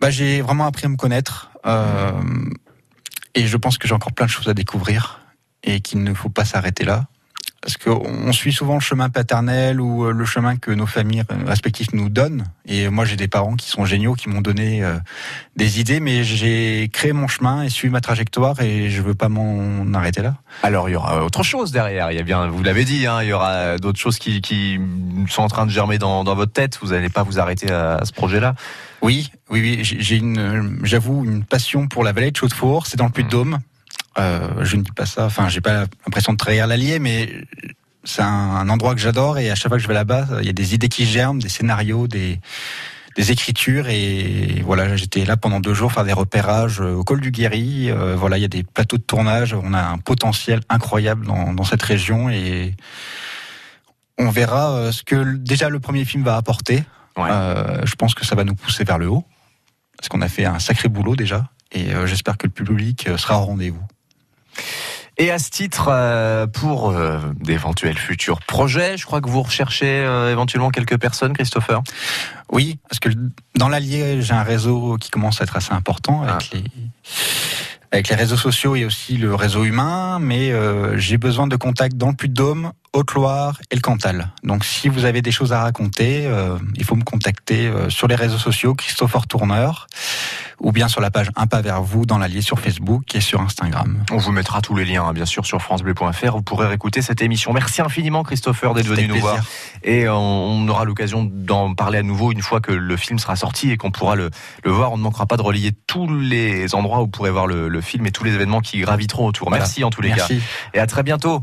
Bah, 0.00 0.10
j'ai 0.10 0.42
vraiment 0.42 0.66
appris 0.66 0.84
à 0.84 0.88
me 0.90 0.96
connaître. 0.96 1.50
euh, 1.64 2.12
et 3.38 3.46
je 3.46 3.56
pense 3.56 3.78
que 3.78 3.86
j'ai 3.86 3.94
encore 3.94 4.12
plein 4.12 4.26
de 4.26 4.30
choses 4.30 4.48
à 4.48 4.54
découvrir 4.54 5.20
et 5.62 5.80
qu'il 5.80 6.02
ne 6.02 6.12
faut 6.12 6.28
pas 6.28 6.44
s'arrêter 6.44 6.84
là. 6.84 7.04
Parce 7.60 7.76
qu'on 7.76 8.32
suit 8.32 8.52
souvent 8.52 8.74
le 8.74 8.80
chemin 8.80 9.10
paternel 9.10 9.80
ou 9.80 10.04
euh, 10.04 10.12
le 10.12 10.24
chemin 10.24 10.56
que 10.56 10.70
nos 10.72 10.86
familles 10.86 11.22
respectives 11.46 11.88
nous 11.92 12.08
donnent. 12.08 12.44
Et 12.66 12.88
moi, 12.88 13.04
j'ai 13.04 13.16
des 13.16 13.28
parents 13.28 13.54
qui 13.54 13.68
sont 13.68 13.84
géniaux, 13.84 14.14
qui 14.14 14.28
m'ont 14.28 14.40
donné 14.40 14.82
euh, 14.82 14.96
des 15.56 15.80
idées, 15.80 16.00
mais 16.00 16.24
j'ai 16.24 16.88
créé 16.92 17.12
mon 17.12 17.28
chemin 17.28 17.62
et 17.62 17.68
suivi 17.68 17.92
ma 17.92 18.00
trajectoire 18.00 18.60
et 18.60 18.90
je 18.90 19.02
veux 19.02 19.14
pas 19.14 19.28
m'en 19.28 19.92
arrêter 19.94 20.22
là. 20.22 20.34
Alors 20.64 20.88
il 20.88 20.92
y 20.92 20.96
aura 20.96 21.24
autre 21.24 21.44
chose 21.44 21.70
derrière. 21.70 22.10
Il 22.10 22.16
y 22.16 22.20
a 22.20 22.24
bien, 22.24 22.48
vous 22.48 22.62
l'avez 22.62 22.84
dit, 22.84 23.06
hein, 23.06 23.22
il 23.22 23.28
y 23.28 23.32
aura 23.32 23.78
d'autres 23.78 24.00
choses 24.00 24.18
qui, 24.18 24.80
sont 25.28 25.42
en 25.42 25.48
train 25.48 25.66
de 25.66 25.70
germer 25.70 25.98
dans, 25.98 26.24
votre 26.24 26.52
tête. 26.52 26.78
Vous 26.80 26.88
n'allez 26.88 27.08
pas 27.08 27.22
vous 27.22 27.38
arrêter 27.38 27.70
à 27.70 28.00
ce 28.04 28.12
projet-là. 28.12 28.54
Oui, 29.02 29.30
oui, 29.50 29.60
oui. 29.60 29.78
J'ai 29.82 30.16
une, 30.16 30.80
j'avoue, 30.82 31.24
une 31.24 31.44
passion 31.44 31.86
pour 31.86 32.04
la 32.04 32.12
vallée 32.12 32.30
de 32.30 32.36
Chaudefour. 32.36 32.86
C'est 32.86 32.96
dans 32.96 33.06
le 33.06 33.12
Puy-de-Dôme. 33.12 33.58
Euh, 34.18 34.64
je 34.64 34.76
ne 34.76 34.82
dis 34.82 34.92
pas 34.92 35.06
ça. 35.06 35.26
Enfin, 35.26 35.48
j'ai 35.48 35.60
pas 35.60 35.86
l'impression 36.06 36.32
de 36.32 36.38
trahir 36.38 36.66
l'allié, 36.66 36.98
mais 36.98 37.32
c'est 38.04 38.22
un, 38.22 38.68
endroit 38.68 38.94
que 38.94 39.00
j'adore 39.00 39.38
et 39.38 39.50
à 39.50 39.54
chaque 39.54 39.68
fois 39.68 39.76
que 39.76 39.82
je 39.82 39.88
vais 39.88 39.94
là-bas, 39.94 40.26
il 40.40 40.46
y 40.46 40.50
a 40.50 40.52
des 40.52 40.74
idées 40.74 40.88
qui 40.88 41.04
germent, 41.06 41.40
des 41.40 41.48
scénarios, 41.48 42.08
des 42.08 42.40
des 43.18 43.32
écritures 43.32 43.88
et 43.88 44.62
voilà, 44.64 44.94
j'étais 44.94 45.24
là 45.24 45.36
pendant 45.36 45.58
deux 45.58 45.74
jours 45.74 45.90
faire 45.90 46.04
des 46.04 46.12
repérages 46.12 46.78
au 46.78 47.02
col 47.02 47.20
du 47.20 47.32
Guéry. 47.32 47.90
Euh, 47.90 48.14
voilà, 48.14 48.38
il 48.38 48.42
y 48.42 48.44
a 48.44 48.48
des 48.48 48.62
plateaux 48.62 48.96
de 48.96 49.02
tournage. 49.02 49.54
On 49.54 49.74
a 49.74 49.82
un 49.82 49.98
potentiel 49.98 50.60
incroyable 50.68 51.26
dans, 51.26 51.52
dans 51.52 51.64
cette 51.64 51.82
région 51.82 52.30
et 52.30 52.76
on 54.18 54.30
verra 54.30 54.70
euh, 54.70 54.92
ce 54.92 55.02
que 55.02 55.36
déjà 55.36 55.68
le 55.68 55.80
premier 55.80 56.04
film 56.04 56.22
va 56.22 56.36
apporter. 56.36 56.84
Euh, 57.18 57.80
je 57.84 57.94
pense 57.94 58.14
que 58.14 58.24
ça 58.24 58.34
va 58.34 58.44
nous 58.44 58.54
pousser 58.54 58.84
vers 58.84 58.98
le 58.98 59.08
haut 59.08 59.24
parce 59.96 60.08
qu'on 60.08 60.22
a 60.22 60.28
fait 60.28 60.44
un 60.44 60.58
sacré 60.58 60.88
boulot 60.88 61.16
déjà 61.16 61.50
et 61.72 61.92
euh, 61.92 62.06
j'espère 62.06 62.38
que 62.38 62.46
le 62.46 62.52
public 62.52 63.08
euh, 63.08 63.16
sera 63.16 63.38
au 63.40 63.44
rendez-vous. 63.44 63.82
Et 65.20 65.32
à 65.32 65.40
ce 65.40 65.50
titre, 65.50 65.88
euh, 65.90 66.46
pour 66.46 66.90
euh, 66.90 67.18
d'éventuels 67.40 67.98
futurs 67.98 68.40
projets, 68.40 68.96
je 68.96 69.04
crois 69.04 69.20
que 69.20 69.28
vous 69.28 69.42
recherchez 69.42 70.04
euh, 70.04 70.30
éventuellement 70.30 70.70
quelques 70.70 70.96
personnes, 70.96 71.32
Christopher? 71.32 71.82
Oui, 72.52 72.78
parce 72.88 73.00
que 73.00 73.08
dans 73.56 73.68
l'Allier, 73.68 74.22
j'ai 74.22 74.34
un 74.34 74.44
réseau 74.44 74.96
qui 74.96 75.10
commence 75.10 75.40
à 75.40 75.44
être 75.44 75.56
assez 75.56 75.72
important 75.72 76.22
avec 76.22 76.50
les 76.52 76.64
avec 77.90 78.10
les 78.10 78.16
réseaux 78.16 78.36
sociaux 78.36 78.76
et 78.76 78.84
aussi 78.84 79.16
le 79.16 79.34
réseau 79.34 79.64
humain, 79.64 80.18
mais 80.20 80.52
j'ai 80.98 81.16
besoin 81.16 81.46
de 81.46 81.56
contacts 81.56 81.96
dans 81.96 82.10
le 82.10 82.14
Puy-de-Dôme, 82.14 82.72
Haute-Loire 82.92 83.58
et 83.70 83.76
le 83.76 83.80
Cantal. 83.80 84.30
Donc 84.42 84.64
si 84.64 84.88
vous 84.88 85.04
avez 85.04 85.22
des 85.22 85.30
choses 85.30 85.52
à 85.52 85.60
raconter, 85.62 86.26
euh, 86.26 86.58
il 86.76 86.84
faut 86.84 86.96
me 86.96 87.04
contacter 87.04 87.66
euh, 87.66 87.90
sur 87.90 88.08
les 88.08 88.14
réseaux 88.14 88.38
sociaux, 88.38 88.74
Christopher 88.74 89.26
Tourneur, 89.26 89.86
ou 90.60 90.72
bien 90.72 90.88
sur 90.88 91.00
la 91.00 91.10
page 91.10 91.28
Un 91.36 91.46
pas 91.46 91.60
vers 91.60 91.82
vous 91.82 92.06
dans 92.06 92.18
l'Allier 92.18 92.42
sur 92.42 92.58
Facebook 92.58 93.14
et 93.14 93.20
sur 93.20 93.40
Instagram. 93.40 94.04
On 94.10 94.16
vous 94.16 94.32
mettra 94.32 94.60
tous 94.60 94.74
les 94.74 94.84
liens, 94.84 95.04
hein, 95.04 95.12
bien 95.12 95.26
sûr, 95.26 95.46
sur 95.46 95.60
francebleu.fr. 95.60 96.32
Vous 96.32 96.42
pourrez 96.42 96.66
réécouter 96.66 97.02
cette 97.02 97.22
émission. 97.22 97.52
Merci 97.52 97.82
infiniment, 97.82 98.22
Christopher, 98.22 98.74
d'être 98.74 98.86
venu 98.86 99.02
nous 99.06 99.14
plaisir. 99.14 99.30
voir. 99.30 99.44
Et 99.84 100.08
on, 100.08 100.66
aura 100.68 100.84
l'occasion 100.84 101.28
d'en 101.30 101.74
parler 101.74 101.98
à 101.98 102.02
nouveau 102.02 102.32
une 102.32 102.42
fois 102.42 102.60
que 102.60 102.72
le 102.72 102.96
film 102.96 103.18
sera 103.18 103.36
sorti 103.36 103.70
et 103.70 103.76
qu'on 103.76 103.90
pourra 103.90 104.16
le, 104.16 104.30
le 104.64 104.70
voir. 104.70 104.92
On 104.92 104.98
ne 104.98 105.02
manquera 105.02 105.26
pas 105.26 105.36
de 105.36 105.42
relayer 105.42 105.72
tous 105.86 106.08
les 106.12 106.74
endroits 106.74 106.98
où 106.98 107.02
vous 107.02 107.08
pourrez 107.08 107.30
voir 107.30 107.46
le, 107.46 107.68
le 107.68 107.80
film 107.80 108.06
et 108.06 108.10
tous 108.10 108.24
les 108.24 108.34
événements 108.34 108.60
qui 108.60 108.80
graviteront 108.80 109.26
autour. 109.26 109.48
Voilà. 109.48 109.64
Merci 109.64 109.84
en 109.84 109.90
tous 109.90 110.02
les 110.02 110.08
Merci. 110.10 110.38
cas. 110.38 110.44
Et 110.74 110.78
à 110.80 110.86
très 110.86 111.02
bientôt. 111.02 111.42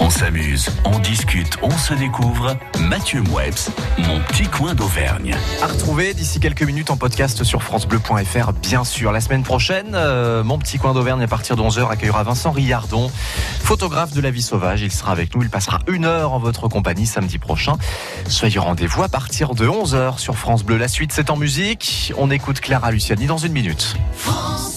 On 0.00 0.10
s'amuse, 0.10 0.70
on 0.84 0.98
discute, 0.98 1.56
on 1.62 1.70
se 1.70 1.94
découvre. 1.94 2.56
Mathieu 2.80 3.20
Mouebs, 3.22 3.70
mon 3.98 4.20
petit 4.20 4.44
coin 4.44 4.74
d'Auvergne. 4.74 5.34
À 5.60 5.66
retrouver 5.66 6.14
d'ici 6.14 6.40
quelques 6.40 6.62
minutes 6.62 6.90
en 6.90 6.96
podcast 6.96 7.44
sur 7.44 7.62
FranceBleu.fr, 7.62 8.52
bien 8.52 8.84
sûr. 8.84 9.12
La 9.12 9.20
semaine 9.20 9.42
prochaine, 9.42 9.92
euh, 9.94 10.42
mon 10.44 10.58
petit 10.58 10.78
coin 10.78 10.94
d'Auvergne 10.94 11.22
à 11.22 11.26
partir 11.26 11.56
de 11.56 11.62
11h 11.62 11.90
accueillera 11.90 12.22
Vincent 12.22 12.50
Riardon, 12.50 13.10
photographe 13.60 14.12
de 14.12 14.20
la 14.20 14.30
vie 14.30 14.42
sauvage. 14.42 14.82
Il 14.82 14.92
sera 14.92 15.12
avec 15.12 15.34
nous. 15.34 15.42
Il 15.42 15.50
passera 15.50 15.80
une 15.86 16.04
heure 16.04 16.32
en 16.32 16.38
votre 16.38 16.68
compagnie 16.68 17.06
samedi 17.06 17.38
prochain. 17.38 17.76
Soyez 18.28 18.58
au 18.58 18.62
rendez-vous 18.62 19.02
à 19.02 19.08
partir 19.08 19.54
de 19.54 19.66
11h 19.66 20.18
sur 20.18 20.36
France 20.36 20.64
Bleu. 20.64 20.78
La 20.78 20.88
suite, 20.88 21.12
c'est 21.12 21.30
en 21.30 21.36
musique. 21.36 22.12
On 22.16 22.30
écoute 22.30 22.60
Clara 22.60 22.90
Luciani 22.90 23.26
dans 23.26 23.38
une 23.38 23.52
minute. 23.52 23.94
France 24.14 24.72